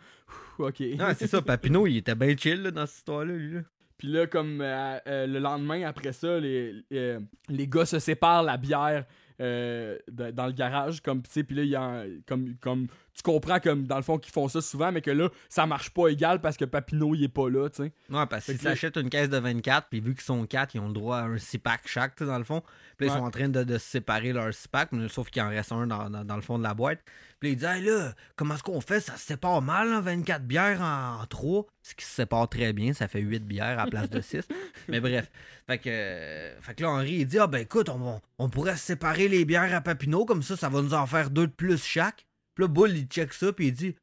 [0.69, 0.81] OK.
[0.99, 3.61] Non, c'est ça, Papineau, il était bien chill, là, dans cette histoire-là, lui, là.
[3.97, 8.43] Puis là comme euh, euh, le lendemain après ça les euh, les gars se séparent
[8.43, 9.05] la bière
[9.41, 12.89] euh, de- dans le garage comme tu sais puis là il y a comme comme
[13.15, 15.91] tu comprends comme dans le fond qu'ils font ça souvent mais que là ça marche
[15.91, 17.93] pas égal parce que Papineau il est pas là tu sais.
[18.11, 20.89] Ouais, parce qu'ils s'achètent une caisse de 24, puis vu qu'ils sont 4, ils ont
[20.89, 22.63] le droit à un 6-pack chaque, tu sais, dans le fond.
[22.97, 25.43] Puis là, ils sont en train de, de se séparer leur 6-pack, mais sauf qu'il
[25.43, 27.01] en reste un dans, dans- dans le fond de la boîte.
[27.41, 29.01] Puis là, ils disent, hey là, comment est-ce qu'on fait?
[29.01, 31.67] Ça se sépare mal, hein, 24 bières en, 3.
[31.83, 34.47] Ce qui se sépare très bien, ça fait 8 bières à la place de 6.
[34.89, 35.31] mais bref.
[35.67, 38.77] Fait que, euh, fait que là, Henri, il dit, ah ben écoute, on, on pourrait
[38.77, 41.83] séparer les bières à Papineau, comme ça, ça va nous en faire deux de plus
[41.85, 42.27] chaque.
[42.55, 43.95] Puis là, Bull, il check ça, puis il dit,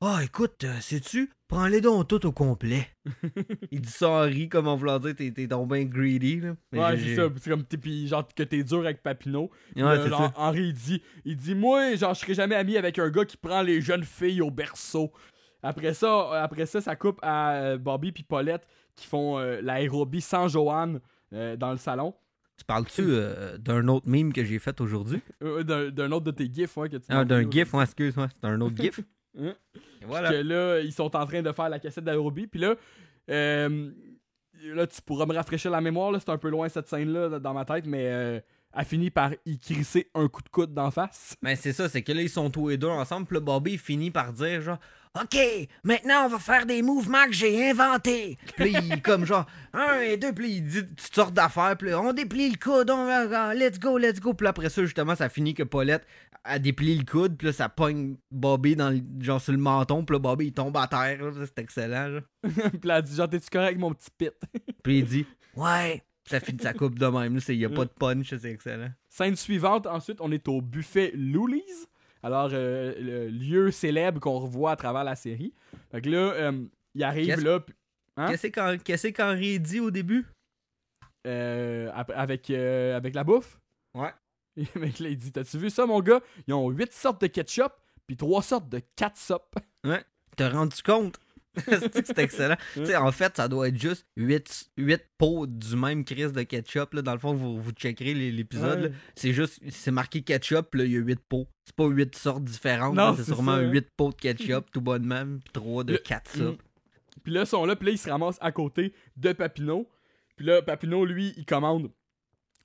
[0.00, 2.88] ah écoute, euh, sais-tu, prends-les donc toutes au complet.
[3.70, 6.40] Il dit ça en rit comme en voulant dire t'es, donc bien greedy.
[6.40, 6.56] Là.
[6.72, 7.28] Mais Ouais, c'est ça.
[7.40, 9.50] C'est comme, t'es- puis genre, que t'es dur avec Papineau.
[9.76, 10.32] Ouais, Là, c'est genre, ça.
[10.36, 13.38] Henri, il dit, il dit, moi, genre, je serais jamais ami avec un gars qui
[13.38, 15.10] prend les jeunes filles au berceau.
[15.62, 20.20] Après ça, après ça, ça coupe à euh, Bobby puis Paulette qui font euh, l'aérobie
[20.20, 21.00] sans Joanne
[21.32, 22.14] dans le salon.
[22.56, 25.20] Tu parles-tu euh, d'un autre meme que j'ai fait aujourd'hui?
[25.42, 28.46] Euh, d'un, autre de tes gifs, ouais, que tu Ah, d'un gif, ouais, excuse-moi, c'est
[28.46, 29.00] un autre gif.
[29.36, 29.52] Hein?
[30.06, 30.30] Voilà.
[30.30, 32.46] que là, ils sont en train de faire la cassette d'aérobie.
[32.46, 32.76] Puis là,
[33.28, 33.90] euh,
[34.62, 36.12] là, tu pourras me rafraîchir la mémoire.
[36.12, 38.44] Là, c'est un peu loin cette scène-là dans ma tête, mais
[38.76, 41.36] elle finit par y crisser un coup de coude d'en face.
[41.42, 43.78] Mais c'est ça, c'est que là, ils sont tous les deux ensemble, puis le Bobby
[43.78, 44.78] finit par dire genre
[45.20, 45.38] OK,
[45.84, 48.36] maintenant on va faire des mouvements que j'ai inventés.
[48.56, 51.76] Puis là, il comme genre un et deux, puis là, il dit toutes sortes d'affaires,
[51.78, 54.34] puis là, on déplie le coude, on va, let's go, let's go.
[54.34, 56.04] Puis là, après ça, justement, ça finit que Paulette
[56.42, 60.04] a déplié le coude, puis là, ça pogne Bobby dans le, genre sur le menton,
[60.04, 62.08] puis là, Bobby il tombe à terre, là, c'est excellent.
[62.08, 62.20] Là.
[62.42, 64.34] puis là, elle dit genre, t'es-tu correct, mon petit pit?
[64.82, 67.90] Puis il dit Ouais, ça finit sa coupe de même, il n'y a pas de
[67.90, 68.90] punch, c'est excellent.
[69.08, 71.62] Scène suivante, ensuite, on est au buffet Loulies.
[72.22, 75.52] Alors, euh, le lieu célèbre qu'on revoit à travers la série.
[75.90, 76.64] Fait que là, euh,
[76.94, 77.60] il arrive là,
[78.16, 78.28] Hein?
[78.30, 80.24] Qu'est-ce qu'Hen- qu'est-ce qu'Henri dit au début?
[81.26, 83.58] Euh, avec, euh, avec la bouffe?
[83.94, 84.12] Ouais.
[84.56, 86.20] Et le mec, là, il dit T'as-tu vu ça, mon gars?
[86.46, 87.72] Ils ont 8 sortes de ketchup,
[88.06, 89.56] puis 3 sortes de catsup.
[90.36, 91.18] T'as rendu compte?
[91.66, 92.56] C'est excellent.
[92.74, 94.68] Tu sais, en fait, ça doit être juste 8,
[95.18, 96.94] pots du même crise de ketchup.
[96.94, 97.02] Là.
[97.02, 98.82] Dans le fond, vous, vous checkerez l'épisode.
[98.82, 98.92] Ouais.
[99.14, 101.48] C'est juste, c'est marqué ketchup, là, il y a 8 pots.
[101.64, 102.98] C'est pas 8 sortes différentes.
[103.16, 103.70] C'est sûrement ça, hein.
[103.70, 106.42] 8 pots de ketchup, tout bonnement, puis 3 de Le- catsup.
[106.42, 106.56] Mm.
[107.22, 109.88] Puis là, ils sont là, puis là, ils se ramassent à côté de Papineau.
[110.36, 111.90] Puis là, Papineau, lui, il commande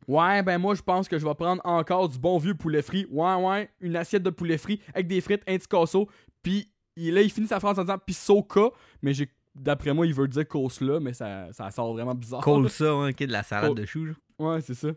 [0.08, 3.06] Ouais, ben moi, je pense que je vais prendre encore du bon vieux poulet frit.
[3.12, 6.10] Ouais, ouais, une assiette de poulet frit avec des frites, un petit casseau.
[6.42, 6.72] Puis
[7.08, 8.70] il, là, il finit sa phrase en disant Pisoka,
[9.02, 12.42] mais j'ai d'après moi, il veut dire Coleslaw, mais ça, ça sort vraiment bizarre.
[12.42, 13.76] Cole ça, hein, qui est de la salade Oh.
[13.76, 14.08] de choux.
[14.38, 14.90] Ouais, c'est ça.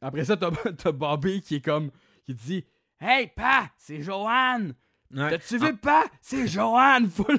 [0.00, 0.36] Après ça,
[0.78, 1.90] t'as Bobby qui est comme.
[2.24, 2.64] qui dit
[3.00, 4.74] Hey, pa, c'est Joanne!
[5.14, 5.30] Ouais.
[5.30, 6.04] T'as-tu vu, pa?
[6.20, 7.08] C'est Joanne!
[7.10, 7.38] Full,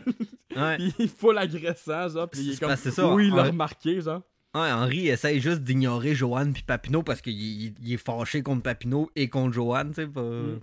[0.56, 0.78] Ah, ouais.
[0.80, 2.30] il est full agressant, genre.
[2.30, 2.76] Puis il est C'est comme.
[2.76, 4.22] ça, oui, il l'a remarqué, genre.
[4.56, 8.64] Ouais, Henry essaye juste d'ignorer Joanne puis Papineau parce qu'il il- il est fâché contre
[8.64, 10.08] Papineau et contre Joanne, tu sais.
[10.08, 10.60] pas- Mm.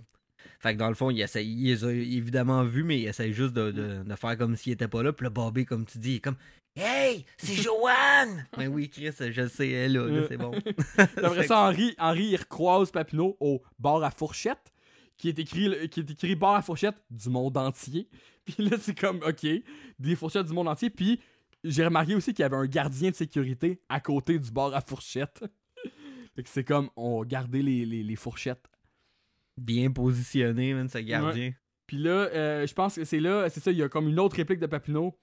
[0.59, 3.71] Fait que dans le fond, il, les a évidemment vus, mais il essaye juste de,
[3.71, 5.13] de- de faire comme s'il était pas là.
[5.13, 6.37] Puis le Bobby, comme tu dis, il est comme
[6.77, 8.45] Hey, c'est Joanne!
[8.57, 10.51] Mais oui, Chris, je le sais, elle est là, là, c'est bon.
[10.97, 14.73] Après ça, Henri, Henri, il recroise Papineau au bar à fourchette,
[15.17, 18.09] qui est écrit, qui est écrit bar à fourchette du monde entier.
[18.45, 19.47] Puis là, c'est comme, OK,
[19.99, 20.89] des fourchettes du monde entier.
[20.89, 21.21] Puis
[21.63, 24.81] j'ai remarqué aussi qu'il y avait un gardien de sécurité à côté du bar à
[24.81, 25.45] fourchette.
[26.35, 28.65] fait que c'est comme, on gardait les, les, les fourchettes.
[29.57, 31.51] Bien positionné, man, ce gardien.
[31.87, 34.19] Puis là, euh, je pense que c'est là, c'est ça, il y a comme une
[34.19, 35.15] autre réplique de Papineau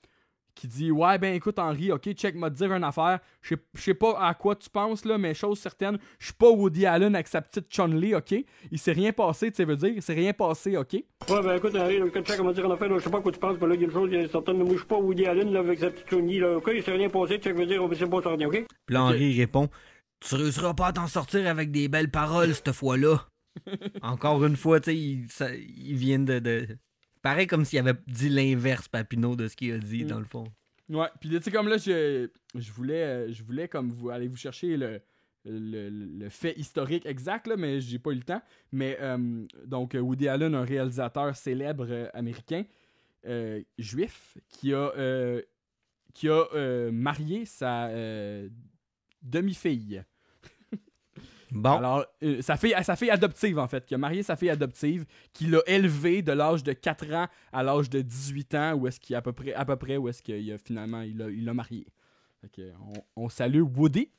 [0.55, 3.21] qui dit Ouais, ben écoute, Henri, ok, check, m'a dire une affaire.
[3.41, 6.87] Je sais- pas à quoi tu penses, là, mais chose certaine, je suis pas Woody
[6.87, 8.35] Allen avec sa petite Chun-Li, ok?
[8.71, 10.93] Il s'est rien passé, tu sais, veut dire, il s'est rien passé, ok?
[10.93, 13.33] Ouais, ben écoute, Henri, tu sais comment dire en affaire, je sais pas à quoi
[13.33, 14.77] tu penses, mais là, il y a une chose, il y a certaine, moi, je
[14.79, 17.39] suis pas Woody Allen, là, avec sa petite Sony, là, ok, il s'est rien passé,
[17.41, 18.65] tu sais, veut dire, c'est pas sorti, ok?
[18.87, 19.69] Puis là, Henry répond
[20.21, 23.27] Tu réussiras pas à t'en sortir avec des belles paroles cette fois-là.
[24.03, 26.67] Encore une fois, tu sais, il, ça- il vient de, de-
[27.23, 30.09] Pareil comme s'il avait dit l'inverse, Papineau, de ce qu'il a dit, Mm.
[30.09, 30.45] dans le fond.
[30.89, 34.27] Ouais, puis tu sais, comme là, je, je voulais, euh, je voulais comme vous aller
[34.27, 35.01] vous chercher le,
[35.45, 38.43] le, le fait historique exact, là, mais j'ai pas eu le temps.
[38.73, 42.65] Mais euh, donc, Woody Allen, un réalisateur célèbre euh, américain,
[43.27, 44.91] euh, juif, qui a,
[46.13, 47.89] qui a marié sa
[49.23, 50.03] demi-fille.
[51.55, 54.49] Bon, Alors, euh, sa, fille, sa fille adoptive, en fait, qui a marié sa fille
[54.49, 58.87] adoptive, qui l'a élevée de l'âge de 4 ans à l'âge de 18 ans, où
[58.87, 61.29] est-ce qu'il à peu près, à peu près où est-ce qu'il a finalement il l'a
[61.29, 61.87] il l'a marié.
[62.41, 62.73] Fait que,
[63.17, 64.11] on, on salue Woody.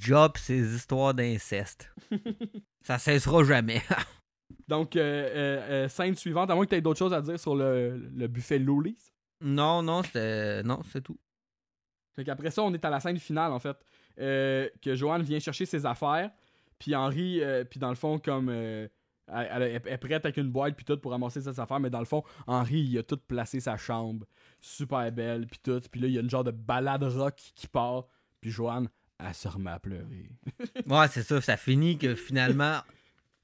[0.00, 1.92] job, ces histoires d'inceste.
[2.82, 3.80] ça cessera jamais.
[4.68, 7.38] Donc, euh, euh, euh, scène suivante, à moins que tu aies d'autres choses à dire
[7.38, 9.12] sur le, le buffet Lowly's.
[9.40, 10.62] non, non, c'était.
[10.64, 11.18] Non, c'est tout.
[12.16, 13.76] Fait qu'après ça, on est à la scène finale, en fait,
[14.18, 16.30] euh, que Joanne vient chercher ses affaires,
[16.78, 18.48] puis Henri, euh, puis dans le fond, comme...
[18.48, 18.88] euh,
[19.30, 22.06] elle, est prête avec une boîte puis tout pour ramasser ses affaires, mais dans le
[22.06, 24.26] fond, Henri, il a tout placé sa chambre,
[24.60, 27.66] super belle, puis tout, puis là, il y a une genre de balade rock qui
[27.66, 28.06] part,
[28.40, 30.30] puis Joanne, elle se remet à pleurer.
[30.86, 31.40] Ouais, c'est ça.
[31.40, 32.78] Ça finit que finalement,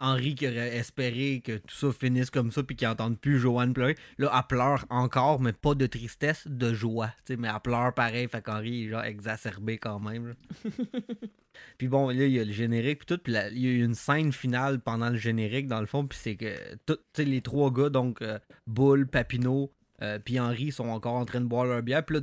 [0.01, 3.73] Henri qui aurait espéré que tout ça finisse comme ça puis qu'il n'entende plus Joanne
[3.73, 3.97] pleurer.
[4.19, 7.11] Là, elle pleure encore, mais pas de tristesse, de joie.
[7.29, 8.29] mais elle pleure pareil.
[8.29, 10.35] Fait qu'Henri est genre exacerbé quand même.
[11.79, 13.23] puis bon, là, il y a le générique puis tout.
[13.23, 16.07] Puis là, il y a eu une scène finale pendant le générique, dans le fond.
[16.07, 16.55] Puis c'est que
[16.87, 19.73] tout, les trois gars, donc euh, Bull, Papineau,
[20.03, 22.05] euh, puis Henri, sont encore en train de boire leur bière.
[22.05, 22.23] Puis là,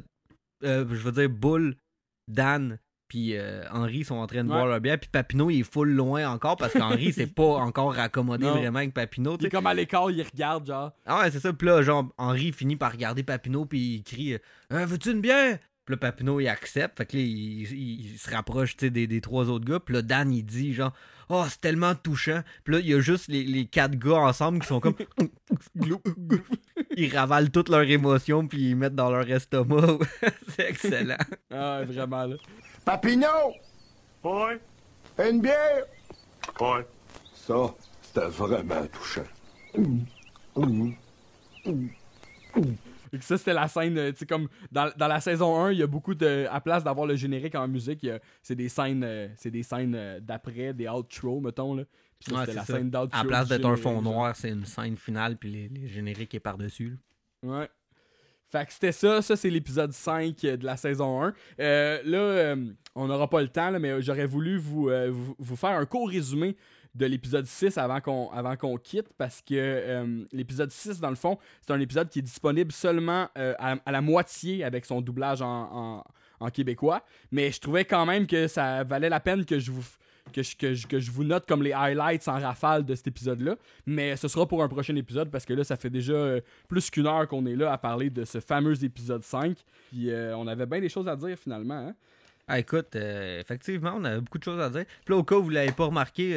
[0.63, 1.78] euh, je veux dire, Bull,
[2.28, 2.80] Dan,
[3.12, 4.55] puis euh, Henri sont en train de Ouais.
[4.55, 4.97] boire leur bière.
[4.97, 8.93] Puis Papineau, il est full loin encore parce qu'Henri s'est pas encore raccommodé vraiment avec
[8.93, 9.36] Papineau.
[9.36, 10.93] tu Il est comme à l'écart, il regarde, genre...
[11.05, 11.51] Ah ouais, c'est ça.
[11.51, 14.36] Puis là, genre, Henri finit par regarder Papineau, puis il crie
[14.72, 16.99] euh, Veux-tu une bière Puis là, Papineau, il accepte.
[16.99, 19.82] Fait que là, il, il- il se rapproche des, des trois autres gars.
[19.82, 20.93] Puis là, Dan, il dit genre
[21.34, 22.41] Oh, c'est tellement touchant.
[22.66, 24.95] Puis là, il y a juste les, les quatre gars ensemble qui sont comme
[26.97, 29.97] Ils ravalent toutes leurs émotions, puis ils mettent dans leur estomac.
[30.49, 31.16] c'est excellent.
[31.49, 32.36] Ah, ouais, vraiment, là.
[32.91, 33.53] Papineau!
[34.21, 34.59] Ouais,
[35.17, 35.85] Une bière!
[36.59, 36.85] ouais.
[37.33, 39.23] Ça, c'était vraiment touchant.
[42.43, 45.77] Que ça, c'était la scène, euh, tu sais, comme dans, dans la saison 1, il
[45.79, 46.47] y a beaucoup de.
[46.51, 48.05] À place d'avoir le générique en musique,
[48.43, 51.83] c'est des scènes, euh, c'est des scènes euh, d'après, des outros, mettons, là.
[52.19, 52.73] Puis ça, Ouais, c'était c'est la ça.
[52.73, 53.09] scène d'outro.
[53.17, 56.35] À la place d'être un fond noir, c'est une scène finale, puis les, les génériques
[56.35, 56.99] est par-dessus.
[57.41, 57.69] Ouais.
[58.51, 61.33] Fait que c'était ça, ça c'est l'épisode 5 de la saison 1.
[61.59, 62.55] Euh, là, euh,
[62.95, 66.09] on n'aura pas le temps, là, mais j'aurais voulu vous, euh, vous, faire un court
[66.09, 66.57] résumé
[66.93, 71.15] de l'épisode 6 avant qu'on avant qu'on quitte parce que euh, l'épisode 6 dans le
[71.15, 75.41] fond c'est un épisode qui est disponible seulement euh, à, la moitié avec son doublage
[75.41, 76.03] en,
[76.41, 79.86] en- québécois mais je trouvais quand même que ça valait la peine que je vous
[80.33, 83.07] que je, que, je, que je vous note comme les highlights en rafale de cet
[83.07, 83.55] épisode-là.
[83.85, 86.89] Mais ce sera pour un prochain épisode parce que là, ça fait déjà euh, plus
[86.89, 89.57] qu'une heure qu'on est là à parler de ce fameux épisode 5.
[89.91, 91.87] Puis euh, on avait bien des choses à dire finalement.
[91.89, 91.95] hein.
[92.47, 94.85] Ah, écoute, euh, effectivement, on avait beaucoup de choses à dire.
[95.05, 96.33] Puis là, au cas où vous l'avez pas remarqué,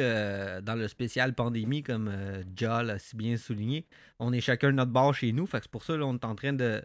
[0.63, 2.43] dans le spécial pandémie, comme euh,
[2.83, 3.85] l'a si bien souligné,
[4.19, 5.45] on est chacun de notre bord chez nous.
[5.45, 6.81] Fait que c'est pour ça, là, on est en train de.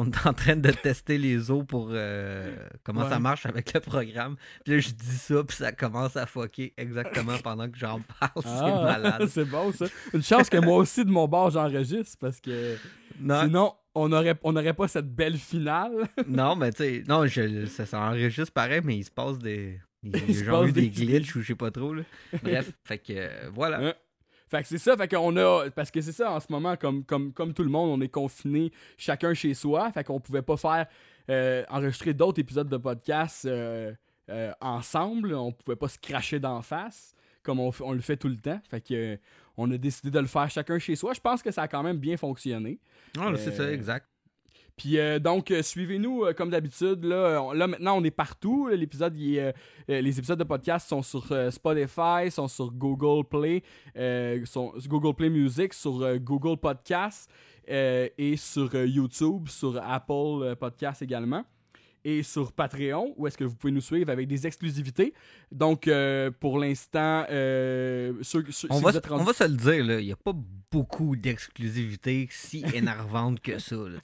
[0.00, 2.54] On est en train de tester les eaux pour euh,
[2.84, 3.08] comment Ouais.
[3.10, 4.36] ça marche avec le programme.
[4.64, 8.30] Puis là, je dis ça, puis ça commence à fucker exactement pendant que j'en parle.
[8.42, 9.26] C'est Ah, malade.
[9.28, 9.86] c'est bon ça.
[10.14, 12.76] Une chance que moi aussi de mon bord j'enregistre parce que
[13.20, 15.92] Non, sinon on aurait on n'aurait pas cette belle finale.
[16.28, 19.80] non, mais tu sais, non, je, ça s'enregistre pareil, mais il se passe des.
[20.02, 21.92] Il Il genre eu des glitches ou je sais pas trop.
[21.94, 22.02] Là.
[22.42, 23.94] Bref, fait que euh, voilà.
[24.56, 25.70] Fait que c'est ça, fait qu'on a.
[25.70, 28.08] Parce que c'est ça, en ce moment, comme, comme, comme tout le monde, on est
[28.08, 29.90] confiné chacun chez soi.
[29.92, 30.86] Fait qu'on pouvait pas faire.
[31.28, 33.92] euh, enregistrer d'autres épisodes de podcast euh,
[34.30, 35.34] euh, ensemble.
[35.34, 38.60] On pouvait pas se cracher d'en face, comme on, on le fait tout le temps.
[38.70, 39.18] Fait que.
[39.56, 41.12] on a décidé de le faire chacun chez soi.
[41.14, 42.78] Je pense que ça a quand même bien fonctionné.
[43.30, 44.06] Là, c'est ça, exact.
[44.76, 47.02] Puis euh, donc, euh, suivez-nous euh, comme d'habitude.
[47.04, 48.68] Là, là, maintenant, on est partout.
[48.68, 53.62] L'épisode, les épisodes de podcast sont sur Spotify, sont sur Google Play,
[54.44, 57.30] sont Google Play Music, sur Google Podcast
[57.66, 61.44] et sur YouTube, sur Apple Podcast également.
[62.08, 65.12] Et sur Patreon, où est-ce que vous pouvez nous suivre avec des exclusivités.
[65.50, 69.56] Donc, euh, pour l'instant, euh, ceux, ceux- On, si va, êtes on va se le
[69.56, 70.32] dire, il n'y a pas
[70.70, 73.74] beaucoup d'exclusivité si énervante que ça.
[73.74, 73.98] là,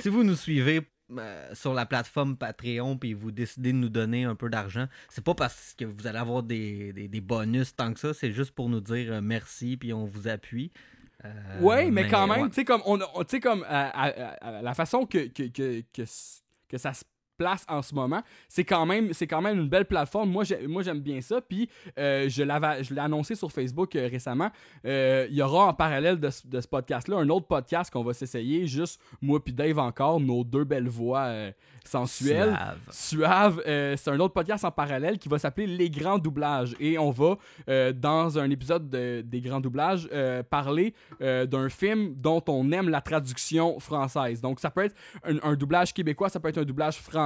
[0.00, 0.82] si vous nous suivez
[1.16, 5.24] euh, sur la plateforme Patreon puis vous décidez de nous donner un peu d'argent, c'est
[5.24, 8.50] pas parce que vous allez avoir des, des- des bonus tant que ça, c'est juste
[8.50, 10.72] pour nous dire merci puis on vous appuie.
[11.24, 12.48] Euh, Ouais, mais, quand même, ouais.
[12.50, 15.82] tu sais, comme, on, on- comme à- à- à- à la façon que, que, que,
[15.94, 16.04] que,
[16.76, 17.04] ça se
[17.36, 20.30] place en ce moment, c'est quand même c'est quand même une belle plateforme.
[20.30, 21.40] Moi, j'ai- moi j'aime bien ça.
[21.40, 21.68] Puis
[21.98, 24.50] euh, je l'avais je l'ai annoncé sur Facebook euh, récemment.
[24.84, 28.02] Euh, Il y aura en parallèle de, ce- de ce podcast-là un autre podcast qu'on
[28.04, 31.30] va s'essayer, juste moi puis Dave encore, nos deux belles voix
[31.84, 32.56] sensuelles.
[32.90, 33.60] Suave.
[33.60, 36.74] Suave, c'est un autre podcast en parallèle qui va s'appeler Les Grands Doublages.
[36.80, 37.36] Et on va,
[37.92, 40.08] dans un épisode de- des Grands Doublages,
[40.50, 44.40] parler d'un film dont on aime la traduction française.
[44.40, 44.94] Donc, ça peut être
[45.24, 47.25] un, un doublage québécois, ça peut être un doublage français,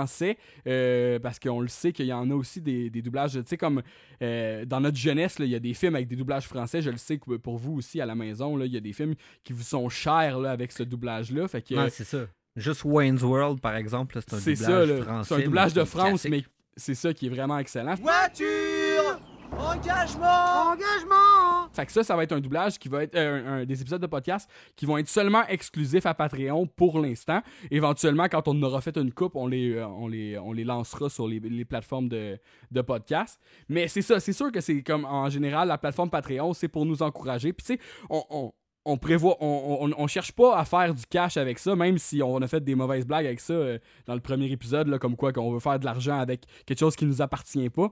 [0.66, 3.56] euh, parce qu'on le sait qu'il y en a aussi des, des doublages, tu sais,
[3.56, 3.82] comme
[4.22, 6.82] euh, dans notre jeunesse, là, il y a des films avec des doublages français.
[6.82, 8.92] Je le sais que pour vous aussi à la maison, là, il y a des
[8.92, 9.14] films
[9.44, 11.48] qui vous sont chers là, avec ce doublage-là.
[11.48, 12.26] Fait que, Non, c'est ça.
[12.56, 15.34] Juste Wayne's World, par exemple, c'est un c'est doublage français.
[15.34, 16.30] C'est un doublage de France, classique.
[16.30, 16.44] mais
[16.76, 17.94] c'est ça qui est vraiment excellent.
[17.94, 19.20] Voiture
[19.52, 23.80] Engagement Engagement Fait que ça, ça va être un doublage qui va être euh, des
[23.80, 27.40] épisodes de podcast qui vont être seulement exclusifs à Patreon pour l'instant.
[27.70, 31.08] Éventuellement, quand on aura fait une coupe, on les, euh, on les, on les lancera
[31.08, 32.38] sur les, plateformes de,
[32.70, 33.40] de podcast.
[33.70, 36.84] Mais c'est ça, c'est sûr que c'est comme en général, la plateforme Patreon, c'est pour
[36.84, 37.54] nous encourager.
[37.54, 37.80] Puis tu sais,
[38.10, 38.52] on,
[38.84, 42.22] on- prévoit, on, on, on cherche pas à faire du cash avec ça, même si
[42.22, 45.16] on a fait des mauvaises blagues avec ça euh, dans le premier épisode, là, comme
[45.16, 47.90] quoi qu'on veut faire de l'argent avec quelque chose qui nous appartient pas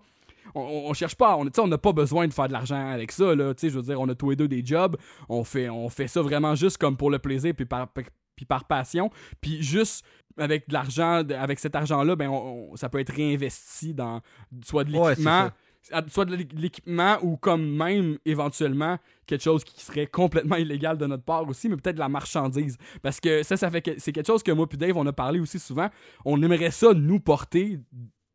[0.54, 3.60] on, cherche pas, on n'a pas besoin de faire de l'argent avec ça, là, tu
[3.62, 4.96] sais, je veux dire, on a tous les deux des jobs,
[5.28, 8.64] on fait, on fait ça vraiment juste comme pour le plaisir, puis par, puis par
[8.66, 9.10] passion,
[9.40, 10.04] puis juste
[10.36, 14.20] avec de l'argent, avec cet argent-là, ben, on- on- ça peut être réinvesti dans
[14.64, 15.48] soit de Ouais, l'équipement,
[16.08, 21.24] soit de l'équipement ou comme même éventuellement quelque chose qui serait complètement illégal de notre
[21.24, 22.76] part aussi, mais peut-être de la marchandise.
[23.02, 25.12] Parce que ça, ça fait que c'est quelque chose que moi puis Dave, on a
[25.12, 25.88] parlé aussi souvent.
[26.24, 27.80] On aimerait ça nous porter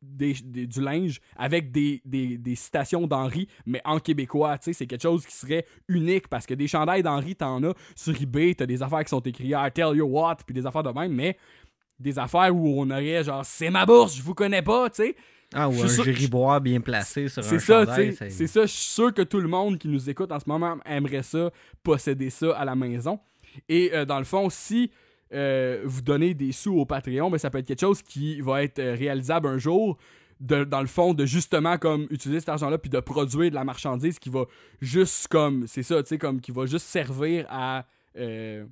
[0.04, 4.74] des- des- du linge avec des, des, des citations d'Henri, mais en québécois, tu sais,
[4.74, 8.54] c'est quelque chose qui serait unique parce que des chandails d'Henri, t'en as sur eBay,
[8.56, 11.14] t'as des affaires qui sont écrites I tell you what, puis des affaires de même,
[11.14, 11.38] mais
[12.00, 15.16] des affaires où on aurait genre c'est ma bourse, je vous connais pas, tu sais.
[15.56, 18.16] Ah, ou Je un gériboire bien placé sur un C'est ça, chandail.
[18.30, 20.78] C'est ça, je suis sûr que tout le monde qui nous écoute en ce moment
[20.84, 21.52] aimerait ça,
[21.84, 23.20] posséder ça à la maison.
[23.70, 24.90] Et euh, dans le fond, si
[25.34, 28.64] euh, vous donnez des sous au Patreon, ben, ça peut être quelque chose qui va
[28.64, 29.98] être euh, réalisable un jour.
[30.40, 33.64] de- dans le fond, de justement comme utiliser cet argent-là puis de produire de la
[33.64, 34.44] marchandise qui va
[34.82, 37.86] juste comme, c'est ça, tu sais, comme qui va juste servir à
[38.18, 38.66] euh,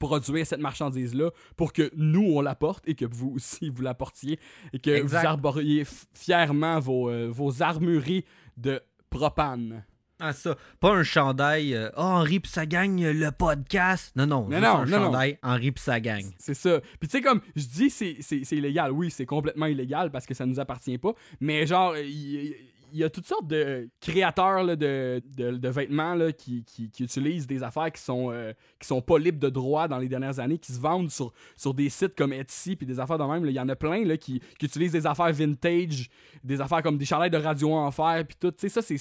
[0.00, 4.40] produire cette marchandise-là pour que nous, on l'apporte et que vous aussi, vous l'apportiez
[4.72, 5.20] et que Exact.
[5.20, 5.84] vous arboriez
[6.14, 8.24] fièrement vos, euh, vos armureries
[8.56, 9.84] de propane.
[10.20, 10.56] Ah, ça.
[10.80, 11.74] Pas un chandail.
[11.74, 14.12] euh, Ah, Henri pis ça gagne le podcast.
[14.16, 14.48] Non, non.
[14.50, 15.04] Juste non, un non, non.
[15.06, 15.38] chandail.
[15.42, 16.30] Henri pis ça gagne.
[16.38, 16.80] C'est ça.
[16.98, 18.90] Puis tu sais, comme je dis, c'est illégal.
[18.92, 21.12] Oui, c'est complètement illégal parce que ça nous appartient pas.
[21.40, 22.54] Mais genre, il
[22.90, 26.88] il y, a toutes sortes de créateurs là, de, de, de vêtements là, qui, qui,
[26.90, 30.08] qui utilisent des affaires qui sont, euh, qui sont pas libres de droit dans les
[30.08, 33.24] dernières années, qui se vendent sur, sur des sites comme Etsy puis des affaires de
[33.24, 33.44] même.
[33.44, 36.08] Il y en a plein là, qui, qui utilisent des affaires vintage,
[36.42, 38.52] des affaires comme des chandails de radio enfer puis tout.
[38.52, 38.96] Tu sais, ça, c'est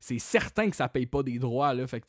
[0.00, 1.74] c'est certain que ça paye pas des droits.
[1.74, 1.86] Là.
[1.86, 2.06] Fait que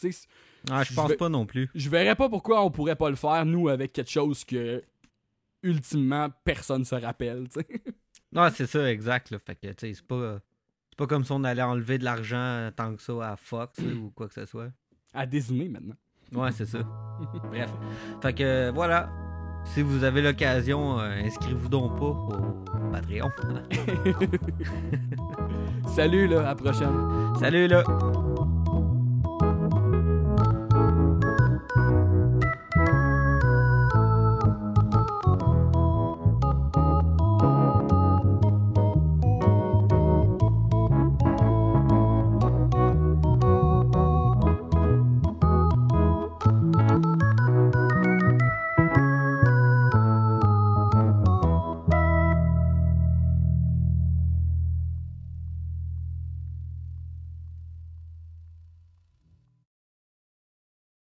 [0.71, 1.69] Ah, je pense pas non plus.
[1.75, 4.81] je verrais pas pourquoi on pourrait pas le faire, nous, avec quelque chose que,
[5.61, 7.47] ultimement, personne se rappelle.
[8.33, 9.29] Non, c'est ça, exact.
[9.31, 9.39] Là.
[9.39, 10.39] Fait que, tu sais, c'est pas.
[10.89, 14.09] C'est pas comme si on allait enlever de l'argent tant que ça à Fox ou
[14.15, 14.69] quoi que ce soit.
[15.13, 15.95] À Disney, maintenant.
[16.33, 16.79] Ouais, c'est ça.
[17.49, 17.69] Bref.
[18.21, 19.09] Fait que, euh, voilà.
[19.65, 23.29] Si vous avez l'occasion, euh, inscrivez-vous donc pas au Patreon.
[25.87, 27.35] Salut, là, à la prochaine.
[27.39, 27.83] Salut là!